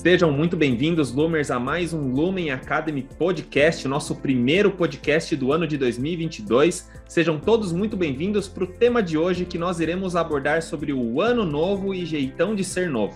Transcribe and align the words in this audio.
Sejam 0.00 0.32
muito 0.32 0.56
bem-vindos, 0.56 1.12
Lumers, 1.12 1.50
a 1.50 1.60
mais 1.60 1.92
um 1.92 2.10
Lumen 2.10 2.50
Academy 2.50 3.06
Podcast, 3.18 3.86
nosso 3.86 4.16
primeiro 4.16 4.70
podcast 4.70 5.36
do 5.36 5.52
ano 5.52 5.66
de 5.66 5.76
2022. 5.76 6.90
Sejam 7.06 7.38
todos 7.38 7.70
muito 7.70 7.98
bem-vindos 7.98 8.48
para 8.48 8.64
o 8.64 8.66
tema 8.66 9.02
de 9.02 9.18
hoje 9.18 9.44
que 9.44 9.58
nós 9.58 9.78
iremos 9.78 10.16
abordar 10.16 10.62
sobre 10.62 10.90
o 10.94 11.20
ano 11.20 11.44
novo 11.44 11.94
e 11.94 12.06
jeitão 12.06 12.54
de 12.54 12.64
ser 12.64 12.88
novo. 12.88 13.14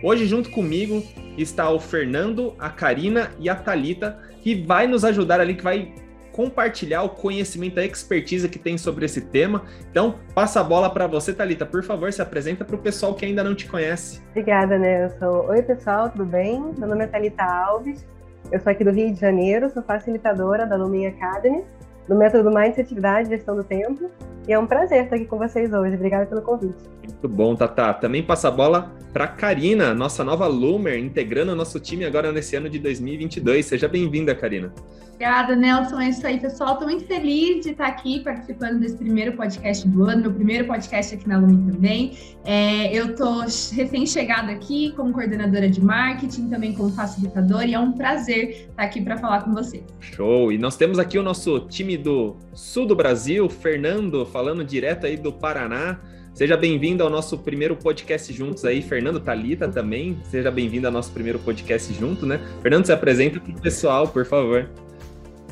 Hoje, 0.00 0.26
junto 0.26 0.48
comigo, 0.50 1.02
está 1.36 1.68
o 1.70 1.80
Fernando, 1.80 2.54
a 2.56 2.70
Karina 2.70 3.32
e 3.40 3.48
a 3.48 3.56
Talita, 3.56 4.16
que 4.42 4.54
vai 4.54 4.86
nos 4.86 5.04
ajudar 5.04 5.40
ali, 5.40 5.56
que 5.56 5.64
vai 5.64 5.92
compartilhar 6.36 7.02
o 7.02 7.08
conhecimento, 7.08 7.80
a 7.80 7.84
expertise 7.84 8.46
que 8.46 8.58
tem 8.58 8.76
sobre 8.76 9.06
esse 9.06 9.22
tema. 9.22 9.62
Então, 9.90 10.16
passa 10.34 10.60
a 10.60 10.64
bola 10.64 10.90
para 10.90 11.06
você, 11.06 11.32
Talita. 11.32 11.64
Por 11.64 11.82
favor, 11.82 12.12
se 12.12 12.20
apresenta 12.20 12.62
para 12.62 12.76
o 12.76 12.78
pessoal 12.78 13.14
que 13.14 13.24
ainda 13.24 13.42
não 13.42 13.54
te 13.54 13.66
conhece. 13.66 14.20
Obrigada, 14.30 14.78
Nelson. 14.78 15.46
Oi, 15.48 15.62
pessoal, 15.62 16.10
tudo 16.10 16.26
bem? 16.26 16.60
Meu 16.76 16.86
nome 16.86 17.04
é 17.04 17.06
Talita 17.06 17.42
Alves. 17.42 18.06
Eu 18.52 18.60
sou 18.60 18.70
aqui 18.70 18.84
do 18.84 18.90
Rio 18.90 19.12
de 19.14 19.18
Janeiro, 19.18 19.70
sou 19.70 19.82
facilitadora 19.82 20.66
da 20.66 20.76
Lumen 20.76 21.06
Academy, 21.06 21.64
do 22.06 22.14
método 22.14 22.50
Mindset 22.50 22.82
Atividade 22.82 23.28
e 23.28 23.36
Gestão 23.36 23.56
do 23.56 23.64
Tempo. 23.64 24.10
E 24.46 24.52
é 24.52 24.58
um 24.58 24.66
prazer 24.66 25.04
estar 25.04 25.16
aqui 25.16 25.24
com 25.24 25.38
vocês 25.38 25.72
hoje. 25.72 25.96
Obrigada 25.96 26.26
pelo 26.26 26.40
convite. 26.40 26.76
Muito 27.02 27.28
bom, 27.28 27.56
Tata. 27.56 27.92
Também 27.94 28.22
passa 28.22 28.48
a 28.48 28.50
bola 28.50 28.94
para 29.12 29.26
Karina, 29.26 29.92
nossa 29.92 30.22
nova 30.22 30.46
Lumer, 30.46 30.98
integrando 30.98 31.52
o 31.52 31.56
nosso 31.56 31.80
time 31.80 32.04
agora 32.04 32.30
nesse 32.30 32.54
ano 32.54 32.68
de 32.68 32.78
2022. 32.78 33.66
Seja 33.66 33.88
bem-vinda, 33.88 34.34
Karina. 34.34 34.72
Obrigada, 35.16 35.56
Nelson. 35.56 35.98
É 35.98 36.10
isso 36.10 36.26
aí, 36.26 36.38
pessoal. 36.38 36.74
Estou 36.74 36.86
muito 36.86 37.06
feliz 37.06 37.64
de 37.64 37.70
estar 37.70 37.86
aqui 37.86 38.20
participando 38.20 38.80
desse 38.80 38.98
primeiro 38.98 39.32
podcast 39.32 39.88
do 39.88 40.04
ano, 40.04 40.20
meu 40.20 40.32
primeiro 40.32 40.66
podcast 40.66 41.14
aqui 41.14 41.26
na 41.26 41.38
Lumen 41.38 41.72
também. 41.72 42.18
É, 42.44 42.94
eu 42.94 43.12
estou 43.12 43.40
recém-chegada 43.40 44.52
aqui 44.52 44.92
como 44.94 45.14
coordenadora 45.14 45.70
de 45.70 45.82
marketing, 45.82 46.50
também 46.50 46.74
como 46.74 46.90
facilitadora, 46.90 47.64
e 47.64 47.72
é 47.72 47.78
um 47.78 47.92
prazer 47.92 48.68
estar 48.68 48.82
aqui 48.82 49.00
para 49.00 49.16
falar 49.16 49.42
com 49.42 49.54
vocês. 49.54 49.84
Show! 50.00 50.52
E 50.52 50.58
nós 50.58 50.76
temos 50.76 50.98
aqui 50.98 51.18
o 51.18 51.22
nosso 51.22 51.60
time 51.60 51.96
do 51.96 52.36
sul 52.52 52.84
do 52.84 52.94
Brasil, 52.94 53.48
Fernando, 53.48 54.26
falando 54.36 54.62
direto 54.62 55.06
aí 55.06 55.16
do 55.16 55.32
Paraná. 55.32 55.98
Seja 56.34 56.58
bem-vindo 56.58 57.02
ao 57.02 57.08
nosso 57.08 57.38
primeiro 57.38 57.74
podcast 57.74 58.30
juntos 58.34 58.66
aí, 58.66 58.82
Fernando 58.82 59.18
Talita 59.18 59.66
também. 59.66 60.18
Seja 60.24 60.50
bem-vindo 60.50 60.86
ao 60.86 60.92
nosso 60.92 61.10
primeiro 61.10 61.38
podcast 61.38 61.90
junto, 61.94 62.26
né? 62.26 62.38
Fernando, 62.60 62.84
se 62.84 62.92
apresenta 62.92 63.40
para 63.40 63.50
o 63.50 63.58
pessoal, 63.62 64.06
por 64.06 64.26
favor. 64.26 64.68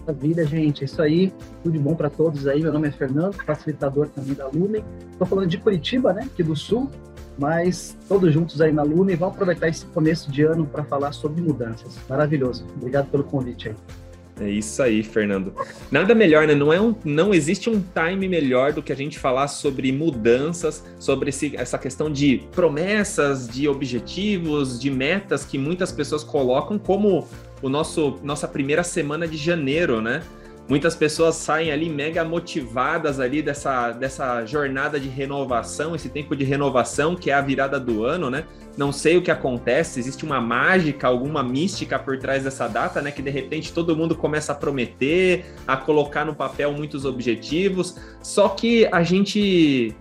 A 0.06 0.12
vida, 0.12 0.44
gente, 0.44 0.82
é 0.82 0.84
isso 0.84 1.00
aí. 1.00 1.32
Tudo 1.62 1.72
de 1.72 1.78
bom 1.78 1.94
para 1.94 2.10
todos 2.10 2.46
aí. 2.46 2.60
Meu 2.60 2.74
nome 2.74 2.88
é 2.88 2.90
Fernando, 2.90 3.32
facilitador 3.42 4.08
também 4.08 4.34
da 4.34 4.48
Lumen. 4.48 4.84
Estou 5.12 5.27
falando 5.27 5.48
de 5.48 5.56
Curitiba, 5.56 6.12
né? 6.12 6.24
Aqui 6.30 6.42
do 6.42 6.55
Sul, 6.55 6.90
mas 7.38 7.96
todos 8.06 8.30
juntos 8.34 8.60
aí 8.60 8.70
na 8.70 8.82
Lumen. 8.82 9.16
Vamos 9.16 9.34
aproveitar 9.34 9.68
esse 9.68 9.86
começo 9.86 10.30
de 10.30 10.42
ano 10.42 10.66
para 10.66 10.84
falar 10.84 11.12
sobre 11.12 11.40
mudanças. 11.40 11.98
Maravilhoso. 12.06 12.66
Obrigado 12.77 13.06
pelo 13.10 13.24
convite 13.24 13.70
aí. 13.70 14.03
É 14.40 14.48
isso 14.48 14.82
aí, 14.82 15.02
Fernando. 15.02 15.54
Nada 15.90 16.14
melhor, 16.14 16.46
né? 16.46 16.54
Não, 16.54 16.72
é 16.72 16.80
um, 16.80 16.94
não 17.04 17.32
existe 17.32 17.70
um 17.70 17.80
time 17.80 18.28
melhor 18.28 18.72
do 18.72 18.82
que 18.82 18.92
a 18.92 18.96
gente 18.96 19.16
falar 19.18 19.46
sobre 19.46 19.92
mudanças, 19.92 20.84
sobre 20.98 21.28
esse, 21.28 21.56
essa 21.56 21.78
questão 21.78 22.10
de 22.10 22.42
promessas, 22.50 23.48
de 23.48 23.68
objetivos, 23.68 24.80
de 24.80 24.90
metas 24.90 25.44
que 25.44 25.56
muitas 25.56 25.92
pessoas 25.92 26.24
colocam 26.24 26.78
como 26.78 27.28
o 27.62 27.68
nosso 27.68 28.18
nossa 28.24 28.48
primeira 28.48 28.82
semana 28.82 29.28
de 29.28 29.36
janeiro, 29.36 30.00
né? 30.00 30.22
Muitas 30.67 30.97
pessoas 30.97 31.34
saem 31.34 31.70
ali 31.70 31.91
mega 31.91 32.25
motivadas 32.25 33.20
ali 33.20 33.43
dessa, 33.43 33.93
dessa 33.93 34.47
jornada 34.47 34.98
de 34.98 35.09
renovação, 35.09 35.95
esse 35.95 36.09
tempo 36.09 36.34
de 36.34 36.43
renovação 36.43 37.15
que 37.15 37.31
é 37.31 37.34
a 37.34 37.41
virada 37.43 37.79
do 37.79 38.03
ano, 38.03 38.31
né? 38.31 38.45
Não 38.75 38.91
sei 38.91 39.19
o 39.19 39.23
que 39.23 39.31
acontece, 39.31 40.01
existe 40.01 40.25
uma 40.25 40.41
mágica, 40.41 41.07
alguma 41.07 41.42
mística 41.42 41.98
por 41.98 42.19
trás 42.19 42.45
dessa 42.45 42.67
data, 42.67 43.03
né? 43.03 43.11
Que 43.11 43.20
de 43.20 43.29
repente 43.29 43.75
todo 43.75 43.95
mundo 43.95 44.17
começa 44.17 44.53
a 44.53 44.55
prometer, 44.55 45.45
a 45.67 45.77
colocar 45.77 46.25
no 46.25 46.35
papel 46.35 46.73
muitos 46.73 47.05
objetivos, 47.05 47.97
só 48.23 48.48
que 48.48 48.89
a 48.91 49.03
gente 49.03 49.95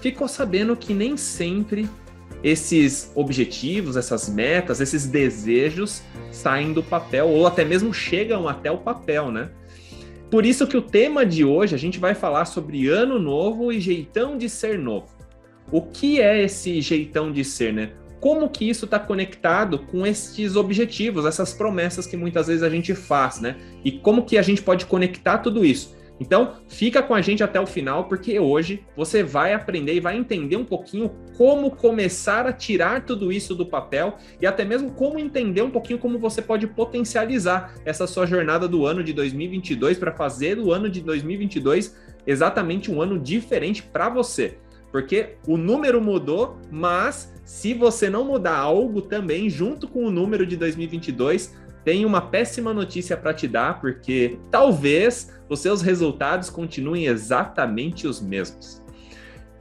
ficou 0.00 0.26
sabendo 0.26 0.74
que 0.74 0.92
nem 0.92 1.16
sempre 1.16 1.88
esses 2.42 3.12
objetivos, 3.14 3.96
essas 3.96 4.28
metas, 4.28 4.80
esses 4.80 5.06
desejos 5.06 6.02
saem 6.32 6.72
do 6.72 6.82
papel 6.82 7.28
ou 7.28 7.46
até 7.46 7.64
mesmo 7.64 7.94
chegam 7.94 8.48
até 8.48 8.70
o 8.70 8.78
papel, 8.78 9.30
né? 9.30 9.50
Por 10.30 10.44
isso 10.44 10.66
que 10.66 10.76
o 10.76 10.82
tema 10.82 11.24
de 11.24 11.44
hoje 11.44 11.74
a 11.74 11.78
gente 11.78 11.98
vai 11.98 12.14
falar 12.14 12.44
sobre 12.44 12.88
ano 12.88 13.18
novo 13.18 13.72
e 13.72 13.80
jeitão 13.80 14.36
de 14.36 14.48
ser 14.48 14.78
novo. 14.78 15.08
O 15.72 15.82
que 15.82 16.20
é 16.20 16.42
esse 16.42 16.80
jeitão 16.80 17.32
de 17.32 17.44
ser, 17.44 17.72
né? 17.72 17.92
Como 18.20 18.48
que 18.48 18.68
isso 18.68 18.84
está 18.84 18.98
conectado 18.98 19.78
com 19.78 20.06
esses 20.06 20.56
objetivos, 20.56 21.24
essas 21.24 21.52
promessas 21.52 22.06
que 22.06 22.16
muitas 22.16 22.48
vezes 22.48 22.62
a 22.62 22.68
gente 22.68 22.94
faz, 22.94 23.40
né? 23.40 23.56
E 23.84 23.92
como 23.92 24.24
que 24.24 24.36
a 24.36 24.42
gente 24.42 24.60
pode 24.60 24.86
conectar 24.86 25.38
tudo 25.38 25.64
isso? 25.64 25.96
Então, 26.20 26.54
fica 26.68 27.02
com 27.02 27.14
a 27.14 27.20
gente 27.20 27.44
até 27.44 27.60
o 27.60 27.66
final, 27.66 28.04
porque 28.04 28.38
hoje 28.40 28.84
você 28.96 29.22
vai 29.22 29.54
aprender 29.54 29.94
e 29.94 30.00
vai 30.00 30.16
entender 30.16 30.56
um 30.56 30.64
pouquinho 30.64 31.10
como 31.36 31.70
começar 31.70 32.46
a 32.46 32.52
tirar 32.52 33.04
tudo 33.04 33.30
isso 33.30 33.54
do 33.54 33.64
papel 33.64 34.16
e 34.40 34.46
até 34.46 34.64
mesmo 34.64 34.90
como 34.90 35.18
entender 35.18 35.62
um 35.62 35.70
pouquinho 35.70 35.98
como 35.98 36.18
você 36.18 36.42
pode 36.42 36.66
potencializar 36.66 37.74
essa 37.84 38.06
sua 38.06 38.26
jornada 38.26 38.66
do 38.66 38.84
ano 38.84 39.04
de 39.04 39.12
2022 39.12 39.98
para 39.98 40.12
fazer 40.12 40.56
do 40.56 40.72
ano 40.72 40.90
de 40.90 41.00
2022 41.00 41.96
exatamente 42.26 42.90
um 42.90 43.00
ano 43.00 43.18
diferente 43.18 43.82
para 43.82 44.08
você. 44.08 44.58
Porque 44.90 45.36
o 45.46 45.56
número 45.56 46.00
mudou, 46.00 46.58
mas 46.70 47.32
se 47.44 47.74
você 47.74 48.08
não 48.08 48.24
mudar 48.24 48.56
algo 48.56 49.02
também 49.02 49.48
junto 49.48 49.86
com 49.86 50.04
o 50.04 50.10
número 50.10 50.46
de 50.46 50.56
2022, 50.56 51.54
tem 51.88 52.04
uma 52.04 52.20
péssima 52.20 52.74
notícia 52.74 53.16
para 53.16 53.32
te 53.32 53.48
dar, 53.48 53.80
porque 53.80 54.38
talvez 54.50 55.32
os 55.48 55.60
seus 55.60 55.80
resultados 55.80 56.50
continuem 56.50 57.06
exatamente 57.06 58.06
os 58.06 58.20
mesmos. 58.20 58.82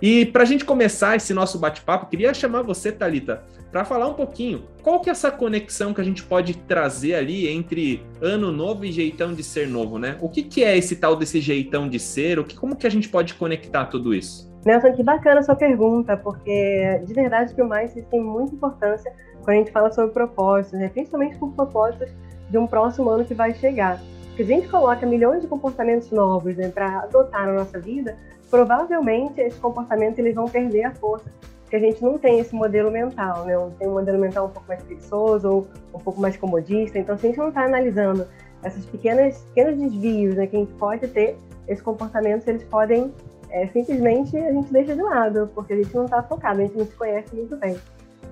E 0.02 0.26
para 0.26 0.44
a 0.44 0.46
gente 0.46 0.66
começar 0.66 1.16
esse 1.16 1.34
nosso 1.34 1.58
bate-papo, 1.58 2.08
queria 2.08 2.34
chamar 2.34 2.64
você, 2.64 2.92
Talita, 2.92 3.46
para 3.72 3.86
falar 3.86 4.10
um 4.10 4.14
pouquinho 4.14 4.66
qual 4.84 5.00
que 5.00 5.08
é 5.08 5.14
essa 5.14 5.32
conexão 5.32 5.94
que 5.94 6.02
a 6.02 6.04
gente 6.04 6.22
pode 6.22 6.58
trazer 6.58 7.16
ali 7.16 7.48
entre 7.48 8.06
ano 8.22 8.52
novo 8.52 8.84
e 8.84 8.92
jeitão 8.92 9.34
de 9.34 9.42
ser 9.42 9.66
novo, 9.66 9.98
né? 9.98 10.18
O 10.20 10.28
que, 10.28 10.44
que 10.44 10.66
é 10.66 10.78
esse 10.78 10.98
tal 10.98 11.16
desse 11.16 11.40
jeitão 11.40 11.88
de 11.88 11.98
ser? 11.98 12.40
O 12.40 12.44
que, 12.44 12.58
como 12.58 12.76
que 12.76 12.86
a 12.86 12.92
gente 12.92 13.08
pode 13.08 13.36
conectar 13.36 13.86
tudo 13.86 14.14
isso? 14.14 14.52
Nelson, 14.68 14.92
que 14.92 15.02
bacana 15.02 15.40
a 15.40 15.44
sua 15.44 15.56
pergunta, 15.56 16.18
porque 16.18 17.02
de 17.06 17.14
verdade 17.14 17.56
que 17.56 17.62
o 17.62 17.70
mindset 17.70 18.06
tem 18.08 18.22
muita 18.22 18.54
importância 18.54 19.14
quando 19.42 19.50
a 19.50 19.60
gente 19.60 19.72
fala 19.72 19.90
sobre 19.94 20.12
propósitos, 20.12 20.78
né? 20.78 20.90
principalmente 20.90 21.38
por 21.38 21.54
propósitos 21.54 22.12
de 22.50 22.58
um 22.58 22.68
próximo 22.68 23.10
ano 23.10 23.24
que 23.24 23.34
vai 23.34 23.54
chegar. 23.54 23.98
Se 24.36 24.42
a 24.42 24.46
gente 24.46 24.68
coloca 24.68 25.06
milhões 25.06 25.42
de 25.42 25.48
comportamentos 25.48 26.12
novos 26.12 26.58
né, 26.58 26.68
para 26.68 27.00
adotar 27.00 27.46
na 27.46 27.54
nossa 27.54 27.80
vida, 27.80 28.18
provavelmente 28.50 29.40
esses 29.40 29.58
comportamentos 29.58 30.20
eles 30.20 30.36
vão 30.36 30.50
perder 30.50 30.84
a 30.84 30.92
força, 30.92 31.32
porque 31.62 31.78
a 31.78 31.80
gente 31.80 32.04
não 32.04 32.18
tem 32.18 32.40
esse 32.40 32.54
modelo 32.54 32.92
mental, 32.92 33.46
né? 33.46 33.54
Tem 33.80 33.88
um 33.88 33.94
modelo 33.94 34.20
mental 34.20 34.48
um 34.48 34.50
pouco 34.50 34.68
mais 34.68 34.84
preguiçoso 34.84 35.50
ou 35.50 35.68
um 35.94 36.00
pouco 36.00 36.20
mais 36.20 36.38
comodista. 36.38 37.00
Então, 37.00 37.18
se 37.18 37.26
a 37.26 37.30
gente 37.30 37.40
não 37.40 37.50
está 37.50 37.64
analisando 37.64 38.28
essas 38.64 38.86
pequenas 38.86 39.42
pequenos 39.54 39.78
desvios 39.78 40.36
né, 40.36 40.48
que 40.48 40.56
a 40.56 40.60
gente 40.60 40.74
pode 40.74 41.08
ter, 41.08 41.38
esses 41.68 41.84
comportamentos 41.84 42.48
eles 42.48 42.64
podem 42.64 43.14
é, 43.50 43.68
simplesmente 43.68 44.36
a 44.38 44.52
gente 44.52 44.72
deixa 44.72 44.96
de 44.96 45.02
lado, 45.02 45.50
porque 45.54 45.74
a 45.74 45.76
gente 45.78 45.96
não 45.96 46.06
está 46.06 46.22
focado, 46.24 46.62
a 46.62 46.64
gente 46.66 46.78
não 46.78 46.86
se 46.86 46.96
conhece 46.96 47.36
muito 47.36 47.56
bem. 47.58 47.78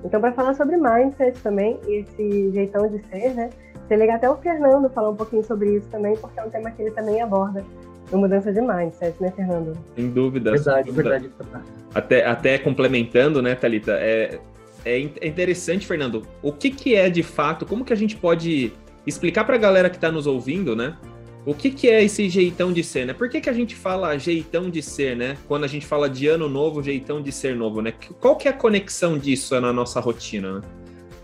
Então, 0.03 0.19
para 0.21 0.31
falar 0.33 0.53
sobre 0.53 0.77
mindset 0.77 1.39
também, 1.41 1.79
esse 1.87 2.51
jeitão 2.51 2.87
de 2.87 3.01
ser, 3.07 3.33
né? 3.33 3.49
Seria 3.87 4.03
legal 4.03 4.17
até 4.17 4.29
o 4.29 4.37
Fernando 4.37 4.89
falar 4.89 5.09
um 5.09 5.15
pouquinho 5.15 5.43
sobre 5.43 5.75
isso 5.75 5.87
também, 5.89 6.15
porque 6.17 6.39
é 6.39 6.43
um 6.43 6.49
tema 6.49 6.71
que 6.71 6.81
ele 6.81 6.91
também 6.91 7.21
aborda 7.21 7.63
no 8.11 8.17
mudança 8.17 8.51
de 8.51 8.61
mindset, 8.61 9.15
né, 9.21 9.31
Fernando? 9.35 9.77
Sem 9.95 10.09
dúvida. 10.09 10.51
Verdade, 10.51 10.85
sem 10.85 10.93
dúvida. 10.93 11.19
verdade. 11.19 11.31
Até, 11.93 12.25
até 12.25 12.57
complementando, 12.57 13.41
né, 13.41 13.55
Thalita, 13.55 13.93
é, 13.93 14.39
é, 14.83 15.09
é 15.21 15.27
interessante, 15.27 15.87
Fernando, 15.87 16.23
o 16.41 16.51
que, 16.51 16.69
que 16.69 16.95
é 16.95 17.09
de 17.09 17.23
fato, 17.23 17.65
como 17.65 17.85
que 17.85 17.93
a 17.93 17.97
gente 17.97 18.15
pode 18.15 18.73
explicar 19.07 19.43
para 19.43 19.55
a 19.55 19.59
galera 19.59 19.89
que 19.89 19.97
está 19.97 20.11
nos 20.11 20.27
ouvindo, 20.27 20.75
né, 20.75 20.95
o 21.45 21.53
que, 21.53 21.69
que 21.69 21.87
é 21.87 22.03
esse 22.03 22.27
jeitão 22.27 22.73
de 22.73 22.83
ser, 22.83 23.05
né? 23.05 23.13
Por 23.13 23.29
que, 23.29 23.39
que 23.39 23.49
a 23.49 23.53
gente 23.53 23.75
fala 23.75 24.17
jeitão 24.17 24.69
de 24.69 24.81
ser, 24.81 25.15
né? 25.15 25.37
Quando 25.47 25.63
a 25.63 25.67
gente 25.67 25.85
fala 25.85 26.09
de 26.09 26.27
ano 26.27 26.49
novo, 26.49 26.81
jeitão 26.81 27.21
de 27.21 27.31
ser 27.31 27.55
novo, 27.55 27.81
né? 27.81 27.93
Qual 28.19 28.35
que 28.35 28.47
é 28.47 28.51
a 28.51 28.53
conexão 28.53 29.17
disso 29.17 29.59
na 29.61 29.71
nossa 29.71 29.99
rotina, 29.99 30.59
né? 30.59 30.61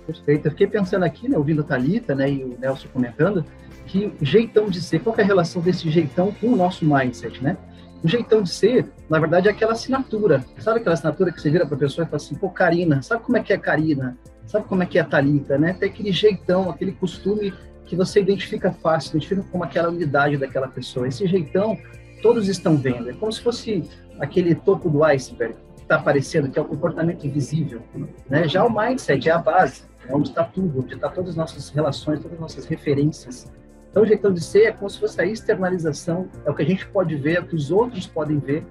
Perfeito. 0.06 0.48
Eu 0.48 0.52
fiquei 0.52 0.68
pensando 0.68 1.04
aqui, 1.04 1.28
né, 1.28 1.38
ouvindo 1.38 1.62
a 1.62 1.64
Thalita, 1.64 2.14
né, 2.14 2.30
e 2.30 2.44
o 2.44 2.58
Nelson 2.60 2.88
comentando, 2.92 3.46
que 3.86 4.12
jeitão 4.22 4.70
de 4.70 4.82
ser, 4.82 5.00
qual 5.00 5.16
é 5.18 5.22
a 5.22 5.26
relação 5.26 5.62
desse 5.62 5.90
jeitão 5.90 6.32
com 6.40 6.48
o 6.48 6.56
nosso 6.56 6.86
mindset, 6.86 7.44
né? 7.44 7.58
O 8.04 8.08
jeitão 8.08 8.42
de 8.42 8.50
ser, 8.50 8.92
na 9.10 9.20
verdade, 9.20 9.48
é 9.48 9.52
aquela 9.52 9.74
assinatura. 9.74 10.44
Sabe 10.60 10.80
aquela 10.80 10.94
assinatura 10.94 11.32
que 11.32 11.40
você 11.40 11.52
vira 11.52 11.66
para 11.66 11.76
a 11.76 11.80
pessoa 11.80 12.06
e 12.06 12.08
fala 12.08 12.18
assim, 12.18 12.36
pô, 12.36 12.50
Karina, 12.50 13.02
sabe 13.02 13.24
como 13.24 13.38
é 13.38 13.44
que 13.44 13.54
é 13.54 13.58
Karina? 13.58 14.18
Sabe 14.46 14.66
como 14.68 14.82
é 14.82 14.86
que 14.86 14.98
é 14.98 15.02
a 15.02 15.06
Thalita, 15.06 15.58
né? 15.58 15.74
Tem 15.74 15.90
aquele 15.90 16.12
jeitão, 16.12 16.70
aquele 16.70 16.94
costume 16.94 17.54
que 17.92 17.96
você 17.98 18.22
identifica 18.22 18.72
fácil, 18.72 19.10
identifica 19.10 19.44
como 19.52 19.66
aquela 19.66 19.90
unidade 19.90 20.38
daquela 20.38 20.70
pessoa. 20.70 21.10
Esse 21.10 21.28
jeitão, 21.28 21.78
todos 22.22 22.48
estão 22.48 22.78
vendo. 22.78 23.10
É 23.10 23.14
como 23.14 23.30
se 23.30 23.42
fosse 23.42 23.84
aquele 24.18 24.56
topo 24.56 24.90
do 24.90 25.04
iceberg 25.04 25.56
que 25.76 25.82
está 25.82 25.98
aparecendo, 25.98 26.50
que 26.50 26.58
é 26.58 26.62
o 26.62 26.66
comportamento 26.66 27.28
invisível. 27.28 27.82
Né? 28.30 28.48
Já 28.48 28.64
o 28.64 28.74
mindset 28.74 29.28
é 29.28 29.34
a 29.34 29.38
base. 29.38 29.84
onde 30.10 30.30
está 30.30 30.46
tudo, 30.46 30.80
onde 30.80 30.94
está 30.94 31.10
todas 31.10 31.32
as 31.32 31.36
nossas 31.36 31.70
relações, 31.70 32.22
todas 32.22 32.36
as 32.36 32.40
nossas 32.40 32.66
referências. 32.66 33.52
Então, 33.90 34.04
o 34.04 34.06
jeitão 34.06 34.32
de 34.32 34.42
ser 34.42 34.68
é 34.68 34.72
como 34.72 34.90
se 34.90 34.98
fosse 34.98 35.20
a 35.20 35.26
externalização, 35.26 36.30
é 36.46 36.50
o 36.50 36.56
que 36.56 36.62
a 36.62 36.66
gente 36.66 36.88
pode 36.88 37.14
ver, 37.18 37.34
é 37.36 37.40
o 37.42 37.46
que 37.46 37.56
os 37.58 37.72
outros 37.72 38.08
podem 38.08 38.40
ver 38.40 38.66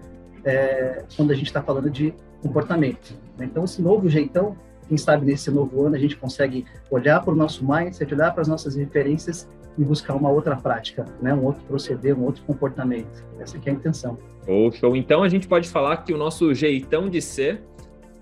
é, 0.46 1.05
quando 1.14 1.31
a 1.31 1.34
gente 1.34 1.49
está 1.49 1.62
falando 1.62 1.90
de 1.90 2.14
comportamento. 2.40 3.14
Né? 3.37 3.44
Então, 3.44 3.64
esse 3.64 3.82
novo 3.82 4.08
jeitão, 4.08 4.56
quem 4.90 4.98
sabe 4.98 5.25
nesse 5.25 5.52
novo 5.52 5.87
ano 5.87 5.94
a 5.94 5.98
gente 5.98 6.16
consegue 6.16 6.66
olhar 6.90 7.20
para 7.20 7.32
o 7.32 7.37
nosso 7.37 7.64
mindset, 7.64 8.12
olhar 8.12 8.32
para 8.32 8.42
as 8.42 8.48
nossas 8.48 8.75
referências 8.75 9.48
e 9.78 9.84
buscar 9.84 10.16
uma 10.16 10.28
outra 10.28 10.56
prática, 10.56 11.06
né? 11.22 11.32
um 11.32 11.44
outro 11.44 11.62
proceder, 11.62 12.19
um 12.19 12.25
outro 12.25 12.42
comportamento. 12.42 13.25
Essa 13.38 13.56
é 13.56 13.70
a 13.70 13.72
intenção. 13.72 14.19
Oh, 14.48 14.72
show. 14.72 14.96
Então, 14.96 15.22
a 15.22 15.28
gente 15.28 15.46
pode 15.46 15.69
falar 15.69 15.98
que 15.98 16.12
o 16.12 16.19
nosso 16.19 16.52
jeitão 16.52 17.08
de 17.08 17.22
ser 17.22 17.62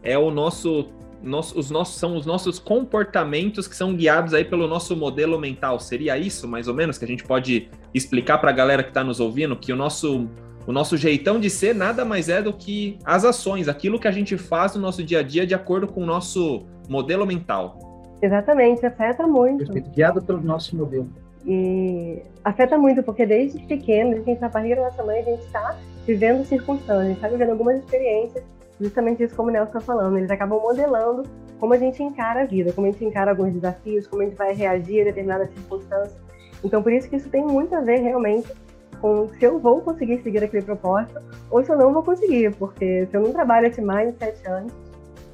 é 0.03 0.19
o 0.19 0.31
nosso 0.31 0.91
nosso, 1.23 1.59
os 1.59 1.69
nossos, 1.69 1.99
são 1.99 2.17
os 2.17 2.27
nossos 2.27 2.59
comportamentos 2.59 3.67
que 3.67 3.75
são 3.75 3.93
guiados 3.95 4.35
aí 4.35 4.45
pelo 4.45 4.69
nosso 4.69 4.95
modelo 4.95 5.39
mental. 5.39 5.81
Seria 5.81 6.19
isso, 6.19 6.47
mais 6.47 6.69
ou 6.69 6.75
menos, 6.75 6.99
que 6.99 7.05
a 7.05 7.09
gente 7.09 7.25
pode 7.25 7.69
explicar 7.95 8.39
para 8.39 8.51
a 8.51 8.53
galera 8.53 8.83
que 8.83 8.91
está 8.91 9.03
nos 9.03 9.19
ouvindo 9.19 9.57
que 9.57 9.73
o 9.73 9.77
nosso, 9.77 10.29
o 10.69 10.73
nosso 10.73 10.99
jeitão 10.99 11.41
de 11.41 11.49
ser 11.49 11.75
nada 11.75 12.05
mais 12.05 12.29
é 12.29 12.43
do 12.43 12.53
que 12.53 12.99
as 13.03 13.25
ações, 13.25 13.69
aquilo 13.69 13.99
que 13.99 14.07
a 14.07 14.11
gente 14.11 14.37
faz 14.37 14.75
no 14.75 14.83
nosso 14.83 15.03
dia 15.03 15.21
a 15.21 15.23
dia 15.23 15.47
de 15.47 15.55
acordo 15.55 15.89
com 15.89 16.03
o 16.03 16.07
nosso 16.07 16.67
modelo 16.87 17.27
mental. 17.27 17.79
Exatamente, 18.21 18.85
afeta 18.85 19.27
muito. 19.27 19.65
Perfeito, 19.65 19.91
guiado 19.91 20.21
pelo 20.21 20.43
nosso 20.43 20.77
modelo. 20.77 21.09
E 21.47 22.23
afeta 22.45 22.77
muito, 22.77 23.03
porque 23.03 23.25
desde 23.25 23.59
pequeno, 23.61 24.11
desde 24.11 24.25
que 24.25 24.31
a 24.31 24.33
gente 24.35 24.41
tá 24.41 24.49
na 24.49 24.53
barriga 24.53 24.77
da 24.77 24.83
nossa 24.83 25.03
mãe, 25.03 25.21
a 25.21 25.25
gente 25.25 25.41
está 25.41 25.75
vivendo 26.07 26.45
circunstâncias, 26.45 26.99
a 26.99 27.05
gente 27.05 27.17
está 27.17 27.29
vivendo 27.29 27.51
algumas 27.51 27.79
experiências 27.79 28.45
justamente 28.81 29.23
isso 29.23 29.35
como 29.35 29.49
o 29.49 29.53
Nelson 29.53 29.79
está 29.79 29.81
falando, 29.81 30.19
eles 30.19 30.31
acabam 30.31 30.61
modelando 30.61 31.25
como 31.59 31.75
a 31.75 31.79
gente 31.79 32.03
encara 32.03 32.43
a 32.43 32.45
vida, 32.45 32.73
como 32.73 32.87
a 32.87 32.91
gente 32.91 33.05
encara 33.05 33.31
alguns 33.31 33.53
desafios, 33.53 34.07
como 34.07 34.23
a 34.23 34.27
gente 34.27 34.37
vai 34.37 34.55
reagir 34.55 35.01
a 35.01 35.05
determinadas 35.05 35.51
circunstâncias. 35.51 36.17
Então, 36.63 36.83
por 36.83 36.93
isso 36.93 37.09
que 37.09 37.17
isso 37.17 37.29
tem 37.29 37.45
muito 37.45 37.75
a 37.75 37.81
ver 37.81 38.01
realmente 38.01 38.49
com 39.01 39.29
se 39.39 39.45
eu 39.45 39.59
vou 39.59 39.81
conseguir 39.81 40.23
seguir 40.23 40.43
aquele 40.43 40.65
propósito 40.65 41.21
ou 41.51 41.65
se 41.65 41.71
eu 41.71 41.79
não 41.79 41.93
vou 41.93 42.03
conseguir, 42.03 42.55
porque 42.57 43.07
se 43.11 43.17
eu 43.17 43.23
não 43.23 43.33
trabalho 43.33 43.67
esse 43.67 43.81
mindset 43.81 44.39
antes, 44.49 44.75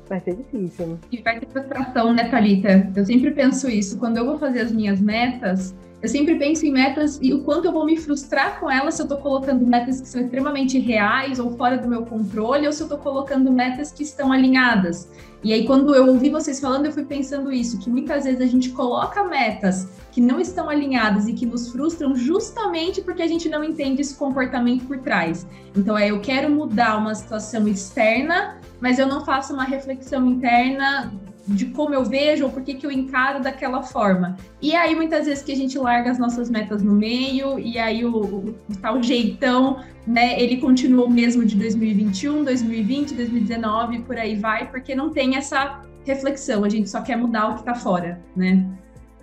vai 0.08 0.20
ser 0.20 0.34
difícil. 0.34 0.98
E 1.10 1.22
vai 1.22 1.40
ter 1.40 1.46
frustração, 1.46 2.12
né, 2.12 2.28
Thalita? 2.28 2.90
Eu 2.94 3.04
sempre 3.04 3.30
penso 3.30 3.68
isso. 3.68 3.98
Quando 3.98 4.18
eu 4.18 4.26
vou 4.26 4.38
fazer 4.38 4.60
as 4.60 4.72
minhas 4.72 5.00
metas, 5.00 5.74
eu 6.02 6.08
sempre 6.08 6.34
penso 6.34 6.66
em 6.66 6.70
metas 6.70 7.18
e 7.22 7.32
o 7.32 7.42
quanto 7.42 7.64
eu 7.64 7.72
vou 7.72 7.86
me 7.86 7.96
frustrar 7.96 8.60
com 8.60 8.70
elas 8.70 8.94
se 8.94 9.00
eu 9.00 9.04
estou 9.04 9.18
colocando 9.18 9.66
metas 9.66 10.02
que 10.02 10.08
são 10.08 10.20
extremamente 10.20 10.78
reais 10.78 11.38
ou 11.38 11.56
fora 11.56 11.78
do 11.78 11.88
meu 11.88 12.04
controle, 12.04 12.66
ou 12.66 12.72
se 12.72 12.82
eu 12.82 12.84
estou 12.84 12.98
colocando 12.98 13.50
metas 13.50 13.90
que 13.90 14.02
estão 14.02 14.30
alinhadas. 14.30 15.10
E 15.42 15.52
aí, 15.52 15.66
quando 15.66 15.94
eu 15.94 16.06
ouvi 16.08 16.28
vocês 16.28 16.60
falando, 16.60 16.86
eu 16.86 16.92
fui 16.92 17.04
pensando 17.04 17.50
isso, 17.50 17.78
que 17.78 17.88
muitas 17.88 18.24
vezes 18.24 18.40
a 18.40 18.46
gente 18.46 18.70
coloca 18.70 19.24
metas 19.24 19.88
que 20.14 20.20
não 20.20 20.38
estão 20.38 20.70
alinhadas 20.70 21.26
e 21.26 21.32
que 21.32 21.44
nos 21.44 21.72
frustram 21.72 22.14
justamente 22.14 23.02
porque 23.02 23.20
a 23.20 23.26
gente 23.26 23.48
não 23.48 23.64
entende 23.64 24.00
esse 24.00 24.14
comportamento 24.14 24.86
por 24.86 24.98
trás. 24.98 25.44
Então, 25.76 25.98
é 25.98 26.08
eu 26.08 26.20
quero 26.20 26.48
mudar 26.48 26.96
uma 26.96 27.12
situação 27.16 27.66
externa, 27.66 28.60
mas 28.80 29.00
eu 29.00 29.08
não 29.08 29.24
faço 29.24 29.52
uma 29.52 29.64
reflexão 29.64 30.24
interna 30.28 31.12
de 31.48 31.66
como 31.66 31.92
eu 31.92 32.04
vejo 32.04 32.44
ou 32.44 32.50
por 32.52 32.62
que, 32.62 32.74
que 32.74 32.86
eu 32.86 32.92
encaro 32.92 33.42
daquela 33.42 33.82
forma. 33.82 34.36
E 34.62 34.76
aí, 34.76 34.94
muitas 34.94 35.26
vezes 35.26 35.42
que 35.42 35.50
a 35.50 35.56
gente 35.56 35.76
larga 35.76 36.12
as 36.12 36.18
nossas 36.18 36.48
metas 36.48 36.80
no 36.80 36.92
meio, 36.92 37.58
e 37.58 37.76
aí 37.76 38.04
o, 38.04 38.14
o, 38.14 38.56
o 38.70 38.76
tal 38.80 39.02
jeitão, 39.02 39.80
né, 40.06 40.40
ele 40.40 40.58
continua 40.58 41.06
o 41.06 41.10
mesmo 41.10 41.44
de 41.44 41.56
2021, 41.56 42.44
2020, 42.44 43.14
2019, 43.14 43.98
por 44.02 44.16
aí 44.16 44.36
vai, 44.36 44.70
porque 44.70 44.94
não 44.94 45.10
tem 45.10 45.34
essa 45.34 45.82
reflexão, 46.04 46.62
a 46.62 46.68
gente 46.68 46.88
só 46.88 47.02
quer 47.02 47.16
mudar 47.16 47.48
o 47.48 47.54
que 47.54 47.60
está 47.60 47.74
fora, 47.74 48.22
né? 48.36 48.64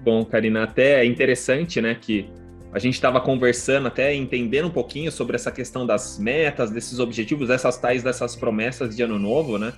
Bom, 0.03 0.25
Karina, 0.25 0.63
até 0.63 1.01
é 1.01 1.05
interessante, 1.05 1.79
né, 1.79 1.95
que 1.99 2.27
a 2.73 2.79
gente 2.79 2.93
estava 2.93 3.19
conversando, 3.19 3.87
até 3.87 4.15
entendendo 4.15 4.67
um 4.67 4.71
pouquinho 4.71 5.11
sobre 5.11 5.35
essa 5.35 5.51
questão 5.51 5.85
das 5.85 6.17
metas, 6.17 6.71
desses 6.71 6.99
objetivos, 6.99 7.49
essas 7.49 7.77
tais 7.77 8.01
dessas 8.01 8.35
promessas 8.35 8.95
de 8.95 9.03
ano 9.03 9.19
novo, 9.19 9.57
né? 9.57 9.73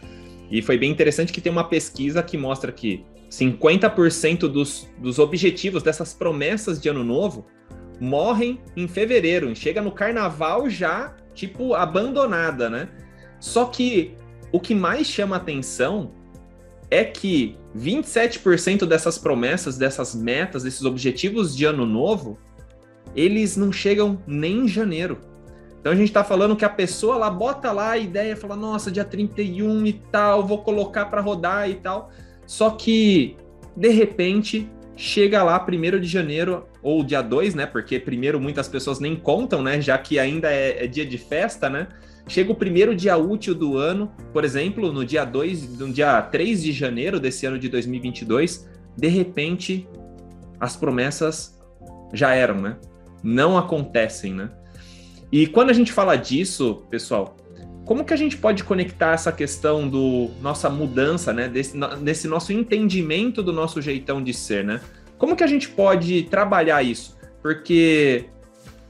E 0.52 0.62
foi 0.62 0.78
bem 0.78 0.92
interessante 0.92 1.34
que 1.34 1.42
tem 1.42 1.52
uma 1.52 1.64
pesquisa 1.64 2.22
que 2.22 2.38
mostra 2.38 2.72
que 2.72 3.04
50% 3.32 4.42
dos, 4.42 4.88
dos 5.00 5.18
objetivos 5.18 5.82
dessas 5.82 6.14
promessas 6.14 6.80
de 6.80 6.88
ano 6.88 7.04
novo 7.04 7.48
morrem 8.00 8.60
em 8.78 8.88
fevereiro. 8.88 9.56
Chega 9.56 9.82
no 9.82 9.92
carnaval 9.92 10.70
já, 10.70 11.16
tipo, 11.34 11.74
abandonada, 11.74 12.70
né? 12.70 12.90
Só 13.40 13.66
que 13.66 14.16
o 14.52 14.60
que 14.60 14.76
mais 14.76 15.08
chama 15.08 15.38
atenção 15.38 16.12
é 16.94 17.04
que 17.04 17.58
27% 17.76 18.86
dessas 18.86 19.18
promessas, 19.18 19.78
dessas 19.78 20.14
metas, 20.14 20.62
desses 20.62 20.86
objetivos 20.86 21.56
de 21.56 21.66
ano 21.66 21.88
novo, 21.88 22.38
eles 23.16 23.58
não 23.58 23.72
chegam 23.72 24.22
nem 24.28 24.66
em 24.66 24.68
janeiro. 24.68 25.18
Então 25.80 25.92
a 25.92 25.96
gente 25.96 26.10
está 26.10 26.24
falando 26.24 26.56
que 26.56 26.64
a 26.64 26.70
pessoa 26.70 27.18
lá 27.18 27.32
bota 27.32 27.72
lá 27.72 27.92
a 27.92 27.98
ideia, 27.98 28.38
fala, 28.38 28.56
nossa, 28.56 28.92
dia 28.92 29.04
31 29.04 29.88
e 29.88 29.94
tal, 30.12 30.46
vou 30.46 30.60
colocar 30.60 31.06
para 31.06 31.20
rodar 31.20 31.68
e 31.68 31.76
tal. 31.76 32.12
Só 32.46 32.70
que, 32.70 33.38
de 33.76 33.90
repente, 33.90 34.70
chega 34.96 35.42
lá 35.42 35.60
primeiro 35.60 36.00
de 36.00 36.08
janeiro 36.08 36.68
ou 36.82 37.04
dia 37.04 37.24
2, 37.24 37.56
né? 37.56 37.66
Porque 37.66 38.00
primeiro 38.00 38.40
muitas 38.40 38.68
pessoas 38.68 39.00
nem 39.00 39.16
contam, 39.16 39.64
né? 39.64 39.82
Já 39.82 39.98
que 39.98 40.20
ainda 40.20 40.52
é, 40.52 40.86
é 40.86 40.88
dia 40.88 41.06
de 41.06 41.18
festa, 41.18 41.70
né? 41.70 41.88
Chega 42.28 42.52
o 42.52 42.56
primeiro 42.56 42.96
dia 42.96 43.18
útil 43.18 43.54
do 43.54 43.78
ano, 43.78 44.12
por 44.32 44.46
exemplo, 44.46 44.92
no 44.94 45.06
dia 45.06 45.26
2, 45.26 45.78
no 45.78 45.92
dia 45.92 46.22
3 46.22 46.64
de 46.64 46.72
janeiro 46.72 47.20
desse 47.20 47.46
ano 47.46 47.60
de 47.60 47.68
2022, 47.68 48.70
de 48.96 49.08
repente 49.08 49.88
as 50.60 50.76
promessas 50.78 51.60
já 52.14 52.34
eram, 52.34 52.62
né? 52.62 52.78
Não 53.22 53.58
acontecem, 53.58 54.34
né? 54.34 54.50
E 55.32 55.48
quando 55.48 55.72
a 55.72 55.74
gente 55.74 55.92
fala 55.92 56.16
disso, 56.16 56.86
pessoal, 56.90 57.36
como 57.86 58.06
que 58.06 58.14
a 58.14 58.18
gente 58.18 58.38
pode 58.38 58.64
conectar 58.64 59.14
essa 59.14 59.32
questão 59.32 59.88
do 59.88 60.30
nossa 60.42 60.70
mudança, 60.70 61.34
né, 61.34 61.50
desse, 61.50 61.78
desse 62.02 62.28
nosso 62.28 62.54
entendimento 62.54 63.44
do 63.44 63.52
nosso 63.52 63.82
jeitão 63.82 64.24
de 64.24 64.34
ser, 64.34 64.64
né? 64.64 64.80
Como 65.18 65.36
que 65.36 65.44
a 65.44 65.48
gente 65.48 65.70
pode 65.70 66.24
trabalhar 66.24 66.84
isso? 66.84 67.18
Porque 67.42 68.26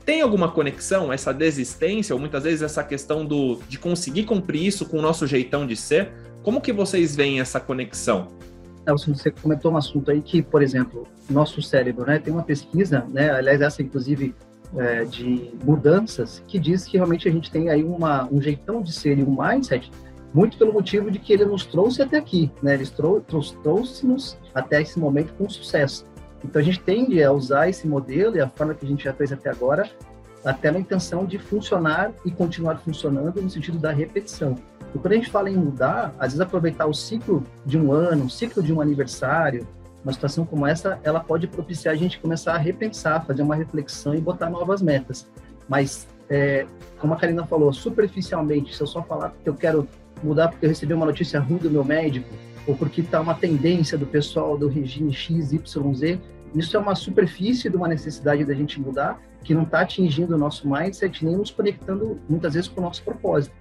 tem 0.05 0.21
alguma 0.21 0.51
conexão 0.51 1.11
essa 1.11 1.33
desistência 1.33 2.13
ou 2.13 2.19
muitas 2.19 2.43
vezes 2.43 2.61
essa 2.61 2.83
questão 2.83 3.25
do 3.25 3.59
de 3.67 3.79
conseguir 3.79 4.23
cumprir 4.23 4.65
isso 4.65 4.85
com 4.85 4.99
o 4.99 5.01
nosso 5.01 5.25
jeitão 5.25 5.65
de 5.65 5.75
ser? 5.75 6.11
Como 6.41 6.59
que 6.59 6.73
vocês 6.73 7.15
veem 7.15 7.39
essa 7.39 7.59
conexão? 7.59 8.27
Você 8.85 9.31
comentou 9.31 9.71
um 9.71 9.77
assunto 9.77 10.11
aí 10.11 10.21
que, 10.21 10.41
por 10.41 10.61
exemplo, 10.61 11.07
nosso 11.29 11.61
cérebro, 11.61 12.05
né, 12.05 12.19
tem 12.19 12.33
uma 12.33 12.43
pesquisa, 12.43 13.05
né, 13.09 13.31
aliás 13.31 13.61
essa 13.61 13.81
inclusive 13.81 14.35
é, 14.75 15.05
de 15.05 15.51
mudanças 15.63 16.43
que 16.47 16.59
diz 16.59 16.83
que 16.83 16.97
realmente 16.97 17.27
a 17.27 17.31
gente 17.31 17.49
tem 17.49 17.69
aí 17.69 17.83
uma, 17.83 18.27
um 18.29 18.41
jeitão 18.41 18.81
de 18.81 18.91
ser 18.91 19.17
e 19.17 19.23
um 19.23 19.37
mindset 19.37 19.89
muito 20.33 20.57
pelo 20.57 20.73
motivo 20.73 21.11
de 21.11 21.19
que 21.19 21.31
ele 21.31 21.45
nos 21.45 21.65
trouxe 21.65 22.01
até 22.01 22.17
aqui, 22.17 22.51
né? 22.61 22.73
Ele 22.73 22.85
trouxe-nos 23.61 24.37
até 24.53 24.81
esse 24.81 24.99
momento 24.99 25.31
com 25.35 25.47
sucesso. 25.47 26.05
Então 26.43 26.61
a 26.61 26.65
gente 26.65 26.79
tende 26.79 27.23
a 27.23 27.31
usar 27.31 27.69
esse 27.69 27.87
modelo 27.87 28.35
e 28.35 28.41
a 28.41 28.47
forma 28.47 28.73
que 28.73 28.85
a 28.85 28.89
gente 28.89 29.03
já 29.03 29.13
fez 29.13 29.31
até 29.31 29.49
agora, 29.49 29.89
até 30.43 30.71
na 30.71 30.79
intenção 30.79 31.25
de 31.25 31.37
funcionar 31.37 32.11
e 32.25 32.31
continuar 32.31 32.77
funcionando 32.77 33.41
no 33.41 33.49
sentido 33.49 33.77
da 33.77 33.91
repetição. 33.91 34.55
E 34.93 34.97
quando 34.97 35.13
a 35.13 35.15
gente 35.15 35.29
fala 35.29 35.49
em 35.49 35.55
mudar, 35.55 36.13
às 36.19 36.33
vezes 36.33 36.41
aproveitar 36.41 36.85
o 36.85 36.93
ciclo 36.93 37.43
de 37.65 37.77
um 37.77 37.91
ano, 37.91 38.25
o 38.25 38.29
ciclo 38.29 38.61
de 38.61 38.73
um 38.73 38.81
aniversário, 38.81 39.65
uma 40.03 40.11
situação 40.11 40.45
como 40.45 40.67
essa, 40.67 40.99
ela 41.03 41.21
pode 41.21 41.47
propiciar 41.47 41.93
a 41.93 41.97
gente 41.97 42.19
começar 42.19 42.53
a 42.53 42.57
repensar, 42.57 43.25
fazer 43.25 43.41
uma 43.41 43.55
reflexão 43.55 44.13
e 44.13 44.19
botar 44.19 44.49
novas 44.49 44.81
metas. 44.81 45.27
Mas, 45.67 46.07
é, 46.29 46.67
como 46.99 47.13
a 47.13 47.17
Karina 47.17 47.45
falou, 47.45 47.71
superficialmente, 47.71 48.75
se 48.75 48.81
eu 48.81 48.87
só 48.87 49.01
falar 49.01 49.33
que 49.41 49.49
eu 49.49 49.55
quero 49.55 49.87
mudar 50.21 50.49
porque 50.49 50.65
eu 50.65 50.69
recebi 50.69 50.93
uma 50.93 51.05
notícia 51.05 51.39
ruim 51.39 51.57
do 51.57 51.71
meu 51.71 51.85
médico, 51.85 52.29
ou 52.67 52.75
porque 52.75 53.01
está 53.01 53.19
uma 53.19 53.33
tendência 53.33 53.97
do 53.97 54.05
pessoal 54.05 54.57
do 54.57 54.67
regime 54.67 55.13
XYZ, 55.13 56.19
isso 56.55 56.77
é 56.77 56.79
uma 56.79 56.95
superfície 56.95 57.69
de 57.69 57.75
uma 57.75 57.87
necessidade 57.87 58.45
da 58.45 58.53
gente 58.53 58.79
mudar, 58.79 59.19
que 59.43 59.53
não 59.53 59.63
está 59.63 59.81
atingindo 59.81 60.35
o 60.35 60.37
nosso 60.37 60.69
mindset, 60.69 61.25
nem 61.25 61.35
nos 61.35 61.51
conectando, 61.51 62.19
muitas 62.29 62.53
vezes, 62.53 62.69
com 62.69 62.79
o 62.79 62.83
nosso 62.83 63.03
propósito. 63.03 63.55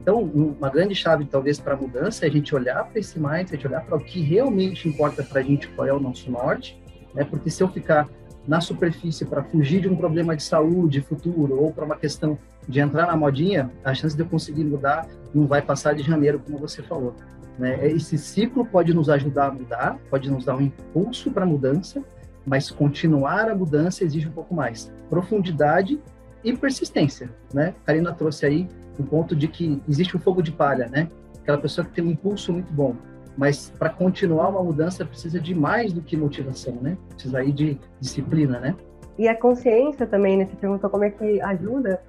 Então, 0.00 0.22
uma 0.22 0.70
grande 0.70 0.94
chave, 0.94 1.24
talvez, 1.24 1.58
para 1.58 1.74
a 1.74 1.76
mudança 1.76 2.24
é 2.24 2.28
a 2.28 2.32
gente 2.32 2.54
olhar 2.54 2.84
para 2.84 3.00
esse 3.00 3.18
mindset, 3.18 3.66
olhar 3.66 3.84
para 3.84 3.96
o 3.96 4.00
que 4.00 4.20
realmente 4.20 4.88
importa 4.88 5.22
para 5.22 5.40
a 5.40 5.42
gente, 5.42 5.68
qual 5.68 5.86
é 5.86 5.92
o 5.92 5.98
nosso 5.98 6.30
norte, 6.30 6.80
né? 7.12 7.24
porque 7.24 7.50
se 7.50 7.62
eu 7.62 7.68
ficar 7.68 8.08
na 8.46 8.60
superfície 8.60 9.24
para 9.24 9.42
fugir 9.42 9.80
de 9.80 9.88
um 9.88 9.96
problema 9.96 10.36
de 10.36 10.42
saúde 10.44 11.00
futuro 11.00 11.60
ou 11.60 11.72
para 11.72 11.84
uma 11.84 11.96
questão 11.96 12.38
de 12.68 12.78
entrar 12.78 13.06
na 13.06 13.16
modinha, 13.16 13.70
a 13.84 13.92
chance 13.92 14.14
de 14.14 14.22
eu 14.22 14.26
conseguir 14.26 14.64
mudar 14.64 15.08
não 15.34 15.46
vai 15.46 15.60
passar 15.60 15.94
de 15.94 16.04
janeiro, 16.04 16.38
como 16.38 16.58
você 16.58 16.82
falou. 16.82 17.14
Né? 17.58 17.88
Esse 17.88 18.16
ciclo 18.16 18.64
pode 18.64 18.94
nos 18.94 19.08
ajudar 19.08 19.48
a 19.48 19.52
mudar, 19.52 19.98
pode 20.08 20.30
nos 20.30 20.44
dar 20.44 20.56
um 20.56 20.60
impulso 20.60 21.30
para 21.30 21.44
a 21.44 21.46
mudança, 21.46 22.02
mas 22.46 22.70
continuar 22.70 23.50
a 23.50 23.54
mudança 23.54 24.04
exige 24.04 24.28
um 24.28 24.32
pouco 24.32 24.54
mais 24.54 24.92
profundidade 25.10 26.00
e 26.44 26.56
persistência. 26.56 27.28
Né? 27.52 27.74
Karina 27.84 28.12
trouxe 28.12 28.46
aí 28.46 28.68
um 28.98 29.04
ponto 29.04 29.34
de 29.34 29.48
que 29.48 29.82
existe 29.88 30.16
um 30.16 30.20
fogo 30.20 30.40
de 30.40 30.52
palha, 30.52 30.88
né? 30.88 31.10
Aquela 31.42 31.58
pessoa 31.58 31.84
que 31.84 31.92
tem 31.92 32.04
um 32.04 32.10
impulso 32.10 32.52
muito 32.52 32.72
bom. 32.72 32.94
mas 33.36 33.70
para 33.78 33.90
continuar 33.90 34.48
uma 34.48 34.62
mudança 34.62 35.04
precisa 35.04 35.38
de 35.38 35.54
mais 35.54 35.92
do 35.92 36.00
que 36.00 36.16
motivação, 36.16 36.74
né? 36.80 36.96
Precisa 37.10 37.38
aí 37.38 37.52
de 37.52 37.78
disciplina, 38.00 38.58
né? 38.58 38.74
E 39.18 39.28
a 39.28 39.36
consciência 39.38 40.06
também, 40.06 40.36
né? 40.38 40.46
Você 40.46 40.56
perguntou 40.56 40.88
como 40.88 41.04
é 41.04 41.10
que 41.10 41.40
ajuda. 41.40 42.00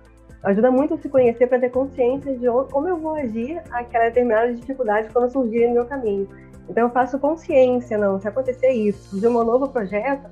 Ajuda 0.44 0.72
muito 0.72 0.94
a 0.94 0.98
se 0.98 1.10
conhecer 1.10 1.48
para 1.48 1.60
ter 1.60 1.70
consciência 1.70 2.38
de 2.38 2.46
como 2.72 2.88
eu 2.88 2.98
vou 2.98 3.16
agir 3.16 3.62
aquela 3.72 4.06
determinada 4.06 4.54
dificuldade 4.54 5.10
quando 5.12 5.32
surgir 5.32 5.68
no 5.68 5.74
meu 5.74 5.86
caminho. 5.86 6.28
Então 6.70 6.84
eu 6.84 6.90
faço 6.90 7.18
consciência, 7.18 7.98
não, 7.98 8.20
se 8.20 8.28
acontecer 8.28 8.72
isso, 8.72 9.20
de 9.20 9.28
um 9.28 9.44
novo 9.44 9.70
projeto, 9.70 10.30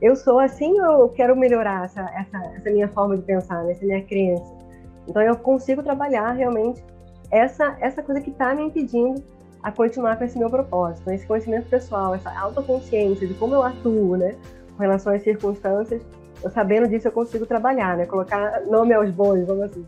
eu 0.00 0.14
sou 0.14 0.38
assim 0.38 0.78
ou 0.80 1.02
eu 1.02 1.08
quero 1.08 1.34
melhorar 1.36 1.84
essa, 1.84 2.02
essa, 2.02 2.38
essa 2.54 2.70
minha 2.70 2.88
forma 2.88 3.16
de 3.16 3.22
pensar, 3.22 3.64
né? 3.64 3.72
essa 3.72 3.84
minha 3.84 4.02
crença. 4.02 4.54
Então 5.08 5.22
eu 5.22 5.36
consigo 5.36 5.82
trabalhar 5.82 6.32
realmente 6.32 6.84
essa, 7.30 7.76
essa 7.80 8.02
coisa 8.02 8.20
que 8.20 8.30
está 8.30 8.54
me 8.54 8.64
impedindo 8.64 9.22
a 9.62 9.72
continuar 9.72 10.16
com 10.16 10.24
esse 10.24 10.38
meu 10.38 10.50
propósito, 10.50 11.08
né? 11.08 11.14
esse 11.14 11.26
conhecimento 11.26 11.68
pessoal, 11.68 12.14
essa 12.14 12.30
autoconsciência 12.38 13.26
de 13.26 13.34
como 13.34 13.54
eu 13.54 13.62
atuo, 13.62 14.16
né, 14.16 14.36
com 14.76 14.82
relação 14.82 15.12
às 15.12 15.22
circunstâncias. 15.22 16.02
Sabendo 16.52 16.88
disso 16.88 17.08
eu 17.08 17.12
consigo 17.12 17.46
trabalhar, 17.46 17.96
né, 17.96 18.06
colocar 18.06 18.62
nome 18.66 18.94
aos 18.94 19.10
bois, 19.10 19.46
vamos 19.46 19.64
assim. 19.64 19.86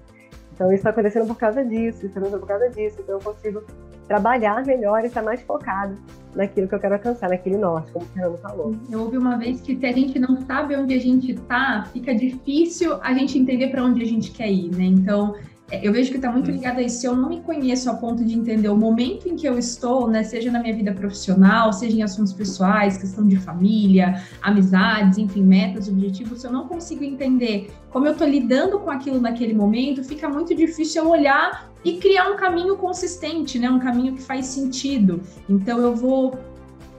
Então 0.54 0.66
isso 0.68 0.76
está 0.76 0.90
acontecendo 0.90 1.26
por 1.26 1.36
causa 1.36 1.64
disso, 1.64 1.98
isso 1.98 2.06
está 2.06 2.18
acontecendo 2.18 2.40
por 2.40 2.48
causa 2.48 2.68
disso. 2.70 2.98
Então 3.00 3.14
eu 3.16 3.20
consigo 3.20 3.62
trabalhar 4.08 4.64
melhor 4.64 5.04
e 5.04 5.06
estar 5.06 5.22
mais 5.22 5.40
focado 5.42 5.96
naquilo 6.34 6.66
que 6.66 6.74
eu 6.74 6.80
quero 6.80 6.94
alcançar, 6.94 7.28
naquele 7.28 7.58
norte, 7.58 7.92
como 7.92 8.04
o 8.04 8.08
Fernando 8.08 8.38
falou. 8.38 8.74
Eu 8.90 9.02
ouvi 9.02 9.18
uma 9.18 9.36
vez 9.36 9.60
que 9.60 9.76
se 9.76 9.86
a 9.86 9.92
gente 9.92 10.18
não 10.18 10.40
sabe 10.46 10.74
onde 10.74 10.94
a 10.94 10.98
gente 10.98 11.32
está, 11.32 11.84
fica 11.92 12.14
difícil 12.14 12.98
a 13.02 13.12
gente 13.12 13.38
entender 13.38 13.68
para 13.68 13.84
onde 13.84 14.02
a 14.02 14.06
gente 14.06 14.32
quer 14.32 14.50
ir, 14.50 14.74
né? 14.74 14.84
Então 14.84 15.36
eu 15.70 15.92
vejo 15.92 16.10
que 16.10 16.16
está 16.16 16.32
muito 16.32 16.50
ligado 16.50 16.78
a 16.78 16.82
isso. 16.82 17.00
Se 17.00 17.06
eu 17.06 17.14
não 17.14 17.28
me 17.28 17.40
conheço 17.40 17.90
a 17.90 17.94
ponto 17.94 18.24
de 18.24 18.34
entender 18.34 18.68
o 18.68 18.76
momento 18.76 19.28
em 19.28 19.36
que 19.36 19.46
eu 19.46 19.58
estou, 19.58 20.08
né, 20.08 20.22
seja 20.22 20.50
na 20.50 20.60
minha 20.60 20.74
vida 20.74 20.92
profissional, 20.92 21.72
seja 21.72 21.96
em 21.96 22.02
assuntos 22.02 22.32
pessoais, 22.32 22.96
questão 22.96 23.26
de 23.26 23.36
família, 23.36 24.22
amizades, 24.40 25.18
enfim, 25.18 25.42
metas, 25.42 25.88
objetivos, 25.88 26.40
se 26.40 26.46
eu 26.46 26.52
não 26.52 26.66
consigo 26.66 27.04
entender 27.04 27.70
como 27.90 28.06
eu 28.06 28.12
estou 28.12 28.26
lidando 28.26 28.78
com 28.78 28.90
aquilo 28.90 29.20
naquele 29.20 29.52
momento, 29.52 30.02
fica 30.02 30.28
muito 30.28 30.54
difícil 30.54 31.04
eu 31.04 31.10
olhar 31.10 31.70
e 31.84 31.98
criar 31.98 32.30
um 32.30 32.36
caminho 32.36 32.76
consistente, 32.76 33.58
né, 33.58 33.70
um 33.70 33.78
caminho 33.78 34.14
que 34.14 34.22
faz 34.22 34.46
sentido. 34.46 35.20
Então 35.48 35.78
eu 35.78 35.94
vou 35.94 36.38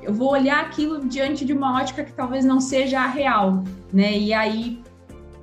eu 0.02 0.14
vou 0.14 0.32
olhar 0.32 0.62
aquilo 0.62 1.06
diante 1.08 1.44
de 1.44 1.52
uma 1.52 1.78
ótica 1.78 2.04
que 2.04 2.14
talvez 2.14 2.46
não 2.46 2.62
seja 2.62 3.02
a 3.02 3.08
real, 3.08 3.64
né? 3.92 4.18
E 4.18 4.34
aí 4.34 4.82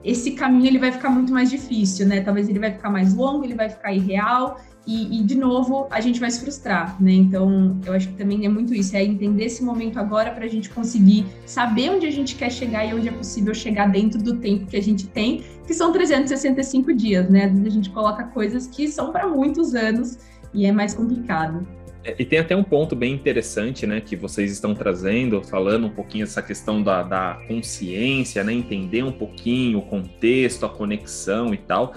esse 0.07 0.31
caminho 0.31 0.67
ele 0.67 0.79
vai 0.79 0.93
ficar 0.93 1.11
muito 1.11 1.33
mais 1.33 1.51
difícil, 1.51 2.07
né? 2.07 2.21
Talvez 2.21 2.49
ele 2.49 2.61
vai 2.61 2.71
ficar 2.71 2.89
mais 2.89 3.13
longo, 3.13 3.45
ele 3.45 3.55
vai 3.55 3.69
ficar 3.69 3.93
irreal 3.93 4.61
e, 4.87 5.19
e, 5.19 5.25
de 5.25 5.35
novo 5.35 5.89
a 5.91 6.01
gente 6.01 6.21
vai 6.21 6.31
se 6.31 6.41
frustrar, 6.41 6.97
né? 7.03 7.11
Então 7.11 7.77
eu 7.85 7.93
acho 7.93 8.09
que 8.09 8.15
também 8.15 8.47
é 8.47 8.49
muito 8.49 8.73
isso, 8.73 8.97
é 8.97 9.03
entender 9.03 9.47
esse 9.47 9.65
momento 9.65 9.99
agora 9.99 10.31
para 10.31 10.45
a 10.45 10.49
gente 10.49 10.71
conseguir 10.71 11.27
saber 11.45 11.91
onde 11.91 12.07
a 12.07 12.11
gente 12.13 12.37
quer 12.37 12.53
chegar 12.53 12.87
e 12.87 12.95
onde 12.95 13.09
é 13.09 13.13
possível 13.13 13.53
chegar 13.53 13.89
dentro 13.91 14.23
do 14.23 14.37
tempo 14.37 14.67
que 14.67 14.77
a 14.77 14.83
gente 14.83 15.09
tem, 15.09 15.43
que 15.67 15.75
são 15.75 15.93
365 15.93 16.95
dias, 16.95 17.29
né? 17.29 17.53
A 17.67 17.69
gente 17.69 17.91
coloca 17.91 18.23
coisas 18.25 18.69
que 18.69 18.87
são 18.87 19.11
para 19.11 19.27
muitos 19.27 19.75
anos 19.75 20.19
e 20.55 20.67
é 20.67 20.71
mais 20.71 20.95
complicado. 20.95 21.67
É, 22.07 22.15
e 22.17 22.25
tem 22.25 22.39
até 22.39 22.55
um 22.55 22.63
ponto 22.63 22.95
bem 22.95 23.13
interessante, 23.13 23.85
né, 23.85 24.01
que 24.01 24.15
vocês 24.15 24.53
estão 24.53 24.73
trazendo, 24.75 25.43
falando 25.43 25.89
um 25.89 25.91
pouquinho 25.91 26.25
dessa 26.25 26.41
questão 26.41 26.81
da, 26.81 27.03
da 27.03 27.41
consciência, 27.49 28.45
né, 28.45 28.53
entender 28.53 29.03
um 29.03 29.11
pouquinho 29.11 29.81
o 29.81 29.83
contexto, 29.83 30.65
a 30.65 30.69
conexão 30.69 31.53
e 31.53 31.57
tal, 31.57 31.95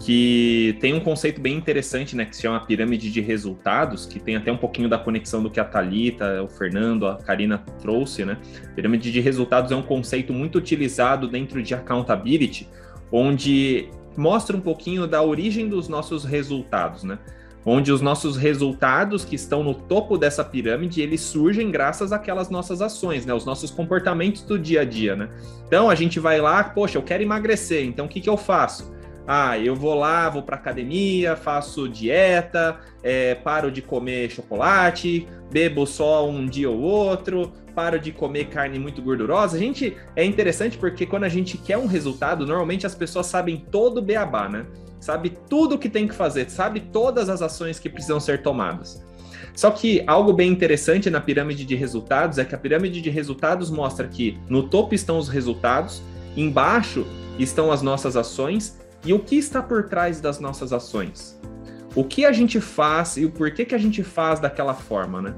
que 0.00 0.76
tem 0.80 0.92
um 0.94 0.98
conceito 0.98 1.40
bem 1.40 1.56
interessante, 1.56 2.16
né, 2.16 2.24
que 2.24 2.34
se 2.34 2.42
chama 2.42 2.58
pirâmide 2.66 3.08
de 3.08 3.20
resultados, 3.20 4.04
que 4.04 4.18
tem 4.18 4.34
até 4.34 4.50
um 4.50 4.56
pouquinho 4.56 4.88
da 4.88 4.98
conexão 4.98 5.40
do 5.40 5.48
que 5.48 5.60
a 5.60 5.64
Talita, 5.64 6.42
o 6.42 6.48
Fernando, 6.48 7.06
a 7.06 7.18
Karina 7.18 7.58
trouxe, 7.80 8.24
né? 8.24 8.38
Pirâmide 8.74 9.12
de 9.12 9.20
resultados 9.20 9.70
é 9.70 9.76
um 9.76 9.82
conceito 9.82 10.32
muito 10.32 10.58
utilizado 10.58 11.28
dentro 11.28 11.62
de 11.62 11.72
accountability, 11.72 12.68
onde 13.12 13.88
mostra 14.16 14.56
um 14.56 14.60
pouquinho 14.60 15.06
da 15.06 15.22
origem 15.22 15.68
dos 15.68 15.88
nossos 15.88 16.24
resultados, 16.24 17.04
né? 17.04 17.20
Onde 17.64 17.92
os 17.92 18.00
nossos 18.00 18.36
resultados 18.36 19.24
que 19.24 19.36
estão 19.36 19.62
no 19.62 19.74
topo 19.74 20.18
dessa 20.18 20.44
pirâmide, 20.44 21.00
eles 21.00 21.20
surgem 21.20 21.70
graças 21.70 22.12
àquelas 22.12 22.50
nossas 22.50 22.82
ações, 22.82 23.24
né? 23.24 23.32
Os 23.32 23.44
nossos 23.44 23.70
comportamentos 23.70 24.42
do 24.42 24.58
dia 24.58 24.80
a 24.80 24.84
dia, 24.84 25.14
né? 25.14 25.28
Então 25.66 25.88
a 25.88 25.94
gente 25.94 26.18
vai 26.18 26.40
lá, 26.40 26.64
poxa, 26.64 26.98
eu 26.98 27.02
quero 27.02 27.22
emagrecer, 27.22 27.84
então 27.84 28.06
o 28.06 28.08
que, 28.08 28.20
que 28.20 28.28
eu 28.28 28.36
faço? 28.36 28.92
Ah, 29.26 29.56
eu 29.56 29.76
vou 29.76 29.94
lá, 29.94 30.28
vou 30.28 30.42
para 30.42 30.56
academia, 30.56 31.36
faço 31.36 31.88
dieta, 31.88 32.80
é, 33.02 33.36
paro 33.36 33.70
de 33.70 33.80
comer 33.80 34.30
chocolate, 34.30 35.28
bebo 35.50 35.86
só 35.86 36.28
um 36.28 36.44
dia 36.44 36.68
ou 36.68 36.80
outro, 36.80 37.52
paro 37.72 38.00
de 38.00 38.10
comer 38.10 38.46
carne 38.46 38.80
muito 38.80 39.00
gordurosa. 39.00 39.56
A 39.56 39.60
gente 39.60 39.96
é 40.16 40.24
interessante 40.24 40.76
porque 40.76 41.06
quando 41.06 41.24
a 41.24 41.28
gente 41.28 41.56
quer 41.56 41.78
um 41.78 41.86
resultado, 41.86 42.44
normalmente 42.44 42.84
as 42.84 42.96
pessoas 42.96 43.26
sabem 43.26 43.64
todo 43.70 43.98
o 43.98 44.02
beabá, 44.02 44.48
né? 44.48 44.66
Sabe 45.02 45.36
tudo 45.50 45.74
o 45.74 45.78
que 45.78 45.88
tem 45.88 46.06
que 46.06 46.14
fazer, 46.14 46.48
sabe 46.48 46.78
todas 46.78 47.28
as 47.28 47.42
ações 47.42 47.80
que 47.80 47.90
precisam 47.90 48.20
ser 48.20 48.40
tomadas. 48.40 49.02
Só 49.52 49.72
que 49.72 50.04
algo 50.06 50.32
bem 50.32 50.48
interessante 50.48 51.10
na 51.10 51.20
pirâmide 51.20 51.64
de 51.64 51.74
resultados 51.74 52.38
é 52.38 52.44
que 52.44 52.54
a 52.54 52.58
pirâmide 52.58 53.02
de 53.02 53.10
resultados 53.10 53.68
mostra 53.68 54.06
que 54.06 54.38
no 54.48 54.68
topo 54.68 54.94
estão 54.94 55.18
os 55.18 55.28
resultados, 55.28 56.00
embaixo 56.36 57.04
estão 57.36 57.72
as 57.72 57.82
nossas 57.82 58.16
ações 58.16 58.78
e 59.04 59.12
o 59.12 59.18
que 59.18 59.34
está 59.34 59.60
por 59.60 59.88
trás 59.88 60.20
das 60.20 60.38
nossas 60.38 60.72
ações. 60.72 61.36
O 61.96 62.04
que 62.04 62.24
a 62.24 62.30
gente 62.30 62.60
faz 62.60 63.16
e 63.16 63.24
o 63.24 63.30
porquê 63.30 63.64
que 63.64 63.74
a 63.74 63.78
gente 63.78 64.04
faz 64.04 64.38
daquela 64.38 64.72
forma, 64.72 65.20
né? 65.20 65.34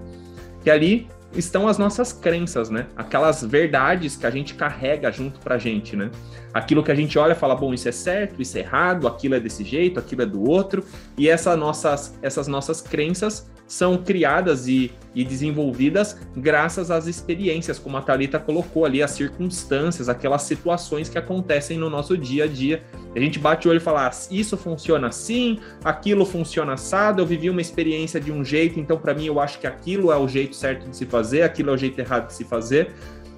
Que 0.62 0.70
ali 0.70 1.08
estão 1.34 1.68
as 1.68 1.78
nossas 1.78 2.12
crenças, 2.12 2.70
né? 2.70 2.86
Aquelas 2.96 3.42
verdades 3.42 4.16
que 4.16 4.26
a 4.26 4.30
gente 4.30 4.54
carrega 4.54 5.10
junto 5.10 5.40
pra 5.40 5.58
gente, 5.58 5.96
né? 5.96 6.10
Aquilo 6.52 6.82
que 6.82 6.90
a 6.90 6.94
gente 6.94 7.18
olha 7.18 7.32
e 7.32 7.36
fala, 7.36 7.54
bom, 7.54 7.74
isso 7.74 7.88
é 7.88 7.92
certo, 7.92 8.40
isso 8.40 8.56
é 8.56 8.60
errado, 8.60 9.08
aquilo 9.08 9.34
é 9.34 9.40
desse 9.40 9.64
jeito, 9.64 9.98
aquilo 9.98 10.22
é 10.22 10.26
do 10.26 10.48
outro, 10.48 10.84
e 11.18 11.28
essa 11.28 11.56
nossas, 11.56 12.16
essas 12.22 12.46
nossas 12.46 12.80
crenças 12.80 13.46
são 13.66 13.96
criadas 13.96 14.68
e, 14.68 14.92
e 15.14 15.24
desenvolvidas 15.24 16.18
graças 16.36 16.90
às 16.90 17.06
experiências, 17.06 17.78
como 17.78 17.96
a 17.96 18.02
Thalita 18.02 18.38
colocou 18.38 18.84
ali, 18.84 19.02
as 19.02 19.12
circunstâncias, 19.12 20.08
aquelas 20.08 20.42
situações 20.42 21.08
que 21.08 21.16
acontecem 21.16 21.78
no 21.78 21.88
nosso 21.88 22.16
dia 22.16 22.44
a 22.44 22.46
dia. 22.46 22.82
A 23.14 23.18
gente 23.18 23.38
bate 23.38 23.66
o 23.66 23.70
olho 23.70 23.78
e 23.78 23.80
fala, 23.80 24.06
ah, 24.06 24.10
isso 24.30 24.56
funciona 24.56 25.08
assim, 25.08 25.58
aquilo 25.82 26.26
funciona 26.26 26.74
assado, 26.74 27.22
eu 27.22 27.26
vivi 27.26 27.48
uma 27.48 27.60
experiência 27.60 28.20
de 28.20 28.30
um 28.30 28.44
jeito, 28.44 28.78
então 28.78 28.98
para 28.98 29.14
mim 29.14 29.26
eu 29.26 29.40
acho 29.40 29.58
que 29.58 29.66
aquilo 29.66 30.12
é 30.12 30.16
o 30.16 30.28
jeito 30.28 30.54
certo 30.54 30.88
de 30.88 30.96
se 30.96 31.06
fazer, 31.06 31.42
aquilo 31.42 31.70
é 31.70 31.72
o 31.72 31.76
jeito 31.76 31.98
errado 31.98 32.26
de 32.26 32.34
se 32.34 32.44
fazer, 32.44 32.92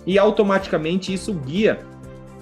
e 0.06 0.18
automaticamente 0.18 1.12
isso 1.12 1.32
guia 1.32 1.78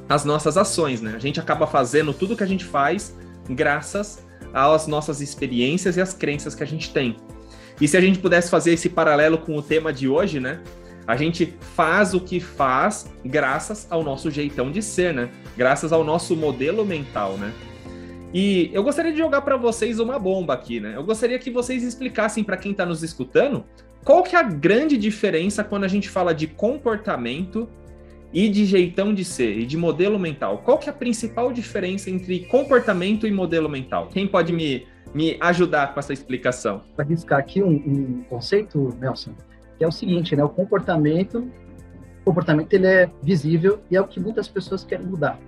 as 0.09 0.25
nossas 0.25 0.57
ações, 0.57 1.01
né? 1.01 1.15
A 1.17 1.19
gente 1.19 1.41
acaba 1.41 1.67
fazendo 1.67 2.13
tudo 2.13 2.37
que 2.37 2.43
a 2.43 2.47
gente 2.47 2.65
faz 2.65 3.15
graças 3.49 4.25
às 4.53 4.87
nossas 4.87 5.21
experiências 5.21 5.97
e 5.97 6.01
às 6.01 6.13
crenças 6.13 6.55
que 6.55 6.63
a 6.63 6.67
gente 6.67 6.93
tem. 6.93 7.17
E 7.81 7.89
se 7.89 7.97
a 7.97 8.01
gente 8.01 8.19
pudesse 8.19 8.51
fazer 8.51 8.73
esse 8.73 8.89
paralelo 8.89 9.39
com 9.39 9.57
o 9.57 9.63
tema 9.63 9.93
de 9.93 10.09
hoje, 10.09 10.41
né? 10.41 10.61
A 11.07 11.17
gente 11.17 11.55
faz 11.75 12.15
o 12.15 12.21
que 12.21 12.41
faz 12.41 13.13
graças 13.25 13.87
ao 13.91 14.03
nosso 14.03 14.31
jeitão 14.31 14.71
de 14.71 14.81
ser, 14.81 15.13
né? 15.13 15.29
Graças 15.57 15.93
ao 15.93 16.03
nosso 16.03 16.35
modelo 16.35 16.85
mental, 16.85 17.37
né? 17.37 17.53
E 18.33 18.71
eu 18.73 18.83
gostaria 18.83 19.13
de 19.13 19.19
jogar 19.19 19.43
para 19.43 19.57
vocês 19.57 20.01
uma 20.01 20.19
bomba 20.19 20.55
aqui, 20.55 20.81
né? 20.81 20.95
Eu 20.97 21.05
gostaria 21.05 21.39
que 21.39 21.51
vocês 21.51 21.83
explicassem 21.83 22.43
para 22.43 22.57
quem 22.57 22.73
está 22.73 22.87
nos 22.87 23.03
escutando 23.03 23.65
qual 24.05 24.23
que 24.23 24.37
é 24.37 24.39
a 24.39 24.43
grande 24.43 24.97
diferença 24.97 25.65
quando 25.65 25.85
a 25.85 25.89
gente 25.89 26.09
fala 26.09 26.35
de 26.35 26.47
comportamento 26.47 27.69
e 28.33 28.49
de 28.49 28.65
jeitão 28.65 29.15
de 29.15 29.25
ser 29.25 29.59
e 29.59 29.65
de 29.65 29.77
modelo 29.77 30.19
mental. 30.19 30.59
Qual 30.59 30.77
que 30.77 30.89
é 30.89 30.93
a 30.93 30.95
principal 30.95 31.53
diferença 31.53 32.11
entre 32.11 32.41
comportamento 32.47 33.27
e 33.27 33.31
modelo 33.31 33.69
mental? 33.69 34.09
Quem 34.13 34.27
pode 34.27 34.53
me 34.53 34.87
me 35.15 35.39
ajudar 35.41 35.95
com 35.95 36.01
essa 36.01 36.13
explicação? 36.13 36.83
Para 36.97 37.05
riscar 37.05 37.39
aqui 37.39 37.63
um, 37.63 37.71
um, 37.71 38.25
conceito, 38.29 38.95
Nelson, 39.01 39.33
que 39.79 39.85
é 39.85 39.87
o 39.87 39.93
seguinte, 39.93 40.35
né? 40.35 40.43
O 40.43 40.49
comportamento, 40.49 41.49
o 42.21 42.25
comportamento 42.25 42.73
ele 42.73 42.87
é 42.87 43.11
visível 43.23 43.81
e 43.91 43.97
é 43.97 44.01
o 44.01 44.09
que 44.09 44.19
muitas 44.19 44.49
pessoas 44.49 44.85
querem 44.85 45.07
mudar. 45.07 45.39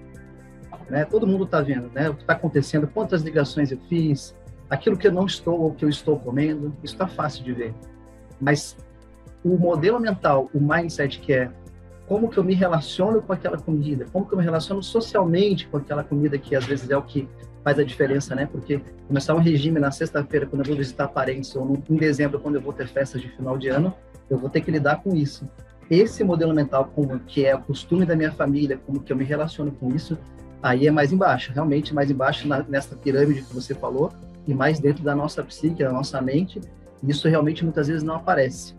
Né? 0.89 1.05
Todo 1.05 1.27
mundo 1.27 1.45
está 1.45 1.61
vendo, 1.61 1.91
né? 1.93 2.09
O 2.09 2.15
que 2.15 2.21
está 2.21 2.35
acontecendo, 2.35 2.87
quantas 2.87 3.23
ligações 3.23 3.73
eu 3.73 3.79
fiz, 3.89 4.37
aquilo 4.71 4.97
que 4.97 5.09
eu 5.09 5.13
não 5.13 5.27
estou 5.27 5.61
ou 5.61 5.75
que 5.75 5.85
eu 5.85 5.89
estou 5.89 6.19
comendo, 6.19 6.75
isso 6.83 6.95
está 6.95 7.09
fácil 7.09 7.45
de 7.45 7.53
ver. 7.53 7.75
Mas 8.41 8.77
o 9.45 9.57
modelo 9.59 9.99
mental, 9.99 10.49
o 10.55 10.61
mindset 10.61 11.19
que 11.19 11.33
é 11.33 11.51
como 12.07 12.29
que 12.29 12.39
eu 12.39 12.45
me 12.45 12.55
relaciono 12.55 13.21
com 13.21 13.33
aquela 13.33 13.59
comida, 13.59 14.07
como 14.13 14.27
que 14.27 14.33
eu 14.33 14.39
me 14.39 14.45
relaciono 14.45 14.81
socialmente 14.81 15.67
com 15.67 15.77
aquela 15.77 16.05
comida 16.05 16.39
que 16.39 16.55
às 16.55 16.65
vezes 16.65 16.89
é 16.89 16.97
o 16.97 17.03
que 17.03 17.29
faz 17.67 17.81
a 17.81 17.83
diferença, 17.83 18.33
né? 18.33 18.47
Porque 18.47 18.81
começar 19.09 19.35
um 19.35 19.41
regime 19.41 19.81
na 19.81 19.91
sexta-feira, 19.91 20.47
quando 20.47 20.61
eu 20.61 20.69
vou 20.69 20.77
visitar 20.77 21.09
parentes, 21.09 21.57
ou 21.57 21.83
em 21.91 21.97
dezembro, 21.97 22.39
quando 22.39 22.55
eu 22.55 22.61
vou 22.61 22.73
ter 22.73 22.87
festas 22.87 23.21
de 23.21 23.29
final 23.29 23.59
de 23.59 23.67
ano, 23.67 23.93
eu 24.31 24.39
vou 24.39 24.49
ter 24.49 24.61
que 24.61 24.71
lidar 24.71 25.03
com 25.03 25.17
isso. 25.17 25.51
Esse 25.91 26.23
modelo 26.23 26.55
mental, 26.55 26.93
como 26.95 27.19
que 27.19 27.45
é 27.45 27.57
o 27.57 27.61
costume 27.61 28.07
da 28.07 28.15
minha 28.15 28.31
família, 28.31 28.79
como 28.87 29.01
que 29.01 29.13
eu 29.13 29.17
me 29.17 29.25
relaciono 29.25 29.73
com 29.73 29.93
isso, 29.93 30.17
aí 30.63 30.87
é 30.87 30.93
mais 30.93 31.13
embaixo, 31.13 31.53
realmente 31.53 31.93
mais 31.93 32.09
embaixo 32.09 32.47
na, 32.47 32.63
nessa 32.63 32.95
pirâmide 32.95 33.43
que 33.43 33.53
você 33.53 33.75
falou, 33.75 34.13
e 34.47 34.55
mais 34.55 34.79
dentro 34.79 35.03
da 35.03 35.17
nossa 35.17 35.43
psique, 35.43 35.83
da 35.83 35.91
nossa 35.91 36.23
mente, 36.23 36.61
isso 37.03 37.27
realmente 37.27 37.65
muitas 37.65 37.89
vezes 37.89 38.05
não 38.05 38.15
aparece. 38.15 38.77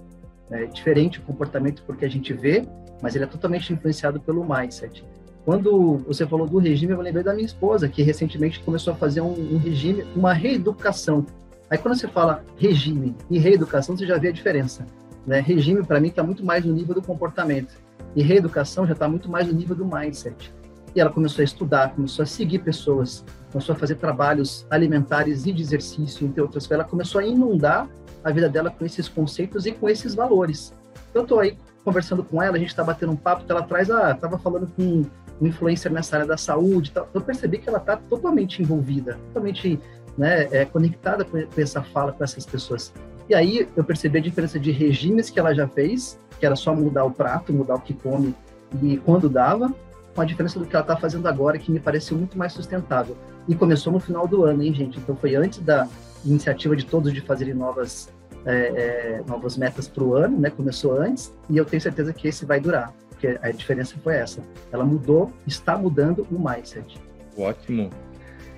É 0.50 0.63
diferente 0.63 1.20
o 1.20 1.24
comportamento 1.24 1.84
porque 1.86 2.06
a 2.06 2.10
gente 2.10 2.32
vê, 2.32 2.65
mas 3.01 3.15
ele 3.15 3.25
é 3.25 3.27
totalmente 3.27 3.74
influenciado 3.74 4.17
pelo 4.17 4.48
mindset. 4.48 5.03
Quando 5.48 6.00
você 6.00 6.27
falou 6.27 6.46
do 6.46 6.58
regime, 6.58 6.92
eu 6.92 7.00
lembrei 7.00 7.24
da 7.24 7.34
minha 7.34 7.46
esposa, 7.46 7.88
que 7.88 8.01
recentemente 8.01 8.60
começou 8.60 8.92
a 8.92 8.98
fazer 8.98 9.22
um, 9.22 9.32
um 9.32 9.58
regime, 9.58 10.06
uma 10.13 10.34
reeducação. 10.34 11.25
Aí 11.70 11.77
quando 11.77 11.98
você 11.98 12.06
fala 12.06 12.44
regime 12.58 13.16
e 13.30 13.39
reeducação, 13.39 13.96
você 13.96 14.06
já 14.06 14.18
vê 14.18 14.27
a 14.27 14.32
diferença. 14.34 14.86
Né? 15.25 15.39
Regime, 15.39 15.86
para 15.86 16.01
mim, 16.01 16.10
está 16.10 16.22
muito 16.22 16.44
mais 16.46 16.66
no 16.66 16.74
nível 16.74 16.94
do 16.94 17.01
comportamento. 17.01 17.75
E 18.13 18.22
reeducação 18.22 18.86
já 18.86 18.92
está 18.92 19.08
muito 19.08 19.32
mais 19.32 19.48
no 19.48 19.54
nível 19.54 19.74
do 19.74 19.86
mindset. 19.86 20.54
E 20.94 21.00
ela 21.00 21.10
começou 21.10 21.42
a 21.42 21.46
estudar, 21.46 21.96
começou 21.96 22.24
a 22.24 22.25
seguir 22.25 22.60
pessoas, 22.60 23.24
começou 23.50 23.74
a 23.74 23.77
fazer 23.77 23.96
trabalhos 23.96 24.68
alimentares 24.70 25.46
e 25.46 25.54
de 25.54 25.62
exercício, 25.62 26.27
entre 26.27 26.42
outras 26.42 26.68
coisas. 26.68 26.82
Ela 26.84 26.89
começou 26.89 27.22
a 27.22 27.25
inundar 27.25 27.88
a 28.22 28.32
vida 28.32 28.50
dela 28.50 28.70
com 28.70 28.84
esses 28.84 29.08
conceitos 29.08 29.66
e 29.66 29.72
com 29.72 29.88
esses 29.88 30.13
valores. 30.13 30.74
Eu 31.13 31.22
estou 31.22 31.39
aí 31.39 31.58
conversando 31.86 32.22
com 32.22 32.44
ela, 32.44 32.58
a 32.58 32.60
gente 32.60 32.68
está 32.68 32.84
batendo 32.84 33.13
um 33.13 33.16
papo, 33.16 33.46
ela 33.48 33.62
traz, 33.62 33.89
ah, 33.89 34.12
estava 34.12 34.38
falando 34.38 34.68
com 34.75 35.06
influencer 35.41 35.91
nessa 35.91 36.17
área 36.17 36.27
da 36.27 36.38
saúde, 36.38 36.91
tá? 36.91 37.06
eu 37.13 37.22
percebi 37.22 37.58
que 37.58 37.70
ela 37.70 37.77
está 37.77 37.98
totalmente 37.98 38.62
envolvida, 38.62 39.20
totalmente 39.27 39.79
né, 40.17 40.48
é, 40.51 40.65
conectada 40.65 41.24
com 41.24 41.38
essa 41.58 41.82
fala 41.82 42.12
com 42.12 42.24
essas 42.24 42.46
pessoas. 42.46 42.91
E 43.29 43.36
aí 43.36 43.67
eu 43.75 43.84
percebi 43.84 44.17
a 44.17 44.22
diferença 44.22 44.60
de 44.60 44.72
regimes 44.72 45.29
que 45.29 45.39
ela 45.39 45.53
já 45.53 45.67
fez, 45.67 46.20
que 46.39 46.46
era 46.46 46.56
só 46.56 46.74
mudar 46.74 47.03
o 47.03 47.12
prato, 47.12 47.53
mudar 47.53 47.75
o 47.75 47.82
que 47.82 47.94
come 47.94 48.34
e 48.82 48.98
quando 48.98 49.29
dava, 49.29 49.74
com 50.15 50.22
a 50.22 50.25
diferença 50.25 50.58
do 50.60 50.65
que 50.65 50.75
ela 50.75 50.84
está 50.84 50.98
fazendo 50.98 51.27
agora, 51.27 51.58
que 51.60 51.72
me 51.72 51.79
pareceu 51.79 52.17
muito 52.17 52.38
mais 52.38 52.53
sustentável. 52.53 53.15
E 53.48 53.56
começou 53.56 53.94
no 53.94 54.00
final 54.00 54.27
do 54.27 54.44
ano, 54.44 54.63
hein, 54.63 54.74
gente? 54.74 54.98
Então 54.98 55.15
foi 55.15 55.36
antes 55.36 55.60
da 55.60 55.88
iniciativa 56.25 56.75
de 56.75 56.86
todos 56.86 57.13
de 57.13 57.22
fazerem 57.22 57.53
novas, 57.53 58.10
é, 58.46 58.51
é, 58.51 59.24
novas 59.27 59.58
metas 59.58 59.88
para 59.88 60.03
o 60.03 60.15
ano, 60.15 60.39
né? 60.39 60.50
Começou 60.50 61.00
antes, 61.00 61.34
e 61.50 61.58
eu 61.58 61.65
tenho 61.65 61.82
certeza 61.82 62.12
que 62.13 62.27
esse 62.27 62.46
vai 62.46 62.60
durar, 62.60 62.94
porque 63.17 63.39
a 63.41 63.51
diferença 63.51 63.95
foi 64.03 64.15
essa. 64.15 64.43
Ela 64.71 64.86
mudou, 64.86 65.33
está 65.45 65.75
mudando 65.75 66.25
o 66.31 66.39
mindset. 66.39 67.00
Ótimo. 67.36 67.89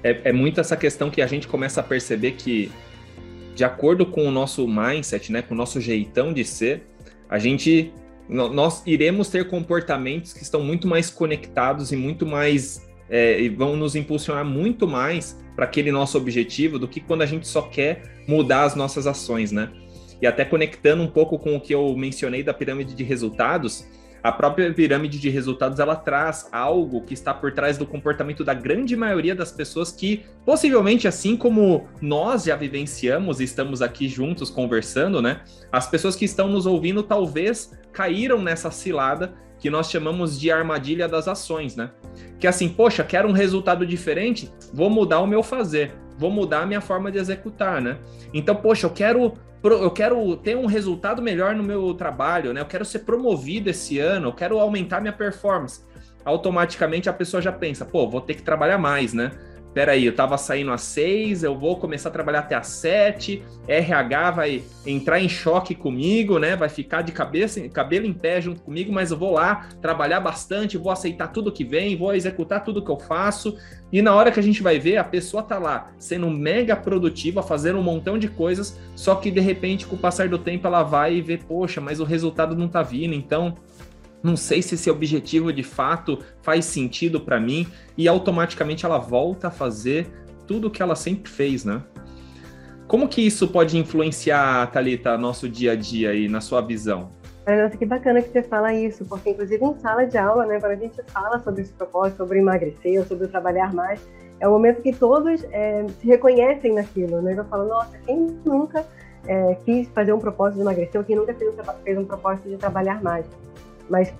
É, 0.04 0.30
é 0.30 0.34
muito 0.34 0.60
essa 0.60 0.76
questão 0.76 1.10
que 1.10 1.22
a 1.22 1.28
gente 1.28 1.48
começa 1.48 1.80
a 1.80 1.84
perceber 1.84 2.32
que, 2.32 2.70
de 3.56 3.64
acordo 3.64 4.06
com 4.06 4.28
o 4.28 4.32
nosso 4.32 4.68
mindset, 4.68 5.32
né, 5.32 5.42
com 5.42 5.54
o 5.54 5.58
nosso 5.58 5.80
jeitão 5.80 6.34
de 6.34 6.44
ser, 6.44 6.86
a 7.30 7.40
gente 7.40 7.94
nós 8.28 8.84
iremos 8.86 9.28
ter 9.28 9.48
comportamentos 9.48 10.34
que 10.34 10.44
estão 10.44 10.62
muito 10.62 10.88
mais 10.88 11.10
conectados 11.10 11.92
e 11.92 11.96
muito 11.96 12.28
mais 12.28 12.88
é, 13.10 13.42
e 13.42 13.50
vão 13.50 13.76
nos 13.76 13.96
impulsionar 13.96 14.46
muito 14.46 14.88
mais 14.88 15.36
para 15.56 15.66
aquele 15.66 15.92
nosso 15.92 16.16
objetivo 16.16 16.78
do 16.78 16.88
que 16.88 17.00
quando 17.00 17.24
a 17.24 17.26
gente 17.26 17.48
só 17.48 17.64
quer 17.64 18.04
mudar 18.28 18.66
as 18.66 18.76
nossas 18.76 19.08
ações, 19.08 19.52
né? 19.52 19.72
E 20.22 20.28
até 20.28 20.46
conectando 20.46 21.02
um 21.02 21.08
pouco 21.08 21.40
com 21.40 21.56
o 21.56 21.60
que 21.60 21.74
eu 21.74 21.96
mencionei 21.98 22.44
da 22.44 22.54
pirâmide 22.54 22.94
de 22.94 23.04
resultados, 23.04 23.84
a 24.24 24.32
própria 24.32 24.74
pirâmide 24.74 25.20
de 25.20 25.30
resultados 25.30 25.80
ela 25.80 25.96
traz 25.96 26.48
algo 26.52 27.02
que 27.02 27.14
está 27.14 27.34
por 27.34 27.52
trás 27.52 27.78
do 27.78 27.86
comportamento 27.86 28.44
da 28.44 28.54
grande 28.54 28.96
maioria 28.96 29.36
das 29.36 29.52
pessoas 29.52 29.92
que 29.92 30.26
possivelmente 30.46 31.08
assim 31.08 31.38
como 31.38 31.88
nós 32.02 32.44
já 32.44 32.56
vivenciamos 32.56 33.40
e 33.40 33.44
estamos 33.44 33.82
aqui 33.82 34.08
juntos 34.08 34.50
conversando, 34.50 35.22
né? 35.22 35.42
As 35.72 35.90
pessoas 35.90 36.16
que 36.16 36.26
estão 36.26 36.48
nos 36.48 36.66
ouvindo 36.66 37.04
talvez 37.04 37.72
caíram 37.92 38.42
nessa 38.42 38.72
cilada 38.72 39.34
que 39.60 39.70
nós 39.70 39.92
chamamos 39.92 40.40
de 40.40 40.52
armadilha 40.52 41.08
das 41.08 41.28
ações, 41.28 41.76
né? 41.76 41.92
Que 42.40 42.48
assim, 42.48 42.70
poxa, 42.70 43.04
quero 43.04 43.28
um 43.28 43.34
resultado 43.34 43.86
diferente, 43.86 44.52
vou 44.74 44.90
mudar 44.90 45.20
o 45.20 45.28
meu 45.28 45.44
fazer, 45.44 45.94
vou 46.20 46.30
mudar 46.30 46.64
a 46.64 46.66
minha 46.66 46.82
forma 46.82 47.10
de 47.10 47.18
executar, 47.18 47.82
né? 47.82 47.98
Então, 48.34 48.54
poxa, 48.54 48.86
eu 48.86 48.92
quero 48.92 49.34
eu 49.62 49.92
quero 49.92 50.38
ter 50.38 50.56
um 50.56 50.66
resultado 50.66 51.22
melhor 51.22 51.54
no 51.54 51.64
meu 51.64 51.94
trabalho, 51.94 52.54
né? 52.54 52.62
Eu 52.62 52.66
quero 52.66 52.86
ser 52.86 53.00
promovido 53.00 53.70
esse 53.70 54.00
ano, 54.00 54.30
eu 54.30 54.34
quero 54.34 54.60
aumentar 54.60 55.02
minha 55.02 55.12
performance. 55.12 55.84
Automaticamente 56.24 57.10
a 57.10 57.14
pessoa 57.14 57.42
já 57.42 57.52
pensa, 57.52 57.84
pô, 57.84 58.08
vou 58.10 58.22
ter 58.22 58.36
que 58.36 58.42
trabalhar 58.42 58.78
mais, 58.78 59.14
né? 59.14 59.32
Peraí, 59.74 60.06
eu 60.06 60.16
tava 60.16 60.38
saindo 60.38 60.72
às 60.72 60.82
seis, 60.82 61.44
eu 61.44 61.58
vou 61.58 61.78
começar 61.78 62.10
a 62.10 62.12
trabalhar 62.12 62.40
até 62.40 62.56
às 62.56 62.68
sete, 62.68 63.44
RH 63.68 64.32
vai 64.32 64.64
entrar 64.86 65.20
em 65.20 65.30
choque 65.30 65.76
comigo, 65.76 66.40
né? 66.40 66.56
Vai 66.56 66.70
ficar 66.70 67.02
de 67.02 67.12
cabeça, 67.12 67.68
cabelo 67.70 68.06
em 68.06 68.14
pé 68.14 68.42
junto 68.42 68.62
comigo, 68.62 68.92
mas 68.92 69.12
eu 69.12 69.18
vou 69.18 69.34
lá 69.34 69.70
trabalhar 69.82 70.20
bastante, 70.20 70.78
vou 70.78 70.92
aceitar 70.92 71.28
tudo 71.28 71.52
que 71.52 71.64
vem, 71.64 71.96
vou 71.96 72.14
executar 72.14 72.64
tudo 72.64 72.84
que 72.84 72.90
eu 72.90 73.00
faço. 73.00 73.58
E 73.92 74.02
na 74.02 74.14
hora 74.14 74.32
que 74.32 74.40
a 74.40 74.44
gente 74.44 74.62
vai 74.62 74.80
ver, 74.80 74.98
a 74.98 75.04
pessoa 75.04 75.42
tá 75.42 75.58
lá 75.58 75.92
sendo 75.98 76.30
mega 76.30 76.76
produtiva, 76.76 77.42
fazendo 77.42 77.80
um 77.80 77.84
montão 77.84 78.18
de 78.18 78.28
coisas, 78.28 78.80
só 78.96 79.16
que 79.16 79.32
de 79.32 79.40
repente, 79.40 79.86
com 79.86 79.96
o 79.96 80.00
passar 80.00 80.28
do 80.30 80.38
tempo, 80.38 80.68
ela 80.68 80.84
vai 80.84 81.16
e 81.16 81.22
vê, 81.22 81.38
poxa, 81.38 81.82
mas 81.82 82.00
o 82.00 82.04
resultado 82.04 82.56
não 82.56 82.68
tá 82.68 82.84
vindo, 82.84 83.14
então 83.14 83.56
não 84.22 84.36
sei 84.36 84.62
se 84.62 84.76
esse 84.76 84.90
objetivo 84.90 85.52
de 85.52 85.64
fato 85.64 86.20
faz 86.42 86.66
sentido 86.66 87.22
para 87.22 87.40
mim 87.40 87.68
e 87.98 88.08
automaticamente 88.08 88.86
ela 88.86 88.98
volta 88.98 89.48
a 89.48 89.52
fazer 89.52 90.08
tudo 90.46 90.68
o 90.68 90.72
que 90.72 90.82
ela 90.82 90.96
sempre 90.96 91.32
fez, 91.32 91.64
né? 91.64 91.82
Como 92.88 93.08
que 93.08 93.22
isso 93.22 93.48
pode 93.48 93.78
influenciar, 93.78 94.66
Thalita, 94.72 95.18
nosso 95.18 95.48
dia 95.48 95.74
a 95.74 95.76
dia 95.76 96.10
aí, 96.10 96.28
na 96.28 96.42
sua 96.42 96.60
visão? 96.60 97.12
Nossa, 97.46 97.78
que 97.78 97.86
bacana 97.86 98.22
que 98.22 98.30
você 98.30 98.44
fala 98.44 98.74
isso, 98.74 99.06
porque 99.06 99.30
inclusive 99.30 99.64
em 99.64 99.80
sala 99.80 100.06
de 100.06 100.18
aula, 100.18 100.46
né, 100.46 100.60
quando 100.60 100.72
a 100.72 100.76
gente 100.76 101.02
fala 101.08 101.40
sobre 101.40 101.62
esse 101.62 101.74
propósito, 101.74 102.18
sobre 102.18 102.40
emagrecer, 102.40 103.04
sobre 103.08 103.28
trabalhar 103.28 103.74
mais, 103.74 104.00
é 104.40 104.48
o 104.48 104.52
momento 104.52 104.82
que 104.82 104.94
todos 104.94 105.44
é, 105.52 105.86
se 106.00 106.08
reconhecem 106.08 106.74
naquilo, 106.74 107.22
né? 107.22 107.36
Eu 107.38 107.46
falo, 107.46 107.68
nossa, 107.68 107.98
quem 108.06 108.40
nunca 108.46 108.86
é, 109.28 109.56
quis 109.66 109.88
fazer 109.90 110.14
um 110.14 110.20
propósito 110.20 110.56
de 110.56 110.62
emagrecer 110.62 111.00
ou 111.00 111.06
quem 111.06 111.16
nunca 111.16 111.34
fez 111.34 111.54
um, 111.54 111.84
fez 111.84 111.98
um 111.98 112.06
propósito 112.06 112.50
de 112.50 112.58
trabalhar 112.58 113.04
mais? 113.04 113.26
Mas 113.90 114.14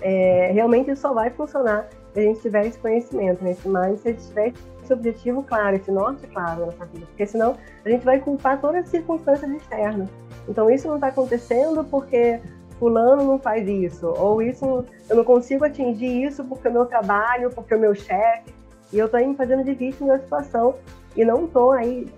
é, 0.00 0.50
realmente 0.52 0.94
só 0.96 1.12
vai 1.12 1.30
funcionar 1.30 1.88
se 2.12 2.20
a 2.20 2.22
gente 2.22 2.40
tiver 2.40 2.66
esse 2.66 2.78
conhecimento, 2.78 3.42
né? 3.42 3.52
esse 3.52 3.68
mindset, 3.68 4.20
se 4.20 4.28
tiver 4.28 4.52
esse 4.82 4.92
objetivo 4.92 5.42
claro, 5.42 5.76
esse 5.76 5.90
norte 5.90 6.26
claro 6.26 6.60
na 6.60 6.66
nossa 6.66 6.84
vida. 6.86 7.06
Porque 7.06 7.26
senão 7.26 7.56
a 7.84 7.88
gente 7.88 8.04
vai 8.04 8.18
culpar 8.20 8.60
todas 8.60 8.84
as 8.84 8.88
circunstâncias 8.88 9.50
externas. 9.50 10.08
Então 10.48 10.70
isso 10.70 10.88
não 10.88 10.96
está 10.96 11.08
acontecendo 11.08 11.84
porque 11.84 12.40
fulano 12.78 13.22
não 13.22 13.38
faz 13.38 13.66
isso, 13.68 14.08
ou 14.08 14.42
isso 14.42 14.84
eu 15.08 15.16
não 15.16 15.22
consigo 15.24 15.64
atingir 15.64 16.24
isso 16.24 16.44
porque 16.44 16.66
o 16.66 16.72
meu 16.72 16.84
trabalho, 16.84 17.48
porque 17.50 17.74
o 17.74 17.78
meu 17.78 17.94
chefe, 17.94 18.52
e 18.92 18.98
eu 18.98 19.06
estou 19.06 19.18
aí 19.18 19.26
me 19.26 19.36
fazendo 19.36 19.62
de 19.62 19.72
vítima 19.72 20.08
da 20.08 20.18
situação 20.18 20.74
e 21.16 21.24
não 21.24 21.44
estou 21.44 21.70
aí 21.70 22.08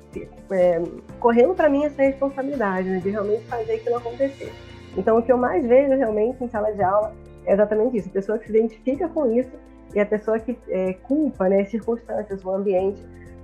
é, 0.51 0.83
correndo 1.21 1.55
para 1.55 1.69
mim 1.69 1.85
essa 1.85 2.03
responsabilidade 2.03 2.89
né, 2.89 2.99
de 2.99 3.11
realmente 3.11 3.45
fazer 3.45 3.75
aquilo 3.75 3.97
acontecer. 3.97 4.53
Então, 4.97 5.19
o 5.19 5.23
que 5.23 5.33
eu 5.33 5.37
mais 5.37 5.67
vejo 5.67 5.97
realmente 5.97 6.43
em 6.43 6.49
sala 6.49 6.73
de 6.73 6.83
aula 6.83 7.13
é 7.47 7.53
exatamente 7.53 7.97
isso: 7.97 8.09
a 8.09 8.13
pessoa 8.13 8.39
que 8.39 8.47
se 8.47 8.57
identifica 8.57 9.09
com 9.09 9.31
isso 9.33 9.51
e 9.95 10.01
a 10.01 10.07
pessoa 10.07 10.39
que 10.39 10.57
é, 10.69 10.93
culpa 10.95 11.49
né, 11.49 11.61
as 11.61 11.71
circunstâncias, 11.71 12.45
o 12.45 12.51
ambiente, 12.51 13.01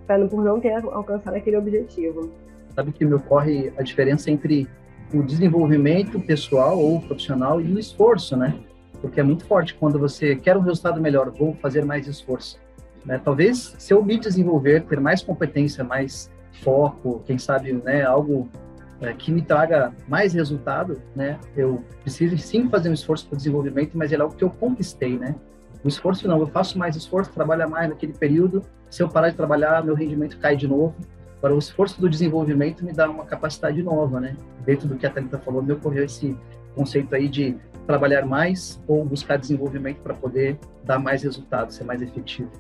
pra, 0.07 0.19
por 0.27 0.43
não 0.43 0.61
ter 0.61 0.73
alcançado 0.73 1.35
aquele 1.35 1.57
objetivo. 1.57 2.31
Sabe 2.75 2.93
que 2.93 3.05
me 3.05 3.15
ocorre 3.15 3.73
a 3.77 3.83
diferença 3.83 4.31
entre 4.31 4.69
o 5.13 5.23
desenvolvimento 5.23 6.21
pessoal 6.21 6.79
ou 6.79 7.01
profissional 7.01 7.61
e 7.61 7.73
o 7.73 7.79
esforço, 7.79 8.37
né? 8.37 8.55
Porque 9.01 9.21
é 9.21 9.23
muito 9.23 9.45
forte 9.45 9.75
quando 9.75 9.99
você 9.99 10.37
quer 10.37 10.57
um 10.57 10.61
resultado 10.61 11.01
melhor, 11.01 11.31
vou 11.31 11.55
fazer 11.55 11.85
mais 11.85 12.07
esforço. 12.07 12.59
Né? 13.05 13.21
Talvez, 13.23 13.75
se 13.79 13.93
eu 13.95 14.05
me 14.05 14.19
desenvolver, 14.19 14.83
ter 14.83 15.01
mais 15.01 15.23
competência, 15.23 15.83
mais 15.83 16.31
foco, 16.63 17.23
quem 17.27 17.39
sabe, 17.39 17.73
né, 17.73 18.05
algo 18.05 18.49
é, 19.01 19.13
que 19.13 19.33
me 19.33 19.43
traga 19.43 19.93
mais 20.07 20.35
resultado, 20.35 21.01
né? 21.15 21.39
Eu 21.57 21.83
preciso 22.03 22.37
sim 22.39 22.69
fazer 22.69 22.91
um 22.91 22.93
esforço 22.93 23.27
para 23.27 23.35
o 23.35 23.37
desenvolvimento, 23.37 23.97
mas 23.97 24.13
é 24.13 24.21
algo 24.21 24.35
que 24.35 24.45
eu 24.45 24.51
conquistei, 24.51 25.19
né? 25.19 25.35
O 25.83 25.89
esforço 25.89 26.29
não, 26.29 26.39
eu 26.39 26.47
faço 26.47 26.79
mais 26.79 26.95
esforço, 26.95 27.33
trabalho 27.33 27.69
mais 27.69 27.89
naquele 27.89 28.13
período, 28.13 28.63
se 28.91 29.03
eu 29.03 29.09
parar 29.09 29.31
de 29.31 29.37
trabalhar, 29.37 29.83
meu 29.83 29.95
rendimento 29.95 30.39
cai 30.39 30.57
de 30.57 30.69
novo. 30.69 30.95
Agora, 31.39 31.55
o 31.55 31.59
esforço 31.59 31.99
do 31.99 32.09
desenvolvimento 32.09 32.85
me 32.85 32.93
dá 32.93 33.09
uma 33.09 33.25
capacidade 33.25 33.83
nova, 33.83 34.21
né? 34.21 34.37
Dentro 34.67 34.87
do 34.87 34.97
que 34.97 35.07
a 35.07 35.11
Thalita 35.11 35.39
falou, 35.39 35.63
me 35.63 35.73
ocorreu 35.73 36.05
esse 36.05 36.37
conceito 36.75 37.15
aí 37.15 37.29
de 37.29 37.57
trabalhar 37.87 38.27
mais 38.27 38.81
ou 38.87 39.05
buscar 39.05 39.39
desenvolvimento 39.39 39.99
para 40.03 40.13
poder 40.13 40.59
dar 40.85 40.99
mais 40.99 41.23
resultados, 41.23 41.77
ser 41.77 41.85
mais 41.85 42.03
efetivo. 42.03 42.51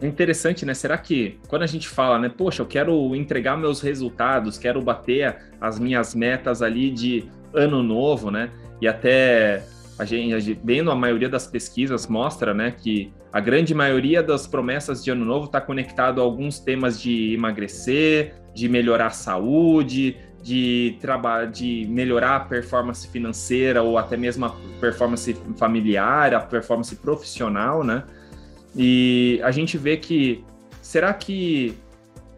Interessante, 0.00 0.64
né? 0.64 0.74
Será 0.74 0.96
que 0.96 1.38
quando 1.48 1.62
a 1.62 1.66
gente 1.66 1.88
fala, 1.88 2.18
né, 2.18 2.28
poxa, 2.28 2.62
eu 2.62 2.66
quero 2.66 3.16
entregar 3.16 3.56
meus 3.56 3.80
resultados, 3.80 4.56
quero 4.56 4.80
bater 4.80 5.36
as 5.60 5.78
minhas 5.78 6.14
metas 6.14 6.62
ali 6.62 6.90
de 6.90 7.28
ano 7.52 7.82
novo, 7.82 8.30
né? 8.30 8.50
E 8.80 8.86
até 8.86 9.64
a 9.98 10.04
gente, 10.04 10.58
vendo 10.62 10.90
a 10.92 10.94
maioria 10.94 11.28
das 11.28 11.48
pesquisas 11.48 12.06
mostra, 12.06 12.54
né, 12.54 12.70
que 12.70 13.12
a 13.32 13.40
grande 13.40 13.74
maioria 13.74 14.22
das 14.22 14.46
promessas 14.46 15.02
de 15.02 15.10
ano 15.10 15.24
novo 15.24 15.46
está 15.46 15.60
conectado 15.60 16.20
a 16.20 16.24
alguns 16.24 16.60
temas 16.60 17.00
de 17.00 17.34
emagrecer, 17.34 18.34
de 18.54 18.68
melhorar 18.68 19.06
a 19.06 19.10
saúde, 19.10 20.16
de 20.42 20.96
de 21.52 21.86
melhorar 21.90 22.36
a 22.36 22.40
performance 22.40 23.08
financeira 23.08 23.82
ou 23.82 23.98
até 23.98 24.16
mesmo 24.16 24.46
a 24.46 24.54
performance 24.80 25.34
familiar, 25.58 26.32
a 26.32 26.40
performance 26.40 26.94
profissional, 26.94 27.82
né? 27.82 28.04
E 28.78 29.40
a 29.42 29.50
gente 29.50 29.76
vê 29.76 29.96
que 29.96 30.44
será 30.80 31.12
que 31.12 31.74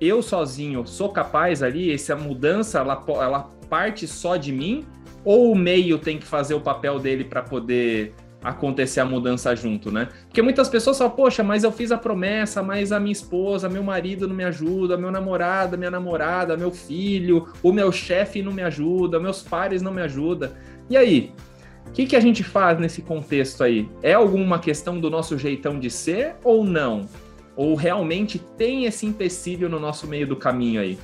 eu 0.01 0.23
sozinho 0.23 0.87
sou 0.87 1.11
capaz 1.11 1.63
ali, 1.63 1.93
essa 1.93 2.17
mudança 2.17 2.79
ela, 2.79 3.05
ela 3.07 3.51
parte 3.69 4.09
só 4.09 4.37
de 4.37 4.51
mim? 4.51 4.87
Ou 5.23 5.53
o 5.53 5.55
meio 5.55 5.99
tem 5.99 6.19
que 6.19 6.25
fazer 6.25 6.55
o 6.55 6.61
papel 6.63 6.99
dele 6.99 7.25
para 7.25 7.43
poder 7.43 8.15
acontecer 8.43 9.01
a 9.01 9.05
mudança 9.05 9.55
junto, 9.55 9.93
né? 9.93 10.09
Porque 10.27 10.41
muitas 10.41 10.67
pessoas 10.69 10.97
falam, 10.97 11.13
poxa, 11.15 11.43
mas 11.43 11.63
eu 11.63 11.71
fiz 11.71 11.93
a 11.93 11.99
promessa, 11.99 12.63
mas 12.63 12.91
a 12.91 12.99
minha 12.99 13.13
esposa, 13.13 13.69
meu 13.69 13.83
marido 13.83 14.27
não 14.27 14.35
me 14.35 14.45
ajuda, 14.45 14.97
meu 14.97 15.11
namorado, 15.11 15.77
minha 15.77 15.91
namorada, 15.91 16.57
meu 16.57 16.71
filho, 16.71 17.49
o 17.63 17.71
meu 17.71 17.93
chefe 17.93 18.41
não 18.41 18.53
me 18.53 18.63
ajuda, 18.63 19.21
meus 19.21 19.43
pares 19.43 19.83
não 19.83 19.93
me 19.93 20.01
ajudam. 20.01 20.51
E 20.89 20.97
aí? 20.97 21.35
O 21.91 21.93
que, 21.93 22.07
que 22.07 22.15
a 22.15 22.21
gente 22.21 22.45
faz 22.45 22.79
nesse 22.79 23.03
contexto 23.03 23.65
aí? 23.65 23.89
É 24.01 24.13
alguma 24.15 24.61
questão 24.61 25.01
do 25.01 25.11
nosso 25.11 25.37
jeitão 25.37 25.79
de 25.79 25.91
ser 25.91 26.37
ou 26.45 26.65
não? 26.65 27.09
Ou 27.57 27.75
realmente 27.75 28.39
tem 28.57 28.85
esse 28.85 29.05
empecilho 29.07 29.69
no 29.69 29.81
nosso 29.81 30.07
meio 30.07 30.25
do 30.25 30.37
caminho 30.37 30.81
aí? 30.81 30.97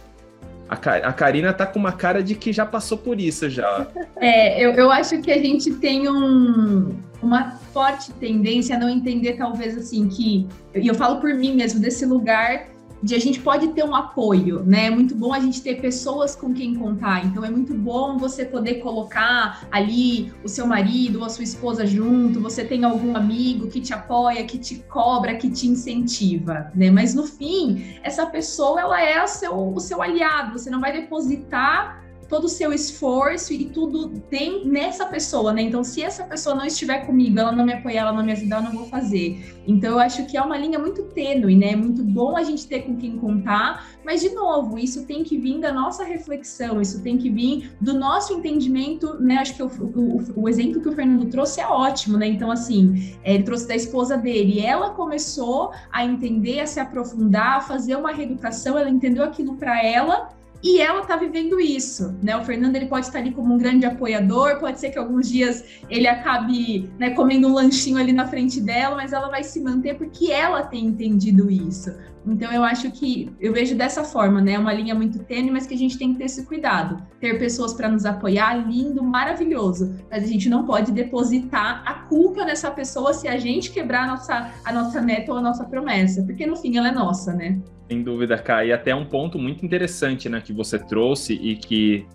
A, 0.69 0.75
a 0.75 1.13
Karina 1.13 1.53
tá 1.53 1.67
com 1.67 1.81
uma 1.81 1.91
cara 1.91 2.23
de 2.23 2.37
que 2.37 2.53
já 2.53 2.65
passou 2.65 2.97
por 2.97 3.21
isso 3.21 3.51
já. 3.51 3.87
É, 4.17 4.65
eu, 4.65 4.73
eu 4.75 4.91
acho 4.91 5.21
que 5.21 5.31
a 5.31 5.39
gente 5.39 5.75
tem 5.75 6.09
um, 6.09 6.97
uma 7.21 7.51
forte 7.73 8.13
tendência 8.13 8.77
a 8.77 8.79
não 8.79 8.89
entender, 8.89 9.35
talvez, 9.35 9.77
assim, 9.77 10.09
que. 10.09 10.47
E 10.75 10.87
eu 10.87 10.95
falo 10.95 11.21
por 11.21 11.35
mim 11.35 11.55
mesmo, 11.55 11.81
desse 11.81 12.07
lugar 12.07 12.69
de 13.03 13.15
a 13.15 13.19
gente 13.19 13.41
pode 13.41 13.69
ter 13.69 13.85
um 13.85 13.95
apoio, 13.95 14.63
né? 14.65 14.87
É 14.87 14.91
muito 14.91 15.15
bom 15.15 15.33
a 15.33 15.41
gente 15.41 15.63
ter 15.63 15.81
pessoas 15.81 16.35
com 16.35 16.53
quem 16.53 16.75
contar. 16.75 17.25
Então 17.25 17.45
é 17.45 17.51
muito 17.51 17.75
bom 17.75 18.17
você 18.17 18.45
poder 18.45 18.77
colocar 18.77 19.67
ali 19.71 20.33
o 20.43 20.49
seu 20.49 20.67
marido 20.67 21.21
ou 21.21 21.25
a 21.25 21.29
sua 21.29 21.45
esposa 21.45 21.87
junto, 21.87 22.41
você 22.41 22.65
tem 22.65 22.85
algum 22.85 23.17
amigo 23.17 23.69
que 23.69 23.81
te 23.81 23.93
apoia, 23.93 24.45
que 24.45 24.59
te 24.59 24.77
cobra, 24.89 25.37
que 25.37 25.51
te 25.51 25.67
incentiva, 25.67 26.71
né? 26.75 26.91
Mas 26.91 27.15
no 27.15 27.27
fim, 27.27 27.99
essa 28.03 28.27
pessoa 28.27 28.81
ela 28.81 29.01
é 29.01 29.27
seu, 29.27 29.75
o 29.75 29.81
seu 29.81 30.01
aliado, 30.03 30.59
você 30.59 30.71
não 30.71 30.81
vai 30.81 30.93
depositar 30.93 32.06
todo 32.29 32.45
o 32.45 32.49
seu 32.49 32.73
esforço 32.73 33.53
e 33.53 33.67
tudo 33.67 34.09
tem 34.29 34.67
nessa 34.67 35.07
pessoa, 35.07 35.53
né? 35.53 35.63
Então, 35.63 35.85
se 35.85 36.03
essa 36.03 36.25
pessoa 36.25 36.55
não 36.55 36.65
estiver 36.65 37.07
comigo, 37.07 37.39
ela 37.39 37.53
não 37.53 37.65
me 37.65 37.73
apoiar, 37.73 38.03
ela 38.03 38.13
não 38.13 38.25
me 38.25 38.33
ajudar, 38.33 38.57
eu 38.57 38.63
não 38.65 38.73
vou 38.73 38.87
fazer. 38.87 39.57
Então, 39.67 39.93
eu 39.93 39.99
acho 39.99 40.27
que 40.27 40.37
é 40.37 40.43
uma 40.43 40.57
linha 40.57 40.79
muito 40.79 41.03
tênue, 41.05 41.57
né? 41.57 41.73
É 41.73 41.77
muito 41.77 42.03
bom 42.03 42.37
a 42.37 42.43
gente 42.43 42.67
ter 42.67 42.81
com 42.83 42.97
quem 42.97 43.17
contar, 43.17 43.89
mas, 44.05 44.21
de 44.21 44.31
novo, 44.31 44.79
isso 44.79 45.05
tem 45.07 45.23
que 45.23 45.39
vir 45.39 45.61
da 45.61 45.73
nossa 45.73 46.05
reflexão, 46.05 46.81
isso 46.81 47.03
tem 47.03 47.17
que 47.17 47.31
vir 47.31 47.73
do 47.81 47.95
nosso 47.95 48.33
entendimento, 48.33 49.21
né? 49.21 49.37
Acho 49.37 49.55
que 49.55 49.63
o, 49.63 49.67
o, 49.67 50.43
o 50.43 50.49
exemplo 50.49 50.81
que 50.81 50.89
o 50.89 50.93
Fernando 50.93 51.27
trouxe 51.27 51.61
é 51.61 51.67
ótimo, 51.67 52.17
né? 52.17 52.27
Então, 52.27 52.51
assim, 52.51 53.17
é, 53.23 53.35
ele 53.35 53.45
trouxe 53.45 53.69
da 53.69 53.75
esposa 53.75 54.17
dele, 54.17 54.61
ela 54.61 54.91
começou 54.91 55.73
a 55.93 56.05
entender, 56.05 56.61
a 56.61 56.67
se 56.67 56.81
aprofundar, 56.81 57.59
a 57.59 57.61
fazer 57.61 57.97
uma 57.97 58.13
reeducação, 58.13 58.79
ela 58.79 58.91
entendeu 58.91 59.25
aquilo 59.25 59.57
para 59.57 59.85
ela 59.85 60.29
e 60.67 60.81
ela 60.81 61.03
está 61.03 61.15
vivendo 61.17 61.61
isso, 61.61 62.13
né? 62.21 62.37
O 62.37 62.43
Fernando 62.43 62.75
ele 62.75 62.87
pode 62.87 63.07
estar 63.07 63.21
ali 63.21 63.31
como 63.31 63.55
um 63.55 63.57
grande 63.57 63.87
apoiador, 63.87 64.59
pode 64.59 64.81
ser 64.81 64.91
que 64.91 64.99
alguns 64.99 65.29
dias 65.29 65.63
ele 65.89 66.09
acabe 66.09 66.91
né, 66.99 67.11
comendo 67.11 67.47
um 67.47 67.53
lanchinho 67.53 67.97
ali 67.99 68.13
na 68.13 68.27
frente 68.27 68.61
dela, 68.61 68.97
mas 68.97 69.13
ela 69.13 69.29
vai 69.29 69.45
se 69.45 69.61
manter 69.61 69.95
porque 69.95 70.33
ela 70.33 70.65
tem 70.65 70.87
entendido 70.87 71.49
isso. 71.49 71.95
Então 72.27 72.53
eu 72.53 72.65
acho 72.65 72.91
que 72.91 73.31
eu 73.39 73.53
vejo 73.53 73.77
dessa 73.77 74.03
forma, 74.03 74.41
né? 74.41 74.59
Uma 74.59 74.73
linha 74.73 74.93
muito 74.93 75.21
tênue, 75.21 75.53
mas 75.53 75.69
que 75.69 75.75
a 75.75 75.79
gente 75.79 75.97
tem 75.97 76.13
que 76.13 76.19
ter 76.19 76.25
esse 76.25 76.45
cuidado. 76.45 77.01
Ter 77.21 77.39
pessoas 77.39 77.73
para 77.73 77.89
nos 77.89 78.05
apoiar, 78.05 78.55
lindo, 78.55 79.05
maravilhoso. 79.05 79.95
Mas 80.11 80.25
a 80.25 80.27
gente 80.27 80.49
não 80.49 80.65
pode 80.65 80.91
depositar 80.91 81.85
a 81.87 81.95
culpa 82.09 82.45
nessa 82.45 82.73
pessoa 82.73 83.15
se 83.15 83.29
a 83.29 83.39
gente 83.39 83.71
quebrar 83.71 84.03
a 84.03 84.07
nossa, 84.09 84.51
a 84.65 84.73
nossa 84.73 85.01
meta 85.01 85.31
ou 85.31 85.39
a 85.39 85.41
nossa 85.41 85.65
promessa, 85.65 86.25
porque 86.25 86.45
no 86.45 86.57
fim 86.57 86.77
ela 86.77 86.89
é 86.89 86.93
nossa, 86.93 87.33
né? 87.33 87.61
Sem 87.89 88.03
dúvida, 88.03 88.37
Kai. 88.37 88.69
E 88.69 88.73
até 88.73 88.95
um 88.95 89.05
ponto 89.05 89.39
muito 89.39 89.65
interessante, 89.65 90.29
né, 90.29 90.41
que 90.41 90.53
você 90.53 90.79
trouxe 90.79 91.35
e 91.35 91.57
que 91.57 92.07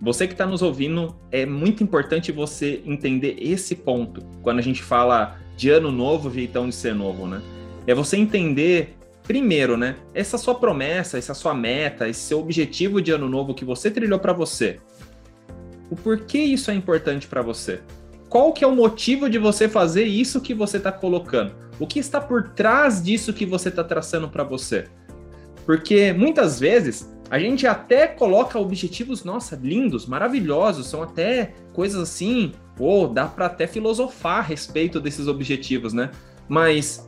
você 0.00 0.26
que 0.26 0.32
está 0.32 0.46
nos 0.46 0.62
ouvindo, 0.62 1.14
é 1.30 1.44
muito 1.44 1.82
importante 1.82 2.30
você 2.30 2.80
entender 2.86 3.36
esse 3.40 3.74
ponto 3.74 4.24
quando 4.42 4.60
a 4.60 4.62
gente 4.62 4.82
fala 4.82 5.38
de 5.56 5.70
ano 5.70 5.90
novo, 5.90 6.32
jeitão 6.32 6.68
de 6.68 6.74
ser 6.74 6.94
novo, 6.94 7.26
né? 7.26 7.42
É 7.84 7.94
você 7.94 8.16
entender 8.16 8.96
primeiro, 9.24 9.76
né, 9.76 9.96
essa 10.14 10.38
sua 10.38 10.54
promessa, 10.54 11.18
essa 11.18 11.34
sua 11.34 11.52
meta, 11.52 12.08
esse 12.08 12.20
seu 12.20 12.40
objetivo 12.40 13.02
de 13.02 13.10
ano 13.10 13.28
novo 13.28 13.52
que 13.52 13.64
você 13.64 13.90
trilhou 13.90 14.18
para 14.18 14.32
você. 14.32 14.80
O 15.90 15.96
porquê 15.96 16.38
isso 16.38 16.70
é 16.70 16.74
importante 16.74 17.26
para 17.26 17.42
você? 17.42 17.80
Qual 18.28 18.52
que 18.54 18.64
é 18.64 18.66
o 18.66 18.74
motivo 18.74 19.28
de 19.28 19.38
você 19.38 19.68
fazer 19.68 20.04
isso 20.04 20.40
que 20.40 20.54
você 20.54 20.78
está 20.78 20.90
colocando? 20.90 21.52
O 21.78 21.86
que 21.86 21.98
está 21.98 22.20
por 22.20 22.50
trás 22.50 23.02
disso 23.02 23.34
que 23.34 23.44
você 23.44 23.68
está 23.68 23.84
traçando 23.84 24.28
para 24.28 24.44
você? 24.44 24.86
Porque 25.68 26.14
muitas 26.14 26.58
vezes 26.58 27.14
a 27.30 27.38
gente 27.38 27.66
até 27.66 28.06
coloca 28.06 28.58
objetivos, 28.58 29.22
nossa, 29.22 29.54
lindos, 29.54 30.06
maravilhosos, 30.06 30.86
são 30.86 31.02
até 31.02 31.52
coisas 31.74 32.00
assim, 32.00 32.52
ou 32.78 33.06
dá 33.06 33.26
para 33.26 33.44
até 33.44 33.66
filosofar 33.66 34.38
a 34.38 34.40
respeito 34.40 34.98
desses 34.98 35.28
objetivos, 35.28 35.92
né? 35.92 36.10
Mas 36.48 37.06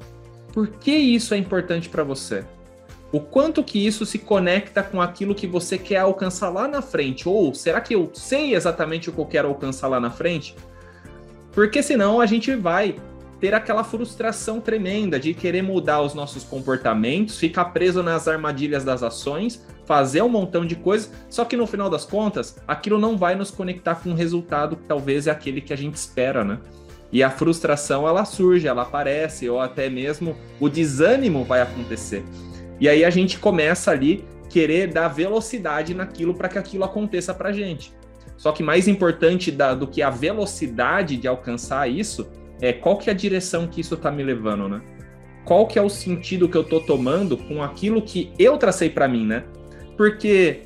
por 0.52 0.68
que 0.68 0.90
isso 0.90 1.32
é 1.32 1.38
importante 1.38 1.88
para 1.88 2.04
você? 2.04 2.44
O 3.10 3.18
quanto 3.18 3.64
que 3.64 3.86
isso 3.86 4.04
se 4.04 4.18
conecta 4.18 4.82
com 4.82 5.00
aquilo 5.00 5.34
que 5.34 5.46
você 5.46 5.78
quer 5.78 6.00
alcançar 6.00 6.50
lá 6.50 6.68
na 6.68 6.82
frente? 6.82 7.26
Ou 7.26 7.54
será 7.54 7.80
que 7.80 7.94
eu 7.94 8.10
sei 8.12 8.54
exatamente 8.54 9.08
o 9.08 9.12
que 9.14 9.20
eu 9.20 9.26
quero 9.26 9.48
alcançar 9.48 9.88
lá 9.88 9.98
na 9.98 10.10
frente? 10.10 10.54
Porque 11.52 11.82
senão 11.82 12.20
a 12.20 12.26
gente 12.26 12.54
vai 12.54 12.96
ter 13.40 13.54
aquela 13.54 13.82
frustração 13.82 14.60
tremenda 14.60 15.18
de 15.18 15.32
querer 15.32 15.62
mudar 15.62 16.02
os 16.02 16.12
nossos 16.12 16.44
comportamentos, 16.44 17.38
ficar 17.38 17.66
preso 17.66 18.02
nas 18.02 18.28
armadilhas 18.28 18.84
das 18.84 19.02
ações, 19.02 19.64
fazer 19.86 20.22
um 20.22 20.28
montão 20.28 20.66
de 20.66 20.76
coisas, 20.76 21.10
só 21.30 21.44
que 21.44 21.56
no 21.56 21.66
final 21.66 21.88
das 21.88 22.04
contas, 22.04 22.60
aquilo 22.68 22.98
não 22.98 23.16
vai 23.16 23.34
nos 23.34 23.50
conectar 23.50 23.96
com 23.96 24.10
um 24.10 24.14
resultado 24.14 24.76
que 24.76 24.84
talvez 24.84 25.26
é 25.26 25.30
aquele 25.30 25.60
que 25.60 25.72
a 25.72 25.76
gente 25.76 25.94
espera, 25.94 26.44
né? 26.44 26.58
E 27.10 27.22
a 27.24 27.30
frustração 27.30 28.06
ela 28.06 28.24
surge, 28.24 28.68
ela 28.68 28.82
aparece, 28.82 29.48
ou 29.48 29.58
até 29.58 29.88
mesmo 29.88 30.36
o 30.60 30.68
desânimo 30.68 31.42
vai 31.42 31.60
acontecer. 31.60 32.22
E 32.78 32.88
aí 32.88 33.04
a 33.04 33.10
gente 33.10 33.38
começa 33.38 33.90
ali 33.90 34.24
querer 34.48 34.88
dar 34.88 35.08
velocidade 35.08 35.94
naquilo 35.94 36.34
para 36.34 36.48
que 36.48 36.58
aquilo 36.58 36.84
aconteça 36.84 37.34
para 37.34 37.52
gente. 37.52 37.92
Só 38.36 38.52
que 38.52 38.62
mais 38.62 38.86
importante 38.86 39.50
da, 39.50 39.74
do 39.74 39.86
que 39.86 40.02
a 40.02 40.10
velocidade 40.10 41.16
de 41.16 41.26
alcançar 41.26 41.90
isso 41.90 42.28
é 42.60 42.72
qual 42.72 42.96
que 42.96 43.08
é 43.08 43.12
a 43.12 43.16
direção 43.16 43.66
que 43.66 43.80
isso 43.80 43.94
está 43.94 44.10
me 44.10 44.22
levando, 44.22 44.68
né? 44.68 44.80
Qual 45.44 45.66
que 45.66 45.78
é 45.78 45.82
o 45.82 45.88
sentido 45.88 46.48
que 46.48 46.56
eu 46.56 46.62
estou 46.62 46.80
tomando 46.80 47.36
com 47.36 47.62
aquilo 47.62 48.02
que 48.02 48.32
eu 48.38 48.56
tracei 48.58 48.90
para 48.90 49.08
mim, 49.08 49.26
né? 49.26 49.44
Porque 49.96 50.62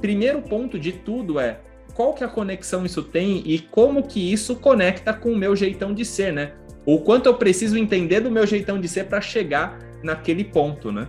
primeiro 0.00 0.42
ponto 0.42 0.78
de 0.78 0.92
tudo 0.92 1.38
é 1.38 1.60
qual 1.94 2.12
que 2.12 2.24
é 2.24 2.26
a 2.26 2.30
conexão 2.30 2.84
isso 2.84 3.02
tem 3.02 3.42
e 3.46 3.58
como 3.58 4.02
que 4.02 4.32
isso 4.32 4.56
conecta 4.56 5.12
com 5.12 5.32
o 5.32 5.36
meu 5.36 5.54
jeitão 5.54 5.92
de 5.92 6.04
ser, 6.04 6.32
né? 6.32 6.52
O 6.86 7.00
quanto 7.00 7.26
eu 7.26 7.34
preciso 7.34 7.78
entender 7.78 8.20
do 8.20 8.30
meu 8.30 8.46
jeitão 8.46 8.80
de 8.80 8.88
ser 8.88 9.04
para 9.04 9.20
chegar 9.20 9.78
naquele 10.02 10.44
ponto, 10.44 10.92
né? 10.92 11.08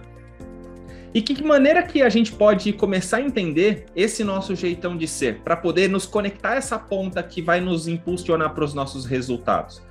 E 1.13 1.21
que 1.21 1.41
maneira 1.41 1.81
que 1.81 2.01
a 2.01 2.09
gente 2.09 2.31
pode 2.31 2.73
começar 2.73 3.17
a 3.17 3.21
entender 3.21 3.85
esse 3.95 4.21
nosso 4.23 4.53
jeitão 4.53 4.97
de 4.97 5.07
ser, 5.07 5.39
para 5.39 5.55
poder 5.55 5.89
nos 5.89 6.05
conectar 6.05 6.51
a 6.51 6.55
essa 6.55 6.77
ponta 6.77 7.23
que 7.23 7.41
vai 7.41 7.61
nos 7.61 7.87
impulsionar 7.87 8.53
para 8.53 8.65
os 8.65 8.73
nossos 8.73 9.05
resultados? 9.05 9.81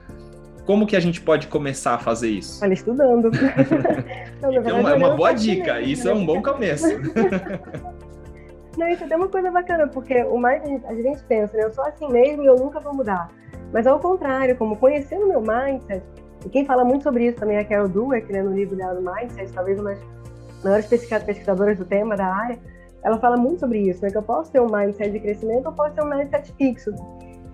Como 0.67 0.87
que 0.87 0.97
a 0.97 1.01
gente 1.01 1.21
pode 1.21 1.47
começar 1.49 1.95
a 1.95 1.99
fazer 1.99 2.31
isso? 2.31 2.65
Olha, 2.65 2.73
estudando. 2.73 3.31
Não, 4.41 4.51
verdade, 4.51 4.71
é 4.71 4.95
uma, 4.95 5.15
boa 5.15 5.33
dica, 5.33 5.81
isso 5.81 6.09
é 6.09 6.15
um 6.15 6.25
bom 6.25 6.43
começo. 6.43 6.87
Não, 8.77 8.89
isso 8.89 9.05
é 9.05 9.17
uma 9.17 9.29
coisa 9.29 9.51
bacana, 9.51 9.87
porque 9.87 10.25
o 10.25 10.39
mais 10.39 10.63
a 10.87 10.95
gente 10.95 11.23
pensa, 11.25 11.57
né? 11.57 11.65
Eu 11.65 11.73
sou 11.73 11.85
assim 11.85 12.09
mesmo 12.09 12.43
e 12.43 12.47
eu 12.47 12.57
nunca 12.57 12.81
vou 12.81 12.95
mudar. 12.95 13.31
Mas 13.73 13.87
ao 13.87 13.99
contrário, 14.01 14.57
como 14.57 14.77
conhecendo 14.77 15.27
o 15.27 15.29
meu 15.29 15.41
mindset, 15.41 16.03
e 16.45 16.49
quem 16.49 16.65
fala 16.65 16.85
muito 16.85 17.03
sobre 17.03 17.27
isso 17.27 17.39
também 17.39 17.57
é 17.57 17.61
a 17.61 17.65
Carol 17.65 17.89
Dweck, 17.89 18.31
né, 18.31 18.43
no 18.43 18.53
livro 18.53 18.77
dela 18.77 18.95
do 18.95 19.03
Mindset, 19.03 19.53
talvez 19.53 19.81
uma 19.81 19.91
das 19.91 20.63
maiores 20.63 20.87
pesquisadoras 20.87 21.79
do 21.79 21.85
tema, 21.85 22.17
da 22.17 22.27
área, 22.27 22.59
ela 23.03 23.19
fala 23.19 23.37
muito 23.37 23.61
sobre 23.61 23.79
isso, 23.79 24.03
né, 24.03 24.11
que 24.11 24.17
eu 24.17 24.23
posso 24.23 24.53
ter 24.53 24.61
um 24.61 24.69
mindset 24.71 25.11
de 25.11 25.21
crescimento, 25.21 25.67
eu 25.67 25.73
posso 25.73 25.95
ter 25.95 26.03
um 26.03 26.09
mindset 26.09 26.53
fixo. 26.57 26.93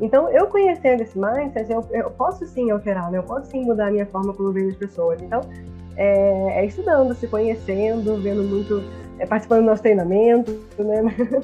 Então, 0.00 0.30
eu 0.30 0.46
conhecendo 0.46 1.02
esse 1.02 1.18
mindset, 1.18 1.70
eu, 1.70 1.84
eu 1.90 2.10
posso 2.10 2.46
sim 2.46 2.70
alterar, 2.70 3.10
né? 3.10 3.18
Eu 3.18 3.22
posso 3.22 3.50
sim 3.50 3.64
mudar 3.64 3.88
a 3.88 3.90
minha 3.90 4.06
forma 4.06 4.32
como 4.32 4.48
eu 4.48 4.52
vejo 4.52 4.68
as 4.68 4.76
pessoas. 4.76 5.20
Então, 5.20 5.40
é, 5.96 6.60
é 6.60 6.64
estudando, 6.64 7.14
se 7.14 7.26
conhecendo, 7.26 8.16
vendo 8.20 8.42
muito, 8.42 8.82
é, 9.18 9.26
participando 9.26 9.60
do 9.60 9.66
nosso 9.66 9.82
treinamento, 9.82 10.52
né? 10.78 11.02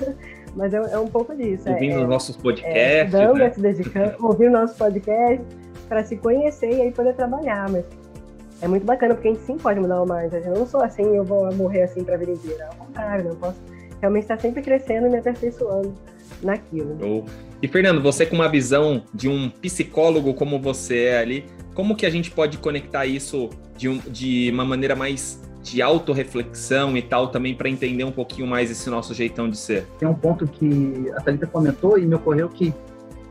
Mas 0.57 0.73
é, 0.73 0.79
é, 0.79 0.99
um 0.99 1.07
pouco 1.07 1.37
disso. 1.37 1.69
É, 1.69 1.73
ouvindo 1.73 1.95
é, 1.95 2.03
os 2.03 2.09
nossos 2.09 2.37
podcasts. 2.37 2.75
É, 2.75 3.05
estudando, 3.05 3.39
né? 3.39 3.51
se 3.51 3.61
dedicando, 3.61 4.15
ouvindo 4.25 4.51
nossos 4.53 4.77
podcasts, 4.79 5.47
para 5.87 6.03
se 6.03 6.17
conhecer 6.17 6.73
e 6.73 6.81
aí 6.81 6.93
poder 6.93 7.15
trabalhar. 7.15 7.69
Mas 7.69 7.85
é 8.63 8.67
muito 8.67 8.87
bacana, 8.87 9.15
porque 9.15 9.29
a 9.29 9.33
gente 9.33 9.45
sim 9.45 9.59
pode 9.59 9.79
mudar 9.79 10.01
o 10.01 10.07
mindset. 10.07 10.47
Eu 10.47 10.55
não 10.55 10.67
sou 10.67 10.81
assim, 10.83 11.05
eu 11.15 11.25
vou 11.25 11.53
morrer 11.55 11.83
assim 11.83 12.03
para 12.03 12.15
a 12.15 12.19
vida 12.19 12.33
inteira. 12.33 12.69
Ao 12.69 12.87
contrário, 12.87 13.25
né? 13.25 13.31
eu 13.33 13.37
posso 13.37 13.61
realmente 14.01 14.23
estar 14.23 14.41
sempre 14.41 14.63
crescendo 14.63 15.07
e 15.09 15.11
me 15.11 15.19
aperfeiçoando 15.19 15.93
naquilo. 16.43 16.97
E 17.63 17.69
Fernando, 17.69 18.03
você 18.03 18.27
com 18.27 18.35
uma 18.35 18.49
visão 18.49 19.03
de 19.15 19.29
um 19.29 19.49
psicólogo 19.49 20.35
como 20.35 20.61
você 20.61 21.05
é 21.05 21.19
ali, 21.19 21.47
como 21.75 21.97
que 21.97 22.05
a 22.05 22.11
gente 22.11 22.31
pode 22.31 22.59
conectar 22.59 23.07
isso 23.07 23.51
de, 23.77 23.89
um, 23.89 23.99
de 23.99 24.51
uma 24.53 24.65
maneira 24.65 24.95
mais 24.95 25.43
de 25.63 25.83
autorreflexão 25.83 26.97
e 26.97 27.03
tal 27.03 27.29
também 27.29 27.55
para 27.55 27.69
entender 27.69 28.05
um 28.05 28.13
pouquinho 28.13 28.47
mais 28.47 28.71
esse 28.71 28.89
nosso 28.89 29.13
jeitão 29.15 29.49
de 29.51 29.57
ser? 29.57 29.87
Tem 29.99 30.09
um 30.09 30.15
ponto 30.15 30.47
que 30.47 31.11
a 31.17 31.21
Thalita 31.21 31.47
comentou 31.47 31.99
e 31.99 32.07
me 32.07 32.15
ocorreu 32.15 32.49
que 32.49 32.73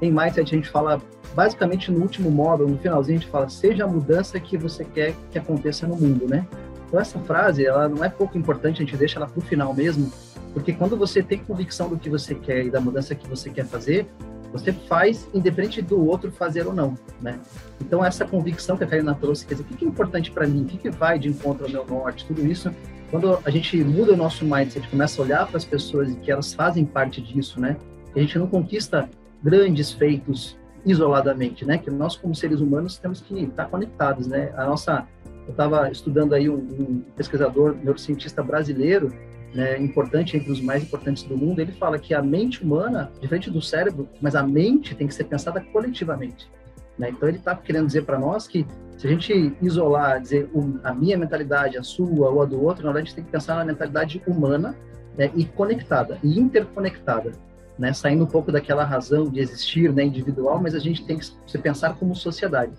em 0.02 0.12
Mindset 0.12 0.42
a 0.42 0.58
gente 0.58 0.70
fala, 0.70 1.02
basicamente 1.34 1.92
no 1.92 2.02
último 2.02 2.30
módulo, 2.30 2.70
no 2.70 2.78
finalzinho, 2.78 3.18
a 3.18 3.22
gente 3.22 3.32
fala, 3.32 3.48
seja 3.48 3.86
a 3.86 3.88
mudança 3.88 4.40
que 4.40 4.58
você 4.58 4.84
quer 4.84 5.16
que 5.32 5.40
aconteça 5.40 5.88
no 5.88 5.96
mundo, 5.96 6.28
né? 6.28 6.46
Então 6.88 7.00
essa 7.00 7.20
frase, 7.20 7.66
ela 7.66 7.90
não 7.90 8.04
é 8.04 8.10
pouco 8.10 8.38
importante, 8.38 8.82
a 8.82 8.86
gente 8.86 8.98
deixa 8.98 9.18
ela 9.18 9.28
para 9.28 9.40
o 9.40 9.42
final 9.42 9.74
mesmo, 9.74 10.12
porque 10.54 10.74
quando 10.74 10.96
você 10.96 11.22
tem 11.22 11.40
convicção 11.40 11.90
do 11.90 11.98
que 11.98 12.10
você 12.10 12.36
quer 12.36 12.66
e 12.66 12.70
da 12.70 12.80
mudança 12.80 13.14
que 13.16 13.28
você 13.28 13.50
quer 13.50 13.66
fazer, 13.66 14.08
você 14.52 14.72
faz 14.72 15.28
independente 15.34 15.82
do 15.82 16.06
outro 16.06 16.32
fazer 16.32 16.66
ou 16.66 16.74
não, 16.74 16.98
né? 17.22 17.40
Então 17.82 18.04
essa 18.04 18.24
convicção 18.26 18.78
que 18.78 18.86
a 18.86 18.88
Karina 18.88 19.14
trouxe, 19.14 19.46
quer 19.46 19.56
dizer, 19.56 19.66
o 19.70 19.76
que 19.76 19.84
é 19.84 19.88
importante 19.88 20.32
para 20.32 20.48
mim, 20.48 20.64
o 20.64 20.66
que 20.66 20.90
vai 20.90 21.20
de 21.20 21.28
encontro 21.28 21.66
ao 21.66 21.72
meu 21.72 21.86
norte, 21.86 22.26
tudo 22.26 22.46
isso, 22.46 22.72
quando 23.12 23.40
a 23.44 23.50
gente 23.50 23.78
muda 23.84 24.14
o 24.14 24.18
nosso 24.18 24.46
mindset, 24.46 24.88
começa 24.88 25.22
a 25.22 25.26
olhar 25.26 25.48
para 25.48 25.58
as 25.58 25.66
pessoas 25.66 26.12
e 26.12 26.16
que 26.16 26.32
elas 26.32 26.54
fazem 26.54 26.86
parte 26.86 27.22
disso, 27.22 27.60
né? 27.60 27.76
A 28.16 28.20
gente 28.20 28.38
não 28.40 28.48
conquista 28.48 29.10
grandes 29.44 29.92
feitos 29.92 30.58
isoladamente, 30.86 31.66
né? 31.66 31.78
Que 31.78 31.92
nós 31.92 32.16
como 32.16 32.34
seres 32.34 32.62
humanos 32.62 32.98
temos 32.98 33.22
que 33.22 33.44
estar 33.44 33.66
conectados, 33.66 34.28
né? 34.28 34.54
A 34.56 34.66
nossa, 34.66 35.06
eu 35.48 35.52
estava 35.52 35.90
estudando 35.90 36.34
aí 36.34 36.50
um, 36.50 36.56
um 36.56 37.04
pesquisador 37.16 37.76
neurocientista 37.76 38.44
brasileiro 38.44 39.12
né, 39.56 39.80
importante 39.80 40.36
entre 40.36 40.52
os 40.52 40.60
mais 40.60 40.84
importantes 40.84 41.24
do 41.24 41.38
mundo, 41.38 41.62
ele 41.62 41.72
fala 41.72 41.98
que 41.98 42.14
a 42.14 42.22
mente 42.22 42.62
humana, 42.62 43.10
diferente 43.22 43.50
do 43.50 43.62
cérebro, 43.62 44.10
mas 44.22 44.36
a 44.36 44.44
mente 44.44 44.94
tem 44.94 45.08
que 45.08 45.14
ser 45.14 45.24
pensada 45.24 45.62
coletivamente. 45.62 46.52
Né? 47.00 47.10
Então 47.10 47.30
ele 47.30 47.38
está 47.38 47.56
querendo 47.56 47.88
dizer 47.88 48.04
para 48.04 48.20
nós 48.20 48.48
que 48.48 48.68
se 48.98 49.08
a 49.08 49.10
gente 49.10 49.56
isolar, 49.62 50.22
dizer 50.22 50.50
a 50.84 50.94
minha 50.94 51.18
mentalidade, 51.18 51.78
a 51.78 51.84
sua 51.84 52.30
ou 52.30 52.42
a 52.42 52.46
do 52.46 52.62
outro, 52.62 52.86
na 52.86 52.92
verdade 52.92 53.04
a 53.04 53.06
gente 53.08 53.16
tem 53.16 53.24
que 53.24 53.32
pensar 53.32 53.56
na 53.56 53.64
mentalidade 53.64 54.22
humana 54.28 54.76
né, 55.18 55.32
e 55.36 55.46
conectada, 55.46 56.20
e 56.22 56.38
interconectada. 56.38 57.32
Né, 57.78 57.92
saindo 57.92 58.24
um 58.24 58.28
pouco 58.28 58.54
daquela 58.54 58.86
razão 58.86 59.30
de 59.30 59.42
existir 59.42 59.92
né, 59.92 60.06
individual, 60.06 60.62
mas 60.62 60.74
a 60.74 60.80
gente 60.80 61.06
tem 61.06 61.18
que 61.18 61.26
se 61.26 61.58
pensar 61.58 61.96
como 61.96 62.16
sociedade. 62.16 62.72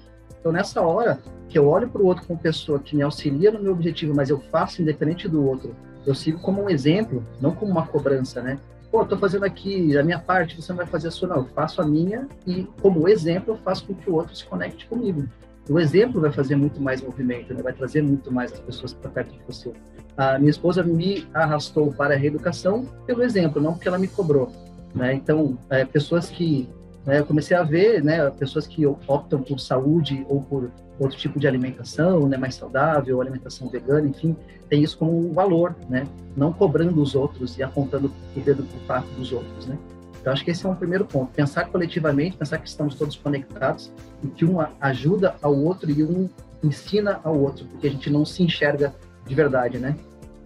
Então, 0.46 0.52
nessa 0.54 0.80
hora 0.80 1.18
que 1.48 1.58
eu 1.58 1.66
olho 1.66 1.88
para 1.88 2.00
o 2.00 2.06
outro 2.06 2.24
como 2.24 2.38
pessoa 2.38 2.78
que 2.78 2.94
me 2.94 3.02
auxilia 3.02 3.50
no 3.50 3.58
meu 3.58 3.72
objetivo, 3.72 4.14
mas 4.14 4.30
eu 4.30 4.38
faço 4.38 4.80
independente 4.80 5.26
do 5.26 5.44
outro, 5.44 5.74
eu 6.06 6.14
sigo 6.14 6.38
como 6.38 6.62
um 6.62 6.70
exemplo, 6.70 7.20
não 7.40 7.52
como 7.52 7.72
uma 7.72 7.84
cobrança, 7.84 8.40
né? 8.40 8.56
Pô, 8.88 9.04
tô 9.04 9.18
fazendo 9.18 9.44
aqui 9.44 9.98
a 9.98 10.04
minha 10.04 10.20
parte, 10.20 10.54
você 10.54 10.70
não 10.70 10.76
vai 10.76 10.86
fazer 10.86 11.08
a 11.08 11.10
sua, 11.10 11.26
não. 11.26 11.38
Eu 11.38 11.46
faço 11.46 11.82
a 11.82 11.84
minha 11.84 12.28
e, 12.46 12.62
como 12.80 13.08
exemplo, 13.08 13.54
eu 13.54 13.58
faço 13.58 13.88
com 13.88 13.94
que 13.94 14.08
o 14.08 14.14
outro 14.14 14.36
se 14.36 14.44
conecte 14.44 14.86
comigo. 14.86 15.24
O 15.68 15.80
exemplo 15.80 16.20
vai 16.20 16.30
fazer 16.30 16.54
muito 16.54 16.80
mais 16.80 17.02
movimento, 17.02 17.52
né? 17.52 17.60
vai 17.60 17.72
trazer 17.72 18.00
muito 18.00 18.32
mais 18.32 18.52
as 18.52 18.60
pessoas 18.60 18.92
para 18.92 19.10
perto 19.10 19.32
de 19.32 19.40
você. 19.48 19.72
A 20.16 20.38
minha 20.38 20.50
esposa 20.50 20.80
me 20.84 21.26
arrastou 21.34 21.92
para 21.92 22.14
a 22.14 22.16
reeducação 22.16 22.86
pelo 23.04 23.24
exemplo, 23.24 23.60
não 23.60 23.72
porque 23.72 23.88
ela 23.88 23.98
me 23.98 24.06
cobrou. 24.06 24.52
Né? 24.94 25.12
Então, 25.12 25.58
é, 25.68 25.84
pessoas 25.84 26.30
que 26.30 26.68
eu 27.06 27.24
comecei 27.24 27.56
a 27.56 27.62
ver 27.62 28.02
né, 28.02 28.28
pessoas 28.30 28.66
que 28.66 28.84
optam 28.84 29.40
por 29.40 29.60
saúde 29.60 30.26
ou 30.28 30.42
por 30.42 30.70
outro 30.98 31.16
tipo 31.16 31.38
de 31.38 31.46
alimentação, 31.46 32.28
né, 32.28 32.36
mais 32.36 32.54
saudável, 32.56 33.20
alimentação 33.20 33.68
vegana, 33.68 34.08
enfim, 34.08 34.36
tem 34.68 34.82
isso 34.82 34.98
como 34.98 35.16
um 35.16 35.32
valor, 35.32 35.76
né? 35.88 36.06
Não 36.36 36.52
cobrando 36.52 37.00
os 37.00 37.14
outros 37.14 37.56
e 37.58 37.62
apontando 37.62 38.10
o 38.34 38.40
dedo 38.40 38.64
para 38.64 38.76
o 38.76 38.80
prato 38.86 39.08
dos 39.16 39.32
outros, 39.32 39.66
né? 39.66 39.78
Então, 40.20 40.32
acho 40.32 40.44
que 40.44 40.50
esse 40.50 40.66
é 40.66 40.68
um 40.68 40.74
primeiro 40.74 41.04
ponto. 41.04 41.30
Pensar 41.32 41.66
coletivamente, 41.66 42.36
pensar 42.36 42.58
que 42.58 42.68
estamos 42.68 42.96
todos 42.96 43.14
conectados 43.14 43.92
e 44.24 44.26
que 44.26 44.44
um 44.44 44.56
ajuda 44.80 45.36
ao 45.40 45.56
outro 45.56 45.88
e 45.88 46.02
um 46.02 46.28
ensina 46.64 47.20
ao 47.22 47.38
outro, 47.38 47.64
porque 47.66 47.86
a 47.86 47.90
gente 47.90 48.10
não 48.10 48.24
se 48.24 48.42
enxerga 48.42 48.92
de 49.24 49.34
verdade, 49.36 49.78
né? 49.78 49.96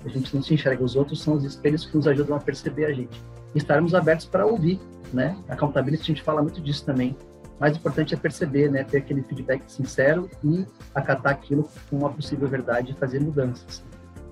A 0.04 0.08
gente 0.08 0.34
não 0.34 0.42
se 0.42 0.52
enxerga. 0.52 0.84
Os 0.84 0.96
outros 0.96 1.22
são 1.22 1.34
os 1.34 1.44
espelhos 1.44 1.86
que 1.86 1.96
nos 1.96 2.06
ajudam 2.06 2.36
a 2.36 2.40
perceber 2.40 2.84
a 2.86 2.92
gente. 2.92 3.22
E 3.54 3.58
estarmos 3.58 3.94
abertos 3.94 4.26
para 4.26 4.44
ouvir, 4.44 4.78
né? 5.12 5.36
A 5.48 5.54
accountability, 5.54 6.02
a 6.02 6.06
gente 6.06 6.22
fala 6.22 6.42
muito 6.42 6.60
disso 6.60 6.84
também 6.84 7.16
mais 7.60 7.76
importante 7.76 8.14
é 8.14 8.16
perceber, 8.16 8.70
né, 8.70 8.82
ter 8.82 8.96
aquele 8.96 9.22
feedback 9.22 9.62
sincero 9.66 10.30
e 10.42 10.64
acatar 10.94 11.32
aquilo 11.32 11.68
com 11.90 11.98
uma 11.98 12.10
possível 12.10 12.48
verdade 12.48 12.92
e 12.92 12.94
fazer 12.94 13.20
mudanças. 13.20 13.84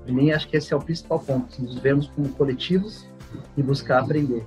Para 0.02 0.14
mim, 0.14 0.30
acho 0.30 0.48
que 0.48 0.56
esse 0.56 0.72
é 0.72 0.76
o 0.76 0.80
principal 0.80 1.20
ponto, 1.20 1.62
nos 1.62 1.78
vermos 1.78 2.08
como 2.08 2.30
coletivos 2.30 3.06
e 3.54 3.62
buscar 3.62 3.98
aprender. 3.98 4.42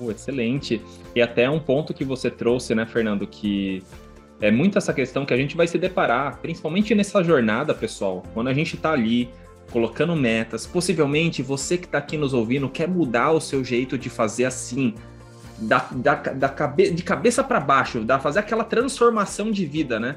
Uh, 0.00 0.10
excelente. 0.10 0.80
E 1.14 1.20
até 1.20 1.48
um 1.50 1.60
ponto 1.60 1.92
que 1.92 2.02
você 2.02 2.30
trouxe, 2.30 2.74
né, 2.74 2.86
Fernando, 2.86 3.26
que 3.26 3.82
é 4.40 4.50
muito 4.50 4.78
essa 4.78 4.94
questão 4.94 5.26
que 5.26 5.34
a 5.34 5.36
gente 5.36 5.54
vai 5.54 5.66
se 5.66 5.76
deparar, 5.76 6.38
principalmente 6.38 6.94
nessa 6.94 7.22
jornada, 7.22 7.74
pessoal, 7.74 8.22
quando 8.32 8.48
a 8.48 8.54
gente 8.54 8.76
está 8.76 8.92
ali 8.92 9.28
colocando 9.70 10.16
metas, 10.16 10.66
possivelmente 10.66 11.42
você 11.42 11.76
que 11.76 11.84
está 11.84 11.98
aqui 11.98 12.16
nos 12.16 12.32
ouvindo 12.32 12.70
quer 12.70 12.88
mudar 12.88 13.32
o 13.32 13.40
seu 13.40 13.62
jeito 13.62 13.98
de 13.98 14.08
fazer 14.08 14.46
assim, 14.46 14.94
da, 15.58 15.88
da, 15.92 16.14
da 16.14 16.48
cabe, 16.48 16.90
de 16.90 17.02
cabeça 17.02 17.42
para 17.42 17.60
baixo, 17.60 18.00
da 18.00 18.18
fazer 18.18 18.40
aquela 18.40 18.64
transformação 18.64 19.50
de 19.50 19.64
vida, 19.64 20.00
né? 20.00 20.16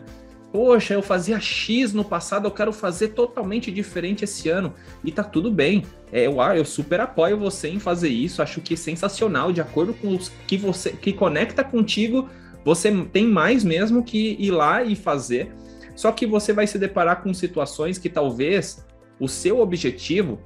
Poxa, 0.51 0.93
eu 0.93 1.01
fazia 1.01 1.39
X 1.39 1.93
no 1.93 2.05
passado, 2.05 2.47
eu 2.47 2.51
quero 2.51 2.71
fazer 2.71 3.09
totalmente 3.09 3.71
diferente 3.71 4.23
esse 4.23 4.49
ano. 4.49 4.73
E 5.03 5.11
tá 5.11 5.23
tudo 5.23 5.51
bem. 5.51 5.83
É, 6.11 6.25
eu, 6.25 6.41
eu 6.55 6.65
super 6.65 7.01
apoio 7.01 7.37
você 7.37 7.67
em 7.67 7.79
fazer 7.79 8.09
isso. 8.09 8.41
Acho 8.41 8.61
que 8.61 8.73
é 8.73 8.77
sensacional, 8.77 9.51
de 9.51 9.59
acordo 9.59 9.93
com 9.93 10.15
os 10.15 10.29
que 10.47 10.57
você 10.57 10.91
que 10.91 11.11
conecta 11.11 11.63
contigo, 11.63 12.29
você 12.63 12.91
tem 13.11 13.27
mais 13.27 13.63
mesmo 13.63 14.03
que 14.03 14.37
ir 14.39 14.51
lá 14.51 14.83
e 14.83 14.95
fazer. 14.95 15.53
Só 15.95 16.11
que 16.11 16.25
você 16.25 16.53
vai 16.53 16.65
se 16.65 16.79
deparar 16.79 17.21
com 17.21 17.33
situações 17.33 17.97
que 17.97 18.09
talvez 18.09 18.85
o 19.19 19.27
seu 19.27 19.59
objetivo 19.59 20.39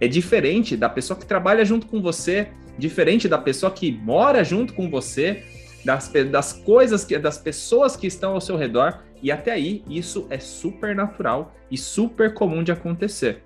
é 0.00 0.06
diferente 0.06 0.76
da 0.76 0.88
pessoa 0.88 1.18
que 1.18 1.24
trabalha 1.24 1.64
junto 1.64 1.86
com 1.86 2.02
você, 2.02 2.48
diferente 2.78 3.28
da 3.28 3.38
pessoa 3.38 3.72
que 3.72 3.92
mora 3.92 4.44
junto 4.44 4.74
com 4.74 4.90
você, 4.90 5.44
das, 5.84 6.12
das 6.30 6.52
coisas 6.52 7.04
que 7.04 7.18
das 7.18 7.38
pessoas 7.38 7.96
que 7.96 8.06
estão 8.06 8.32
ao 8.32 8.40
seu 8.40 8.56
redor, 8.56 9.02
e 9.22 9.30
até 9.30 9.52
aí 9.52 9.82
isso 9.88 10.26
é 10.30 10.38
super 10.38 10.94
natural 10.94 11.54
e 11.70 11.78
super 11.78 12.34
comum 12.34 12.62
de 12.62 12.72
acontecer. 12.72 13.42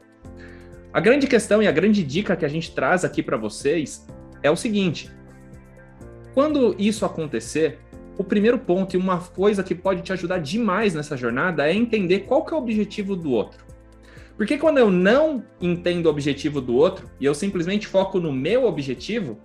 A 0.92 1.00
grande 1.00 1.26
questão 1.26 1.62
e 1.62 1.68
a 1.68 1.72
grande 1.72 2.02
dica 2.02 2.34
que 2.34 2.44
a 2.44 2.48
gente 2.48 2.74
traz 2.74 3.04
aqui 3.04 3.22
para 3.22 3.36
vocês 3.36 4.06
é 4.42 4.50
o 4.50 4.56
seguinte: 4.56 5.10
quando 6.34 6.74
isso 6.78 7.04
acontecer, 7.04 7.78
o 8.18 8.24
primeiro 8.24 8.58
ponto 8.58 8.94
e 8.94 8.98
uma 8.98 9.18
coisa 9.18 9.62
que 9.62 9.74
pode 9.74 10.02
te 10.02 10.12
ajudar 10.12 10.38
demais 10.38 10.94
nessa 10.94 11.16
jornada 11.16 11.68
é 11.68 11.74
entender 11.74 12.20
qual 12.20 12.44
que 12.44 12.52
é 12.52 12.56
o 12.56 12.60
objetivo 12.60 13.14
do 13.14 13.30
outro. 13.30 13.69
Porque 14.40 14.56
quando 14.56 14.78
eu 14.78 14.90
não 14.90 15.44
entendo 15.60 16.06
o 16.06 16.08
objetivo 16.08 16.62
do 16.62 16.74
outro 16.74 17.10
e 17.20 17.26
eu 17.26 17.34
simplesmente 17.34 17.86
foco 17.86 18.18
no 18.18 18.32
meu 18.32 18.64
objetivo, 18.64 19.38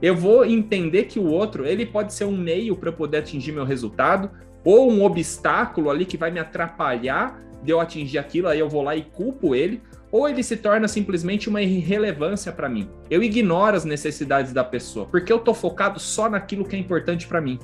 eu 0.00 0.16
vou 0.16 0.42
entender 0.42 1.02
que 1.02 1.18
o 1.18 1.26
outro 1.26 1.66
ele 1.66 1.84
pode 1.84 2.14
ser 2.14 2.24
um 2.24 2.34
meio 2.34 2.74
para 2.74 2.88
eu 2.88 2.94
poder 2.94 3.18
atingir 3.18 3.52
meu 3.52 3.66
resultado 3.66 4.30
ou 4.64 4.90
um 4.90 5.04
obstáculo 5.04 5.90
ali 5.90 6.06
que 6.06 6.16
vai 6.16 6.30
me 6.30 6.40
atrapalhar 6.40 7.42
de 7.62 7.72
eu 7.72 7.78
atingir 7.78 8.16
aquilo, 8.16 8.48
aí 8.48 8.58
eu 8.58 8.70
vou 8.70 8.80
lá 8.80 8.96
e 8.96 9.02
culpo 9.02 9.54
ele, 9.54 9.82
ou 10.10 10.26
ele 10.26 10.42
se 10.42 10.56
torna 10.56 10.88
simplesmente 10.88 11.50
uma 11.50 11.60
irrelevância 11.60 12.50
para 12.50 12.70
mim. 12.70 12.88
Eu 13.10 13.22
ignoro 13.22 13.76
as 13.76 13.84
necessidades 13.84 14.50
da 14.54 14.64
pessoa, 14.64 15.04
porque 15.04 15.30
eu 15.30 15.40
tô 15.40 15.52
focado 15.52 16.00
só 16.00 16.30
naquilo 16.30 16.64
que 16.64 16.74
é 16.74 16.78
importante 16.78 17.26
para 17.26 17.42
mim. 17.42 17.58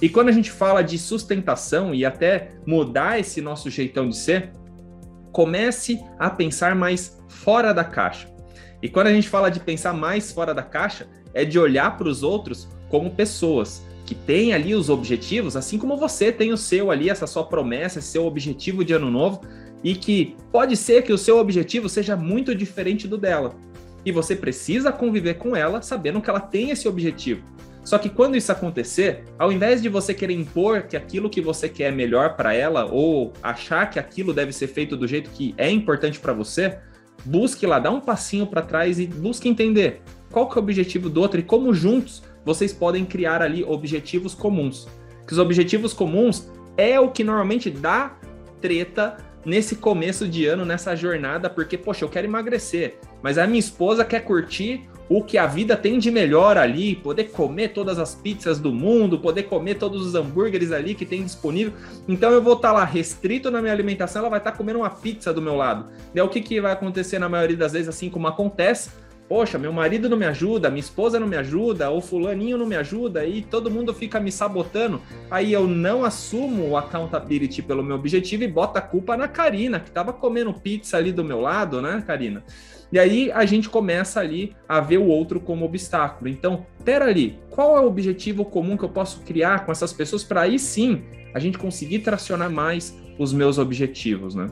E 0.00 0.08
quando 0.08 0.28
a 0.28 0.32
gente 0.32 0.52
fala 0.52 0.80
de 0.80 0.96
sustentação 0.96 1.92
e 1.92 2.04
até 2.04 2.52
mudar 2.64 3.18
esse 3.18 3.40
nosso 3.40 3.68
jeitão 3.68 4.08
de 4.08 4.16
ser, 4.16 4.52
comece 5.32 6.00
a 6.18 6.30
pensar 6.30 6.74
mais 6.74 7.18
fora 7.28 7.72
da 7.72 7.84
caixa. 7.84 8.28
E 8.82 8.88
quando 8.88 9.08
a 9.08 9.12
gente 9.12 9.28
fala 9.28 9.50
de 9.50 9.60
pensar 9.60 9.92
mais 9.92 10.32
fora 10.32 10.54
da 10.54 10.62
caixa, 10.62 11.06
é 11.34 11.44
de 11.44 11.58
olhar 11.58 11.96
para 11.96 12.08
os 12.08 12.22
outros 12.22 12.68
como 12.88 13.10
pessoas 13.10 13.82
que 14.06 14.14
têm 14.14 14.54
ali 14.54 14.74
os 14.74 14.88
objetivos, 14.88 15.56
assim 15.56 15.78
como 15.78 15.96
você 15.96 16.32
tem 16.32 16.52
o 16.52 16.56
seu 16.56 16.90
ali, 16.90 17.10
essa 17.10 17.26
sua 17.26 17.44
promessa, 17.44 18.00
seu 18.00 18.24
objetivo 18.24 18.84
de 18.84 18.94
ano 18.94 19.10
novo, 19.10 19.42
e 19.84 19.94
que 19.94 20.34
pode 20.50 20.76
ser 20.76 21.02
que 21.02 21.12
o 21.12 21.18
seu 21.18 21.38
objetivo 21.38 21.88
seja 21.88 22.16
muito 22.16 22.54
diferente 22.54 23.06
do 23.06 23.18
dela. 23.18 23.54
E 24.04 24.10
você 24.10 24.34
precisa 24.34 24.90
conviver 24.90 25.34
com 25.34 25.54
ela 25.54 25.82
sabendo 25.82 26.20
que 26.22 26.30
ela 26.30 26.40
tem 26.40 26.70
esse 26.70 26.88
objetivo. 26.88 27.42
Só 27.88 27.96
que 27.96 28.10
quando 28.10 28.36
isso 28.36 28.52
acontecer, 28.52 29.24
ao 29.38 29.50
invés 29.50 29.80
de 29.80 29.88
você 29.88 30.12
querer 30.12 30.34
impor 30.34 30.82
que 30.82 30.94
aquilo 30.94 31.30
que 31.30 31.40
você 31.40 31.70
quer 31.70 31.84
é 31.84 31.90
melhor 31.90 32.36
para 32.36 32.52
ela 32.52 32.84
ou 32.84 33.32
achar 33.42 33.88
que 33.88 33.98
aquilo 33.98 34.34
deve 34.34 34.52
ser 34.52 34.66
feito 34.66 34.94
do 34.94 35.08
jeito 35.08 35.30
que 35.30 35.54
é 35.56 35.70
importante 35.70 36.20
para 36.20 36.34
você, 36.34 36.80
busque 37.24 37.66
lá, 37.66 37.78
dá 37.78 37.90
um 37.90 37.98
passinho 37.98 38.46
para 38.46 38.60
trás 38.60 38.98
e 39.00 39.06
busque 39.06 39.48
entender 39.48 40.02
qual 40.30 40.50
que 40.50 40.58
é 40.58 40.60
o 40.60 40.62
objetivo 40.62 41.08
do 41.08 41.22
outro 41.22 41.40
e 41.40 41.42
como 41.42 41.72
juntos 41.72 42.22
vocês 42.44 42.74
podem 42.74 43.06
criar 43.06 43.40
ali 43.40 43.64
objetivos 43.64 44.34
comuns. 44.34 44.86
Que 45.26 45.32
os 45.32 45.38
objetivos 45.38 45.94
comuns 45.94 46.46
é 46.76 47.00
o 47.00 47.10
que 47.10 47.24
normalmente 47.24 47.70
dá 47.70 48.18
treta 48.60 49.16
nesse 49.46 49.76
começo 49.76 50.28
de 50.28 50.44
ano, 50.44 50.66
nessa 50.66 50.94
jornada, 50.94 51.48
porque, 51.48 51.78
poxa, 51.78 52.04
eu 52.04 52.10
quero 52.10 52.26
emagrecer, 52.26 52.98
mas 53.22 53.38
a 53.38 53.46
minha 53.46 53.60
esposa 53.60 54.04
quer 54.04 54.20
curtir 54.20 54.86
o 55.08 55.22
que 55.22 55.38
a 55.38 55.46
vida 55.46 55.76
tem 55.76 55.98
de 55.98 56.10
melhor 56.10 56.58
ali, 56.58 56.94
poder 56.96 57.24
comer 57.24 57.68
todas 57.68 57.98
as 57.98 58.14
pizzas 58.14 58.58
do 58.58 58.72
mundo, 58.72 59.18
poder 59.18 59.44
comer 59.44 59.76
todos 59.76 60.06
os 60.06 60.14
hambúrgueres 60.14 60.70
ali 60.70 60.94
que 60.94 61.06
tem 61.06 61.22
disponível. 61.22 61.72
Então 62.06 62.30
eu 62.30 62.42
vou 62.42 62.54
estar 62.54 62.68
tá 62.68 62.74
lá 62.74 62.84
restrito 62.84 63.50
na 63.50 63.60
minha 63.60 63.72
alimentação, 63.72 64.20
ela 64.20 64.28
vai 64.28 64.38
estar 64.38 64.52
tá 64.52 64.56
comendo 64.56 64.80
uma 64.80 64.90
pizza 64.90 65.32
do 65.32 65.40
meu 65.40 65.56
lado. 65.56 65.86
É 66.14 66.22
o 66.22 66.28
que, 66.28 66.40
que 66.40 66.60
vai 66.60 66.72
acontecer 66.72 67.18
na 67.18 67.28
maioria 67.28 67.56
das 67.56 67.72
vezes, 67.72 67.88
assim 67.88 68.10
como 68.10 68.26
acontece, 68.26 68.90
poxa, 69.28 69.58
meu 69.58 69.72
marido 69.72 70.08
não 70.08 70.16
me 70.16 70.24
ajuda, 70.24 70.70
minha 70.70 70.80
esposa 70.80 71.20
não 71.20 71.26
me 71.26 71.36
ajuda, 71.36 71.90
ou 71.90 72.00
fulaninho 72.00 72.56
não 72.56 72.66
me 72.66 72.76
ajuda, 72.76 73.26
e 73.26 73.42
todo 73.42 73.70
mundo 73.70 73.92
fica 73.92 74.18
me 74.18 74.32
sabotando, 74.32 75.02
aí 75.30 75.52
eu 75.52 75.66
não 75.66 76.04
assumo 76.04 76.70
o 76.70 76.76
accountability 76.76 77.60
pelo 77.60 77.84
meu 77.84 77.96
objetivo 77.96 78.42
e 78.42 78.48
boto 78.48 78.78
a 78.78 78.82
culpa 78.82 79.16
na 79.16 79.28
Karina, 79.28 79.78
que 79.78 79.88
estava 79.88 80.12
comendo 80.12 80.52
pizza 80.54 80.96
ali 80.96 81.12
do 81.12 81.22
meu 81.22 81.40
lado, 81.40 81.82
né, 81.82 82.02
Karina? 82.06 82.42
E 82.90 82.98
aí 82.98 83.30
a 83.30 83.44
gente 83.44 83.68
começa 83.68 84.18
ali 84.18 84.56
a 84.66 84.80
ver 84.80 84.96
o 84.96 85.06
outro 85.06 85.38
como 85.38 85.66
obstáculo. 85.66 86.30
Então, 86.30 86.66
pera 86.84 87.04
ali, 87.04 87.38
qual 87.50 87.76
é 87.76 87.80
o 87.80 87.86
objetivo 87.86 88.46
comum 88.46 88.78
que 88.78 88.84
eu 88.84 88.88
posso 88.88 89.20
criar 89.20 89.66
com 89.66 89.72
essas 89.72 89.92
pessoas 89.92 90.24
para 90.24 90.42
aí 90.42 90.58
sim 90.58 91.02
a 91.34 91.38
gente 91.38 91.58
conseguir 91.58 91.98
tracionar 91.98 92.50
mais 92.50 92.96
os 93.18 93.30
meus 93.30 93.58
objetivos, 93.58 94.34
né? 94.34 94.48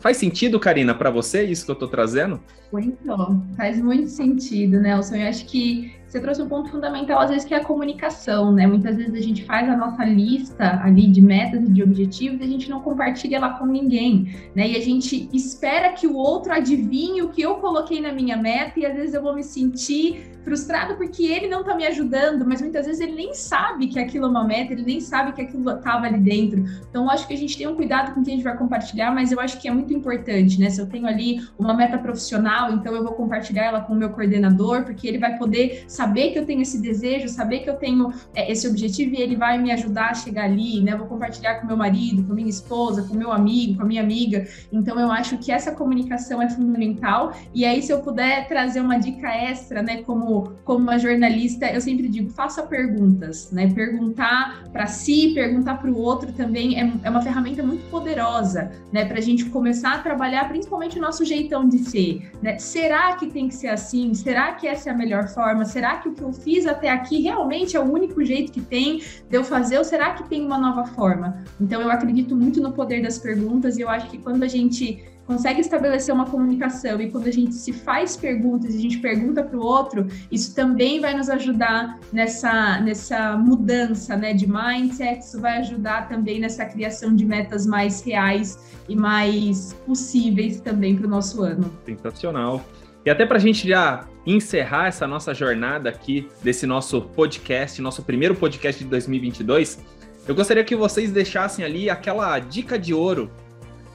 Faz 0.00 0.16
sentido, 0.16 0.60
Karina, 0.60 0.94
para 0.94 1.10
você 1.10 1.44
isso 1.44 1.64
que 1.64 1.70
eu 1.70 1.74
estou 1.74 1.88
trazendo? 1.88 2.40
Muito, 2.72 3.46
faz 3.56 3.80
muito 3.80 4.08
sentido, 4.08 4.80
Nelson. 4.80 5.16
Eu 5.16 5.28
acho 5.28 5.46
que 5.46 5.98
você 6.08 6.20
trouxe 6.20 6.40
um 6.40 6.48
ponto 6.48 6.70
fundamental, 6.70 7.20
às 7.20 7.28
vezes, 7.28 7.44
que 7.44 7.52
é 7.52 7.58
a 7.58 7.64
comunicação, 7.64 8.50
né? 8.50 8.66
Muitas 8.66 8.96
vezes 8.96 9.14
a 9.14 9.20
gente 9.20 9.44
faz 9.44 9.68
a 9.68 9.76
nossa 9.76 10.04
lista 10.04 10.80
ali 10.82 11.06
de 11.06 11.20
metas 11.20 11.62
e 11.62 11.70
de 11.70 11.82
objetivos 11.82 12.40
e 12.40 12.44
a 12.44 12.46
gente 12.46 12.70
não 12.70 12.80
compartilha 12.80 13.36
ela 13.36 13.58
com 13.58 13.66
ninguém, 13.66 14.34
né? 14.54 14.68
E 14.68 14.76
a 14.76 14.80
gente 14.80 15.28
espera 15.34 15.92
que 15.92 16.06
o 16.06 16.16
outro 16.16 16.50
adivinhe 16.50 17.20
o 17.20 17.28
que 17.28 17.42
eu 17.42 17.56
coloquei 17.56 18.00
na 18.00 18.10
minha 18.10 18.38
meta 18.38 18.80
e 18.80 18.86
às 18.86 18.94
vezes 18.94 19.14
eu 19.14 19.22
vou 19.22 19.34
me 19.34 19.42
sentir 19.42 20.38
frustrado 20.48 20.96
porque 20.96 21.24
ele 21.24 21.46
não 21.46 21.62
tá 21.62 21.74
me 21.74 21.86
ajudando, 21.86 22.46
mas 22.46 22.62
muitas 22.62 22.86
vezes 22.86 23.00
ele 23.02 23.12
nem 23.12 23.34
sabe 23.34 23.88
que 23.88 23.98
aquilo 23.98 24.24
é 24.24 24.28
uma 24.28 24.44
meta, 24.44 24.72
ele 24.72 24.82
nem 24.82 24.98
sabe 24.98 25.32
que 25.32 25.42
aquilo 25.42 25.70
estava 25.70 26.06
ali 26.06 26.18
dentro. 26.18 26.64
Então, 26.88 27.04
eu 27.04 27.10
acho 27.10 27.28
que 27.28 27.34
a 27.34 27.36
gente 27.36 27.56
tem 27.58 27.66
um 27.66 27.74
cuidado 27.74 28.14
com 28.14 28.22
quem 28.22 28.32
a 28.32 28.36
gente 28.36 28.44
vai 28.44 28.56
compartilhar, 28.56 29.14
mas 29.14 29.30
eu 29.30 29.38
acho 29.38 29.60
que 29.60 29.68
é 29.68 29.70
muito 29.70 29.92
importante, 29.92 30.58
né? 30.58 30.70
Se 30.70 30.80
eu 30.80 30.86
tenho 30.86 31.06
ali 31.06 31.46
uma 31.58 31.74
meta 31.74 31.98
profissional, 31.98 32.57
então 32.72 32.94
eu 32.94 33.02
vou 33.02 33.12
compartilhar 33.12 33.64
ela 33.64 33.80
com 33.80 33.92
o 33.92 33.96
meu 33.96 34.10
coordenador, 34.10 34.84
porque 34.84 35.06
ele 35.06 35.18
vai 35.18 35.36
poder 35.38 35.84
saber 35.86 36.30
que 36.30 36.38
eu 36.38 36.46
tenho 36.46 36.62
esse 36.62 36.80
desejo, 36.80 37.28
saber 37.28 37.60
que 37.60 37.70
eu 37.70 37.76
tenho 37.76 38.12
é, 38.34 38.50
esse 38.50 38.66
objetivo 38.66 39.14
e 39.14 39.20
ele 39.20 39.36
vai 39.36 39.58
me 39.58 39.70
ajudar 39.72 40.10
a 40.10 40.14
chegar 40.14 40.44
ali, 40.44 40.80
né? 40.80 40.92
Eu 40.92 40.98
vou 40.98 41.06
compartilhar 41.06 41.60
com 41.60 41.66
meu 41.66 41.76
marido, 41.76 42.24
com 42.24 42.34
minha 42.34 42.48
esposa, 42.48 43.02
com 43.02 43.14
meu 43.14 43.30
amigo, 43.32 43.76
com 43.76 43.82
a 43.82 43.86
minha 43.86 44.02
amiga. 44.02 44.46
Então 44.72 44.98
eu 44.98 45.10
acho 45.10 45.38
que 45.38 45.52
essa 45.52 45.72
comunicação 45.72 46.40
é 46.42 46.48
fundamental. 46.48 47.32
E 47.54 47.64
aí, 47.64 47.82
se 47.82 47.92
eu 47.92 48.00
puder 48.00 48.48
trazer 48.48 48.80
uma 48.80 48.98
dica 48.98 49.28
extra, 49.28 49.82
né? 49.82 50.02
Como, 50.02 50.52
como 50.64 50.80
uma 50.80 50.98
jornalista, 50.98 51.66
eu 51.66 51.80
sempre 51.80 52.08
digo, 52.08 52.30
faça 52.30 52.62
perguntas, 52.62 53.50
né? 53.52 53.72
Perguntar 53.72 54.64
para 54.72 54.86
si, 54.86 55.32
perguntar 55.34 55.78
para 55.78 55.90
o 55.90 55.98
outro 55.98 56.32
também 56.32 56.80
é, 56.80 56.92
é 57.02 57.10
uma 57.10 57.22
ferramenta 57.22 57.62
muito 57.62 57.88
poderosa, 57.90 58.70
né? 58.92 59.04
Para 59.04 59.18
a 59.18 59.22
gente 59.22 59.44
começar 59.46 59.94
a 59.94 59.98
trabalhar 59.98 60.48
principalmente 60.48 60.98
o 60.98 61.02
nosso 61.02 61.24
jeitão 61.24 61.68
de 61.68 61.78
ser, 61.78 62.30
né? 62.42 62.47
Será 62.56 63.16
que 63.16 63.26
tem 63.26 63.48
que 63.48 63.54
ser 63.54 63.68
assim? 63.68 64.14
Será 64.14 64.52
que 64.52 64.68
essa 64.68 64.90
é 64.90 64.92
a 64.92 64.96
melhor 64.96 65.26
forma? 65.28 65.64
Será 65.64 65.88
será 65.88 65.96
que 65.98 66.08
o 66.08 66.12
que 66.12 66.22
eu 66.22 66.32
fiz 66.32 66.66
até 66.66 66.90
aqui 66.90 67.22
realmente 67.22 67.76
é 67.76 67.80
o 67.80 67.84
único 67.84 68.22
jeito 68.24 68.52
que 68.52 68.60
tem 68.60 68.98
de 68.98 69.36
eu 69.36 69.42
fazer 69.42 69.78
ou 69.78 69.84
será 69.84 70.12
que 70.12 70.28
tem 70.28 70.44
uma 70.44 70.58
nova 70.58 70.84
forma? 70.84 71.44
Então 71.60 71.80
eu 71.80 71.90
acredito 71.90 72.36
muito 72.36 72.60
no 72.60 72.72
poder 72.72 73.00
das 73.02 73.18
perguntas 73.18 73.78
e 73.78 73.80
eu 73.80 73.88
acho 73.88 74.10
que 74.10 74.18
quando 74.18 74.42
a 74.42 74.48
gente 74.48 75.02
consegue 75.28 75.60
estabelecer 75.60 76.12
uma 76.12 76.24
comunicação 76.24 76.98
e 77.02 77.10
quando 77.10 77.26
a 77.26 77.30
gente 77.30 77.54
se 77.54 77.70
faz 77.70 78.16
perguntas 78.16 78.74
e 78.74 78.78
a 78.78 78.80
gente 78.80 78.98
pergunta 78.98 79.42
para 79.44 79.58
o 79.58 79.62
outro, 79.62 80.06
isso 80.32 80.54
também 80.54 81.00
vai 81.00 81.14
nos 81.14 81.28
ajudar 81.28 82.00
nessa, 82.10 82.80
nessa 82.80 83.36
mudança 83.36 84.16
né, 84.16 84.32
de 84.32 84.48
mindset, 84.48 85.20
isso 85.20 85.38
vai 85.38 85.58
ajudar 85.58 86.08
também 86.08 86.40
nessa 86.40 86.64
criação 86.64 87.14
de 87.14 87.26
metas 87.26 87.66
mais 87.66 88.00
reais 88.00 88.58
e 88.88 88.96
mais 88.96 89.74
possíveis 89.84 90.62
também 90.62 90.96
para 90.96 91.06
o 91.06 91.10
nosso 91.10 91.42
ano. 91.42 91.70
Sensacional. 91.84 92.64
E 93.04 93.10
até 93.10 93.26
para 93.26 93.36
a 93.36 93.40
gente 93.40 93.68
já 93.68 94.08
encerrar 94.24 94.86
essa 94.86 95.06
nossa 95.06 95.34
jornada 95.34 95.90
aqui 95.90 96.26
desse 96.42 96.66
nosso 96.66 97.02
podcast, 97.02 97.82
nosso 97.82 98.02
primeiro 98.02 98.34
podcast 98.34 98.82
de 98.82 98.88
2022, 98.88 99.78
eu 100.26 100.34
gostaria 100.34 100.64
que 100.64 100.74
vocês 100.74 101.12
deixassem 101.12 101.66
ali 101.66 101.90
aquela 101.90 102.38
dica 102.38 102.78
de 102.78 102.94
ouro 102.94 103.30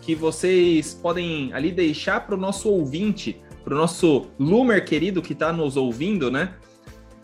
que 0.06 0.14
vocês 0.16 0.94
podem 0.94 1.54
ali 1.54 1.72
deixar 1.72 2.26
para 2.26 2.36
o 2.36 2.38
nosso 2.38 2.70
ouvinte, 2.70 3.42
para 3.64 3.74
o 3.74 3.78
nosso 3.78 4.28
Lumer 4.38 4.84
querido 4.84 5.22
que 5.22 5.34
está 5.34 5.54
nos 5.54 5.78
ouvindo, 5.78 6.30
né? 6.30 6.54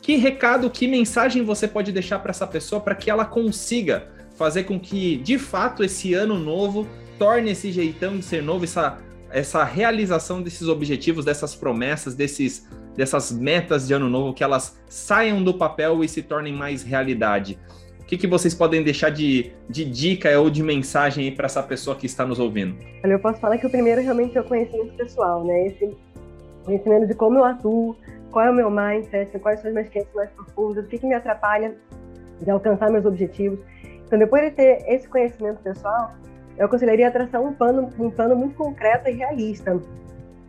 Que 0.01 0.15
recado, 0.15 0.69
que 0.69 0.87
mensagem 0.87 1.43
você 1.43 1.67
pode 1.67 1.91
deixar 1.91 2.19
para 2.19 2.31
essa 2.31 2.47
pessoa 2.47 2.79
para 2.79 2.95
que 2.95 3.09
ela 3.09 3.25
consiga 3.25 4.07
fazer 4.37 4.63
com 4.63 4.79
que, 4.79 5.17
de 5.17 5.37
fato, 5.37 5.83
esse 5.83 6.13
ano 6.13 6.39
novo 6.39 6.87
torne 7.17 7.51
esse 7.51 7.71
jeitão 7.71 8.17
de 8.17 8.23
ser 8.23 8.41
novo, 8.41 8.63
essa 8.63 8.97
essa 9.31 9.63
realização 9.63 10.41
desses 10.41 10.67
objetivos, 10.67 11.25
dessas 11.25 11.55
promessas, 11.55 12.15
desses, 12.15 12.67
dessas 12.95 13.31
metas 13.31 13.87
de 13.87 13.93
ano 13.93 14.09
novo, 14.09 14.33
que 14.33 14.43
elas 14.43 14.79
saiam 14.87 15.43
do 15.43 15.53
papel 15.53 16.03
e 16.03 16.09
se 16.09 16.23
tornem 16.23 16.53
mais 16.53 16.83
realidade. 16.83 17.59
Que, 18.09 18.17
que 18.17 18.25
vocês 18.25 18.55
podem 18.55 18.81
deixar 18.81 19.11
de, 19.11 19.51
de 19.69 19.85
dica 19.85 20.39
ou 20.39 20.49
de 20.49 20.63
mensagem 20.63 21.31
para 21.31 21.45
essa 21.45 21.61
pessoa 21.61 21.95
que 21.95 22.07
está 22.07 22.25
nos 22.25 22.39
ouvindo? 22.39 22.75
Olha, 23.03 23.13
eu 23.13 23.19
posso 23.19 23.39
falar 23.39 23.59
que 23.59 23.67
o 23.67 23.69
primeiro 23.69 24.01
realmente 24.01 24.35
é 24.35 24.41
o 24.41 24.43
conhecimento 24.43 24.95
pessoal, 24.95 25.45
né? 25.45 25.67
Esse 25.67 25.95
conhecimento 26.65 27.05
de 27.05 27.13
como 27.13 27.37
eu 27.37 27.45
atuo, 27.45 27.95
qual 28.31 28.45
é 28.45 28.49
o 28.49 28.53
meu 28.55 28.71
mindset, 28.71 29.37
quais 29.37 29.59
são 29.59 29.69
as 29.69 29.75
minhas 29.75 29.89
crenças 29.89 30.11
mais 30.15 30.31
profundas, 30.31 30.85
o 30.85 30.87
que, 30.87 30.97
que 30.97 31.05
me 31.05 31.13
atrapalha 31.13 31.75
de 32.41 32.49
alcançar 32.49 32.89
meus 32.89 33.05
objetivos. 33.05 33.59
Então, 34.07 34.17
depois 34.17 34.41
de 34.41 34.51
ter 34.55 34.83
esse 34.87 35.07
conhecimento 35.07 35.61
pessoal, 35.61 36.15
eu 36.57 36.65
aconselharia 36.65 37.11
traçar 37.11 37.39
um 37.39 37.53
plano, 37.53 37.91
um 37.99 38.09
plano 38.09 38.35
muito 38.35 38.55
concreto 38.55 39.07
e 39.07 39.11
realista, 39.11 39.79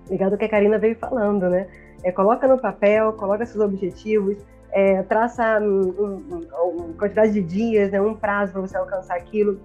ligado 0.08 0.32
ao 0.32 0.38
que 0.38 0.46
a 0.46 0.48
Karina 0.48 0.78
veio 0.78 0.96
falando, 0.96 1.50
né? 1.50 1.66
É, 2.04 2.10
coloca 2.10 2.48
no 2.48 2.56
papel, 2.56 3.12
coloca 3.12 3.44
seus 3.44 3.62
objetivos, 3.62 4.38
é, 4.72 5.02
traça 5.02 5.58
um, 5.60 5.80
um, 5.90 6.48
uma 6.52 6.94
quantidade 6.94 7.32
de 7.32 7.42
dias, 7.42 7.90
né, 7.90 8.00
um 8.00 8.14
prazo 8.14 8.52
para 8.52 8.60
você 8.60 8.76
alcançar 8.76 9.16
aquilo. 9.16 9.60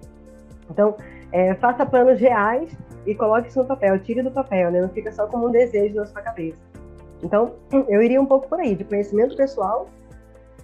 Então, 0.70 0.96
é, 1.32 1.54
faça 1.54 1.86
planos 1.86 2.20
reais 2.20 2.76
e 3.06 3.14
coloque 3.14 3.48
isso 3.48 3.60
no 3.60 3.66
papel, 3.66 3.98
tire 4.00 4.22
do 4.22 4.30
papel, 4.30 4.70
né? 4.70 4.80
Não 4.80 4.88
fica 4.88 5.12
só 5.12 5.26
como 5.26 5.46
um 5.46 5.50
desejo 5.50 5.94
na 5.94 6.06
sua 6.06 6.22
cabeça. 6.22 6.58
Então, 7.22 7.54
eu 7.88 8.02
iria 8.02 8.20
um 8.20 8.26
pouco 8.26 8.48
por 8.48 8.58
aí, 8.58 8.74
de 8.74 8.84
conhecimento 8.84 9.36
pessoal, 9.36 9.88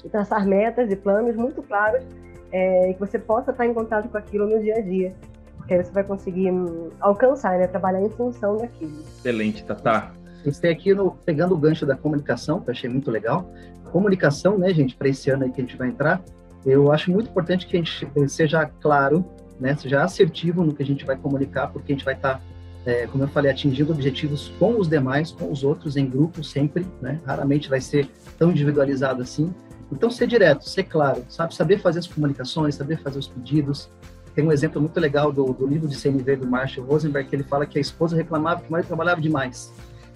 e 0.04 0.08
traçar 0.08 0.46
metas 0.46 0.90
e 0.90 0.96
planos 0.96 1.36
muito 1.36 1.62
claros, 1.62 2.04
é, 2.50 2.92
que 2.92 3.00
você 3.00 3.18
possa 3.18 3.52
estar 3.52 3.64
em 3.64 3.72
contato 3.72 4.08
com 4.08 4.18
aquilo 4.18 4.46
no 4.46 4.60
dia 4.60 4.76
a 4.76 4.80
dia 4.80 5.14
porque 5.62 5.74
aí 5.74 5.84
você 5.84 5.92
vai 5.92 6.04
conseguir 6.04 6.50
hum, 6.50 6.90
alcançar, 7.00 7.58
né? 7.58 7.66
Trabalhar 7.66 8.02
em 8.02 8.10
função 8.10 8.56
daquilo. 8.56 9.00
Excelente, 9.00 9.64
Tatá. 9.64 10.12
Esse 10.44 10.66
aqui, 10.68 10.94
no, 10.94 11.12
pegando 11.24 11.54
o 11.54 11.58
gancho 11.58 11.86
da 11.86 11.96
comunicação, 11.96 12.60
que 12.60 12.68
eu 12.68 12.72
achei 12.72 12.90
muito 12.90 13.10
legal. 13.10 13.50
Comunicação, 13.90 14.58
né, 14.58 14.72
gente, 14.72 14.96
para 14.96 15.08
esse 15.08 15.30
ano 15.30 15.44
aí 15.44 15.50
que 15.50 15.60
a 15.60 15.64
gente 15.64 15.76
vai 15.76 15.88
entrar, 15.88 16.22
eu 16.64 16.92
acho 16.92 17.10
muito 17.10 17.30
importante 17.30 17.66
que 17.66 17.76
a 17.76 17.78
gente 17.78 18.08
seja 18.28 18.66
claro, 18.80 19.24
né, 19.60 19.76
seja 19.76 20.02
assertivo 20.02 20.64
no 20.64 20.74
que 20.74 20.82
a 20.82 20.86
gente 20.86 21.04
vai 21.04 21.16
comunicar, 21.16 21.68
porque 21.68 21.92
a 21.92 21.94
gente 21.94 22.04
vai 22.04 22.14
estar, 22.14 22.34
tá, 22.34 22.40
é, 22.86 23.06
como 23.06 23.24
eu 23.24 23.28
falei, 23.28 23.50
atingindo 23.50 23.92
objetivos 23.92 24.52
com 24.58 24.78
os 24.78 24.88
demais, 24.88 25.30
com 25.30 25.50
os 25.50 25.62
outros, 25.62 25.96
em 25.96 26.06
grupo 26.06 26.42
sempre, 26.42 26.86
né? 27.00 27.20
Raramente 27.24 27.68
vai 27.68 27.80
ser 27.80 28.08
tão 28.38 28.50
individualizado 28.50 29.22
assim. 29.22 29.52
Então, 29.90 30.10
ser 30.10 30.26
direto, 30.26 30.68
ser 30.68 30.84
claro, 30.84 31.22
sabe? 31.28 31.54
Saber 31.54 31.78
fazer 31.78 32.00
as 32.00 32.06
comunicações, 32.06 32.74
saber 32.74 32.98
fazer 33.00 33.18
os 33.18 33.28
pedidos, 33.28 33.88
tem 34.34 34.44
um 34.44 34.52
exemplo 34.52 34.80
muito 34.80 34.98
legal 34.98 35.30
do, 35.30 35.52
do 35.52 35.66
livro 35.66 35.86
de 35.86 35.94
CNV 35.94 36.36
do 36.36 36.46
Marshall 36.46 36.86
Rosenberg, 36.86 37.28
que 37.28 37.36
ele 37.36 37.42
fala 37.42 37.66
que 37.66 37.78
a 37.78 37.80
esposa 37.80 38.16
reclamava 38.16 38.62
que 38.62 38.68
o 38.68 38.72
marido 38.72 38.86
trabalhava 38.86 39.20
demais. 39.20 39.72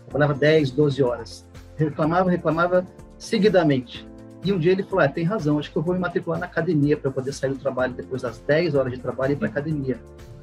Trabalhava 0.08 0.38
10, 0.38 0.70
12 0.70 1.02
horas. 1.02 1.46
Reclamava, 1.76 2.30
reclamava 2.30 2.86
seguidamente. 3.18 4.06
E 4.44 4.52
um 4.52 4.58
dia 4.58 4.72
ele 4.72 4.82
falou: 4.82 5.00
ah, 5.00 5.08
tem 5.08 5.24
razão, 5.24 5.58
acho 5.58 5.70
que 5.70 5.76
eu 5.76 5.82
vou 5.82 5.94
me 5.94 6.00
matricular 6.00 6.38
na 6.38 6.46
academia 6.46 6.96
para 6.96 7.10
poder 7.10 7.32
sair 7.32 7.50
do 7.50 7.58
trabalho 7.58 7.94
depois 7.94 8.22
das 8.22 8.38
10 8.38 8.74
horas 8.74 8.92
de 8.92 9.00
trabalho 9.00 9.32
e 9.32 9.34
ir 9.34 9.36
para 9.36 9.48
academia. 9.48 9.98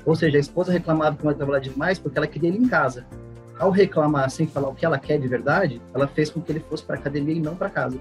Ou 0.06 0.16
seja, 0.16 0.38
a 0.38 0.42
esposa 0.42 0.72
reclamava 0.72 1.16
que 1.16 1.24
marido 1.24 1.38
trabalhava 1.38 1.64
demais 1.64 1.98
porque 1.98 2.18
ela 2.18 2.28
queria 2.28 2.50
ele 2.50 2.58
em 2.58 2.68
casa. 2.68 3.06
Ao 3.58 3.70
reclamar 3.70 4.30
sem 4.30 4.48
falar 4.48 4.70
o 4.70 4.76
que 4.76 4.86
ela 4.86 5.00
quer 5.00 5.20
de 5.20 5.28
verdade, 5.28 5.82
ela 5.94 6.08
fez 6.08 6.30
com 6.30 6.42
que 6.42 6.52
ele 6.52 6.60
fosse 6.60 6.84
para 6.84 6.96
academia 6.96 7.36
e 7.36 7.40
não 7.40 7.56
para 7.56 7.70
casa. 7.70 7.98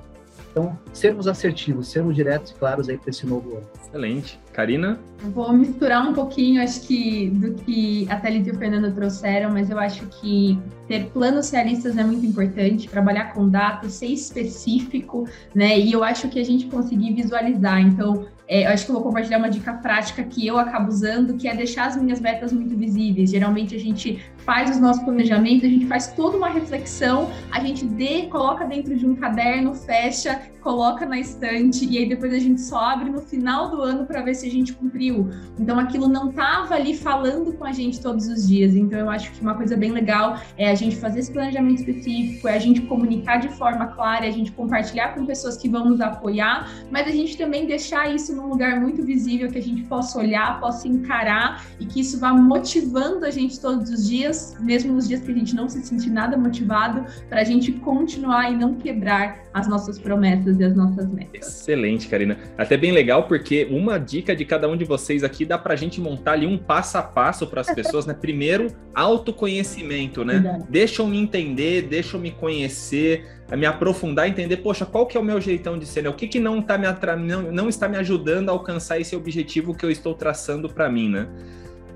Então, 0.50 0.76
sermos 0.92 1.28
assertivos, 1.28 1.88
sermos 1.88 2.16
diretos 2.16 2.50
e 2.50 2.54
claros 2.54 2.88
aí 2.88 2.98
para 2.98 3.10
esse 3.10 3.26
novo 3.26 3.56
ano. 3.56 3.66
Excelente. 3.80 4.40
Karina? 4.52 4.98
Vou 5.34 5.52
misturar 5.52 6.06
um 6.06 6.12
pouquinho, 6.12 6.62
acho 6.62 6.80
que, 6.82 7.30
do 7.30 7.54
que 7.54 8.06
a 8.10 8.16
Thalita 8.16 8.50
e 8.50 8.52
o 8.52 8.58
Fernando 8.58 8.92
trouxeram, 8.94 9.50
mas 9.50 9.70
eu 9.70 9.78
acho 9.78 10.06
que 10.06 10.58
ter 10.88 11.06
planos 11.10 11.50
realistas 11.50 11.96
é 11.96 12.04
muito 12.04 12.26
importante, 12.26 12.88
trabalhar 12.88 13.32
com 13.32 13.48
dados, 13.48 13.94
ser 13.94 14.06
específico, 14.06 15.26
né? 15.54 15.78
E 15.78 15.92
eu 15.92 16.02
acho 16.02 16.28
que 16.28 16.40
a 16.40 16.44
gente 16.44 16.66
conseguir 16.66 17.14
visualizar. 17.14 17.80
Então, 17.80 18.26
é, 18.48 18.66
eu 18.66 18.70
acho 18.70 18.84
que 18.84 18.90
eu 18.90 18.96
vou 18.96 19.04
compartilhar 19.04 19.38
uma 19.38 19.48
dica 19.48 19.72
prática 19.72 20.22
que 20.24 20.46
eu 20.46 20.58
acabo 20.58 20.88
usando, 20.88 21.38
que 21.38 21.48
é 21.48 21.54
deixar 21.54 21.86
as 21.86 21.96
minhas 21.96 22.20
metas 22.20 22.52
muito 22.52 22.76
visíveis. 22.76 23.30
Geralmente 23.30 23.74
a 23.74 23.78
gente 23.78 24.22
faz 24.38 24.70
os 24.70 24.78
nossos 24.78 25.02
planejamentos, 25.04 25.64
a 25.64 25.68
gente 25.68 25.86
faz 25.86 26.08
toda 26.08 26.36
uma 26.36 26.50
reflexão, 26.50 27.30
a 27.50 27.60
gente 27.60 27.84
dê, 27.86 28.26
coloca 28.26 28.66
dentro 28.66 28.94
de 28.94 29.06
um 29.06 29.14
caderno, 29.14 29.72
fecha, 29.74 30.42
coloca 30.60 31.06
na 31.06 31.18
estante 31.18 31.86
e 31.86 31.96
aí 31.98 32.08
depois 32.08 32.32
a 32.34 32.38
gente 32.38 32.60
só 32.60 32.78
abre 32.78 33.08
no 33.08 33.20
final 33.20 33.70
do 33.70 33.80
ano 33.80 34.04
para 34.04 34.20
ver 34.20 34.34
se 34.34 34.41
se 34.42 34.48
a 34.48 34.50
gente 34.50 34.72
cumpriu. 34.72 35.30
Então 35.58 35.78
aquilo 35.78 36.08
não 36.08 36.30
estava 36.30 36.74
ali 36.74 36.96
falando 36.96 37.52
com 37.52 37.64
a 37.64 37.72
gente 37.72 38.00
todos 38.00 38.26
os 38.26 38.48
dias. 38.48 38.74
Então 38.74 38.98
eu 38.98 39.08
acho 39.08 39.30
que 39.32 39.40
uma 39.40 39.54
coisa 39.54 39.76
bem 39.76 39.92
legal 39.92 40.38
é 40.56 40.68
a 40.68 40.74
gente 40.74 40.96
fazer 40.96 41.20
esse 41.20 41.32
planejamento 41.32 41.78
específico, 41.78 42.48
é 42.48 42.56
a 42.56 42.58
gente 42.58 42.82
comunicar 42.82 43.36
de 43.36 43.48
forma 43.50 43.86
clara, 43.86 44.26
é 44.26 44.28
a 44.28 44.32
gente 44.32 44.50
compartilhar 44.52 45.14
com 45.14 45.24
pessoas 45.24 45.56
que 45.56 45.68
vão 45.68 45.88
nos 45.88 46.00
apoiar, 46.00 46.68
mas 46.90 47.06
a 47.06 47.12
gente 47.12 47.38
também 47.38 47.66
deixar 47.66 48.12
isso 48.12 48.34
num 48.34 48.48
lugar 48.48 48.80
muito 48.80 49.02
visível 49.04 49.48
que 49.48 49.58
a 49.58 49.62
gente 49.62 49.82
possa 49.84 50.18
olhar, 50.18 50.60
possa 50.60 50.88
encarar 50.88 51.64
e 51.78 51.86
que 51.86 52.00
isso 52.00 52.18
vá 52.18 52.32
motivando 52.32 53.24
a 53.24 53.30
gente 53.30 53.60
todos 53.60 53.88
os 53.90 54.08
dias, 54.08 54.56
mesmo 54.60 54.92
nos 54.92 55.06
dias 55.06 55.20
que 55.20 55.30
a 55.30 55.34
gente 55.34 55.54
não 55.54 55.68
se 55.68 55.80
sentir 55.82 56.10
nada 56.10 56.36
motivado, 56.36 57.04
para 57.28 57.40
a 57.40 57.44
gente 57.44 57.72
continuar 57.72 58.52
e 58.52 58.56
não 58.56 58.74
quebrar 58.74 59.42
as 59.54 59.68
nossas 59.68 59.98
promessas 59.98 60.58
e 60.58 60.64
as 60.64 60.74
nossas 60.74 61.06
metas. 61.12 61.46
Excelente, 61.46 62.08
Karina. 62.08 62.38
Até 62.56 62.76
bem 62.76 62.90
legal, 62.90 63.24
porque 63.28 63.68
uma 63.70 63.98
dica 63.98 64.31
de 64.34 64.44
cada 64.44 64.68
um 64.68 64.76
de 64.76 64.84
vocês 64.84 65.22
aqui 65.24 65.44
dá 65.44 65.58
para 65.58 65.74
a 65.74 65.76
gente 65.76 66.00
montar 66.00 66.32
ali 66.32 66.46
um 66.46 66.58
passo 66.58 66.98
a 66.98 67.02
passo 67.02 67.46
para 67.46 67.60
as 67.60 67.70
pessoas, 67.74 68.06
né? 68.06 68.14
Primeiro, 68.14 68.68
autoconhecimento, 68.94 70.24
né? 70.24 70.34
Verdade. 70.34 70.64
Deixa 70.68 71.02
eu 71.02 71.06
me 71.06 71.18
entender, 71.18 71.82
deixa 71.82 72.16
eu 72.16 72.20
me 72.20 72.30
conhecer, 72.30 73.26
me 73.56 73.66
aprofundar, 73.66 74.28
entender, 74.28 74.58
poxa, 74.58 74.86
qual 74.86 75.06
que 75.06 75.16
é 75.16 75.20
o 75.20 75.24
meu 75.24 75.40
jeitão 75.40 75.78
de 75.78 75.86
ser, 75.86 76.02
né? 76.02 76.08
O 76.08 76.14
que, 76.14 76.26
que 76.26 76.40
não, 76.40 76.62
tá 76.62 76.78
me 76.78 76.86
atra... 76.86 77.16
não, 77.16 77.52
não 77.52 77.68
está 77.68 77.88
me 77.88 77.96
ajudando 77.96 78.48
a 78.48 78.52
alcançar 78.52 79.00
esse 79.00 79.14
objetivo 79.14 79.74
que 79.74 79.84
eu 79.84 79.90
estou 79.90 80.14
traçando 80.14 80.68
para 80.68 80.88
mim, 80.88 81.08
né? 81.08 81.28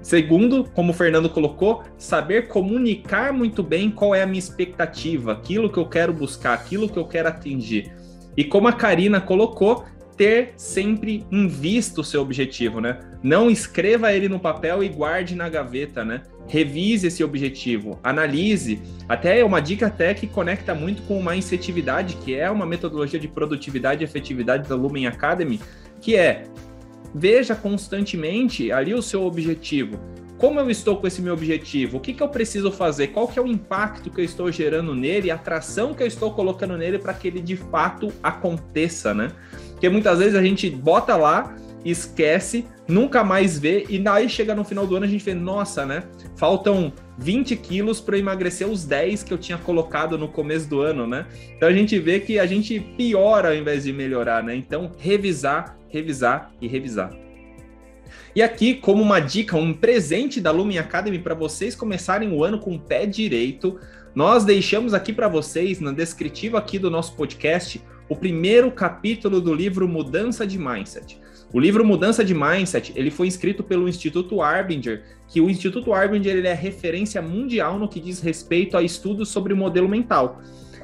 Segundo, 0.07 0.63
como 0.73 0.93
o 0.93 0.95
Fernando 0.95 1.29
colocou, 1.29 1.83
saber 1.99 2.47
comunicar 2.47 3.33
muito 3.33 3.61
bem 3.61 3.91
qual 3.91 4.15
é 4.15 4.23
a 4.23 4.27
minha 4.27 4.39
expectativa, 4.39 5.33
aquilo 5.33 5.69
que 5.69 5.79
eu 5.79 5.89
quero 5.89 6.13
buscar, 6.13 6.55
aquilo 6.55 6.89
que 6.89 6.97
eu 6.97 7.07
quero 7.07 7.29
atingir. 7.29 7.93
E 8.37 8.45
como 8.45 8.69
a 8.69 8.73
Karina 8.73 9.21
colocou, 9.21 9.85
ter 10.17 10.55
sempre 10.57 11.27
em 11.31 11.47
vista 11.47 12.01
o 12.01 12.05
seu 12.05 12.23
objetivo, 12.23 12.81
né? 12.81 12.99
Não 13.23 13.51
escreva 13.51 14.13
ele 14.13 14.29
no 14.29 14.41
papel 14.41 14.83
e 14.83 14.89
guarde 14.89 15.35
na 15.35 15.49
gaveta, 15.49 16.05
né? 16.05 16.23
Revise 16.47 17.09
esse 17.09 17.23
objetivo, 17.23 17.99
analise. 18.03 18.81
Até 19.09 19.41
é 19.41 19.45
uma 19.45 19.61
dica 19.61 19.89
até 19.89 20.15
que 20.15 20.27
conecta 20.27 20.75
muito 20.75 21.03
com 21.03 21.19
uma 21.19 21.37
incentividade, 21.37 22.17
que 22.17 22.35
é 22.35 22.51
uma 22.51 22.65
metodologia 22.65 23.19
de 23.19 23.29
produtividade 23.29 24.03
e 24.03 24.05
efetividade 24.05 24.69
da 24.69 24.75
Lumen 24.75 25.07
Academy, 25.07 25.61
que 26.01 26.17
é 26.17 26.45
veja 27.15 27.55
constantemente 27.55 28.71
ali 28.71 28.95
o 28.95 29.03
seu 29.03 29.25
objetivo. 29.25 29.99
Como 30.39 30.61
eu 30.61 30.69
estou 30.69 30.99
com 30.99 31.07
esse 31.07 31.23
meu 31.23 31.33
objetivo? 31.33 31.97
O 31.97 32.01
que, 32.01 32.13
que 32.13 32.23
eu 32.23 32.29
preciso 32.29 32.71
fazer? 32.71 33.09
Qual 33.09 33.27
que 33.27 33.39
é 33.39 33.43
o 33.43 33.47
impacto 33.47 34.11
que 34.11 34.21
eu 34.21 34.25
estou 34.25 34.53
gerando 34.53 34.95
nele, 34.95 35.31
a 35.31 35.35
atração 35.35 35.95
que 35.95 36.03
eu 36.03 36.07
estou 36.07 36.31
colocando 36.33 36.77
nele 36.77 36.99
para 36.99 37.15
que 37.15 37.29
ele 37.29 37.41
de 37.41 37.57
fato 37.57 38.13
aconteça, 38.23 39.15
né? 39.15 39.29
Porque 39.77 39.91
muitas 39.91 40.19
vezes 40.19 40.35
a 40.35 40.43
gente 40.43 40.71
bota 40.71 41.15
lá, 41.17 41.55
esquece, 41.85 42.65
nunca 42.89 43.23
mais 43.23 43.59
vê, 43.59 43.85
e 43.91 43.99
daí 43.99 44.27
chega 44.27 44.55
no 44.55 44.65
final 44.65 44.87
do 44.87 44.97
ano 44.97 45.05
a 45.05 45.09
gente 45.09 45.23
vê, 45.23 45.35
nossa, 45.35 45.85
né? 45.85 46.03
Faltam 46.35 46.91
20 47.19 47.55
quilos 47.57 48.01
para 48.01 48.17
emagrecer 48.17 48.67
os 48.67 48.87
10 48.87 49.23
que 49.23 49.33
eu 49.35 49.39
tinha 49.39 49.59
colocado 49.59 50.17
no 50.17 50.29
começo 50.29 50.67
do 50.67 50.81
ano, 50.81 51.07
né? 51.07 51.27
Então 51.55 51.69
a 51.69 51.73
gente 51.73 51.99
vê 51.99 52.21
que 52.21 52.39
a 52.39 52.47
gente 52.47 52.81
piora 52.81 53.51
ao 53.51 53.55
invés 53.55 53.85
de 53.85 53.93
melhorar, 53.93 54.43
né? 54.43 54.57
Então, 54.57 54.93
revisar, 54.99 55.77
revisar 55.89 56.51
e 56.59 56.67
revisar. 56.67 57.15
E 58.35 58.43
aqui, 58.43 58.75
como 58.75 59.03
uma 59.03 59.21
dica, 59.21 59.57
um 59.57 59.75
presente 59.75 60.41
da 60.41 60.51
Lumen 60.51 60.79
Academy 60.79 61.19
para 61.19 61.35
vocês 61.35 61.75
começarem 61.75 62.33
o 62.33 62.43
ano 62.43 62.59
com 62.59 62.75
o 62.75 62.81
pé 62.81 63.05
direito, 63.05 63.79
nós 64.15 64.43
deixamos 64.43 64.95
aqui 64.95 65.13
para 65.13 65.29
vocês, 65.29 65.81
na 65.81 65.93
descritiva 65.93 66.57
aqui 66.57 66.79
do 66.79 66.91
nosso 66.91 67.15
podcast, 67.15 67.83
o 68.09 68.15
primeiro 68.15 68.71
capítulo 68.71 69.41
do 69.41 69.55
livro 69.55 69.89
Mudança 69.89 70.47
de 70.47 70.59
Mindset. 70.59 71.21
O 71.53 71.61
livro 71.61 71.85
Mudança 71.85 72.25
de 72.25 72.35
Mindset, 72.35 72.93
ele 72.97 73.11
foi 73.11 73.29
escrito 73.29 73.63
pelo 73.63 73.89
Instituto 73.89 74.43
Arbinger, 74.43 75.05
que 75.29 75.41
o 75.41 75.49
Instituto 75.49 75.93
Arbinger 75.93 76.37
ele 76.37 76.49
é 76.49 76.55
referência 76.55 77.23
mundial 77.23 77.79
no 77.79 77.89
que 77.89 78.01
diz 78.01 78.21
respeito 78.21 78.77
a 78.77 78.83
estudos 78.83 79.29
sobre 79.29 79.53
o 79.53 79.57
modelo 79.57 79.89
mental. 79.89 80.41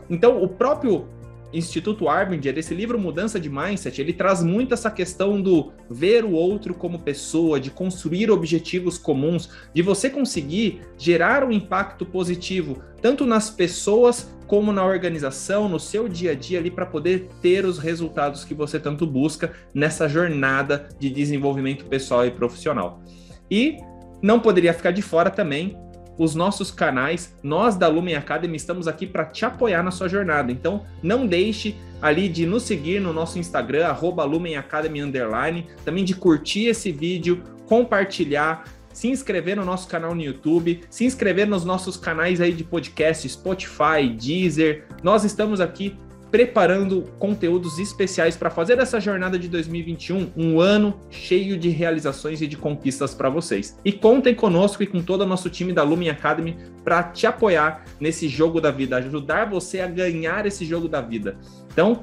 Então, 0.09 0.43
o 0.43 0.49
próprio 0.49 1.07
Instituto 1.53 2.09
Arbinger, 2.09 2.57
esse 2.57 2.75
livro 2.75 2.99
Mudança 2.99 3.39
de 3.39 3.51
Mindset, 3.51 4.01
ele 4.01 4.13
traz 4.13 4.43
muito 4.43 4.73
essa 4.73 4.91
questão 4.91 5.41
do 5.41 5.73
ver 5.91 6.25
o 6.25 6.33
outro 6.33 6.75
como 6.75 7.01
pessoa, 7.01 7.61
de 7.61 7.71
construir 7.71 8.31
objetivos 8.31 8.97
comuns, 8.97 9.51
de 9.75 9.83
você 9.83 10.09
conseguir 10.09 10.81
gerar 10.97 11.45
um 11.45 11.53
impacto 11.53 12.07
positivo, 12.07 12.83
tanto 13.01 13.27
nas 13.27 13.51
pessoas 13.51 14.35
como 14.47 14.73
na 14.73 14.85
organização, 14.85 15.69
no 15.69 15.81
seu 15.81 16.09
dia 16.09 16.33
a 16.33 16.35
dia 16.35 16.59
ali, 16.59 16.71
para 16.71 16.87
poder 16.87 17.29
ter 17.41 17.65
os 17.65 17.79
resultados 17.79 18.45
que 18.45 18.55
você 18.55 18.79
tanto 18.79 19.07
busca 19.07 19.53
nessa 19.75 20.09
jornada 20.09 20.89
de 20.99 21.11
desenvolvimento 21.11 21.87
pessoal 21.87 22.27
e 22.27 22.31
profissional. 22.31 23.03
E 23.51 23.79
não 24.23 24.41
poderia 24.41 24.73
ficar 24.73 24.91
de 24.91 25.03
fora 25.03 25.31
também 25.31 25.77
os 26.19 26.35
nossos 26.35 26.71
canais. 26.71 27.35
Nós 27.43 27.77
da 27.77 27.89
Lumen 27.89 28.15
Academy 28.15 28.57
estamos 28.57 28.87
aqui 28.87 29.07
para 29.07 29.25
te 29.25 29.45
apoiar 29.45 29.83
na 29.83 29.91
sua 29.91 30.09
jornada. 30.09 30.53
Então, 30.53 30.85
não 31.03 31.27
deixe 31.27 31.77
ali 32.01 32.29
de 32.29 32.45
nos 32.47 32.65
seguir 32.65 33.01
no 33.01 33.13
nosso 33.13 33.39
Instagram, 33.39 33.87
arroba 33.87 34.25
Lumen 34.25 34.57
Academy 34.57 35.01
Underline, 35.01 35.69
também 35.85 36.05
de 36.05 36.15
curtir 36.15 36.67
esse 36.67 36.91
vídeo, 36.91 37.43
compartilhar, 37.67 38.65
se 38.93 39.09
inscrever 39.09 39.57
no 39.57 39.65
nosso 39.65 39.89
canal 39.89 40.15
no 40.15 40.21
YouTube, 40.21 40.81
se 40.91 41.05
inscrever 41.05 41.47
nos 41.47 41.65
nossos 41.65 41.97
canais 41.97 42.41
aí 42.41 42.53
de 42.53 42.65
podcast, 42.65 43.29
Spotify, 43.29 44.09
Deezer. 44.19 44.85
Nós 45.03 45.25
estamos 45.25 45.61
aqui 45.61 45.97
preparando 46.33 47.03
conteúdos 47.19 47.79
especiais 47.79 48.37
para 48.39 48.49
fazer 48.49 48.79
essa 48.79 48.99
jornada 48.99 49.39
de 49.39 49.49
2021 49.49 50.33
um 50.35 50.61
ano 50.61 50.99
cheio 51.11 51.59
de 51.59 51.69
realizações 51.69 52.41
e 52.41 52.47
de 52.47 52.57
conquistas 52.57 53.15
para 53.15 53.29
vocês. 53.29 53.79
E 53.85 53.93
contem 53.93 54.35
conosco 54.35 54.83
e 54.83 54.87
com 54.87 55.03
todo 55.03 55.21
o 55.21 55.27
nosso 55.27 55.51
time 55.51 55.75
da 55.75 55.83
Lumen 55.83 56.09
Academy 56.09 56.57
para 56.83 57.03
te 57.03 57.27
apoiar 57.27 57.85
nesse 58.01 58.29
jogo 58.29 58.63
da 58.63 58.71
vida, 58.71 58.97
ajudar 58.97 59.45
você 59.45 59.81
a 59.81 59.87
ganhar 59.87 60.47
esse 60.47 60.65
jogo 60.65 60.89
da 60.89 61.03
vida. 61.03 61.37
Então, 61.71 62.03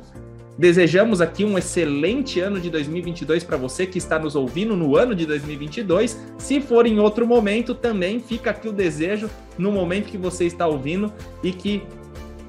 Desejamos 0.59 1.21
aqui 1.21 1.45
um 1.45 1.57
excelente 1.57 2.41
ano 2.41 2.59
de 2.59 2.69
2022 2.69 3.45
para 3.45 3.55
você 3.55 3.88
que 3.88 3.97
está 3.97 4.19
nos 4.19 4.36
ouvindo 4.36 4.75
no 4.75 4.97
ano 4.97 5.15
de 5.15 5.25
2022. 5.25 6.19
Se 6.38 6.59
for 6.59 6.86
em 6.86 6.99
outro 6.99 7.25
momento, 7.25 7.73
também 7.73 8.19
fica 8.19 8.49
aqui 8.49 8.67
o 8.67 8.73
desejo 8.73 9.30
no 9.57 9.71
momento 9.71 10.09
que 10.09 10.17
você 10.17 10.43
está 10.43 10.67
ouvindo 10.67 11.13
e 11.41 11.53
que 11.53 11.82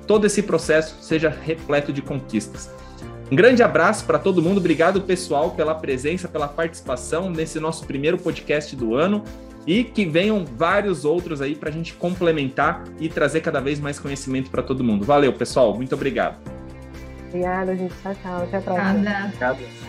todo 0.07 0.27
esse 0.27 0.43
processo 0.43 0.97
seja 1.01 1.29
repleto 1.29 1.93
de 1.93 2.03
conquistas. 2.03 2.71
Um 3.31 3.37
grande 3.37 3.63
abraço 3.63 4.05
para 4.05 4.19
todo 4.19 4.43
mundo, 4.43 4.59
obrigado 4.59 5.01
pessoal 5.03 5.53
pela 5.53 5.75
presença, 5.75 6.27
pela 6.27 6.49
participação 6.49 7.31
nesse 7.31 7.61
nosso 7.61 7.87
primeiro 7.87 8.19
podcast 8.19 8.75
do 8.75 8.97
ano 8.97 9.23
e 9.67 9.85
que 9.85 10.05
venham 10.05 10.45
vários 10.45 11.05
outros 11.05 11.41
aí 11.41 11.55
para 11.55 11.69
a 11.69 11.73
gente 11.73 11.95
complementar 11.95 12.83
e 12.99 13.09
trazer 13.09 13.41
cada 13.41 13.61
vez 13.61 13.79
mais 13.79 14.01
conhecimento 14.01 14.51
para 14.51 14.63
todo 14.63 14.83
mundo. 14.83 15.05
Valeu, 15.05 15.33
pessoal, 15.33 15.75
muito 15.75 15.95
obrigado. 15.95 16.39
Obrigada, 17.29 17.77
gente. 17.77 17.95
Tchau, 18.03 18.15
tchau. 18.21 18.43
Até 18.43 18.57
a 18.57 18.61
próxima. 18.61 19.25
Obrigada. 19.27 19.80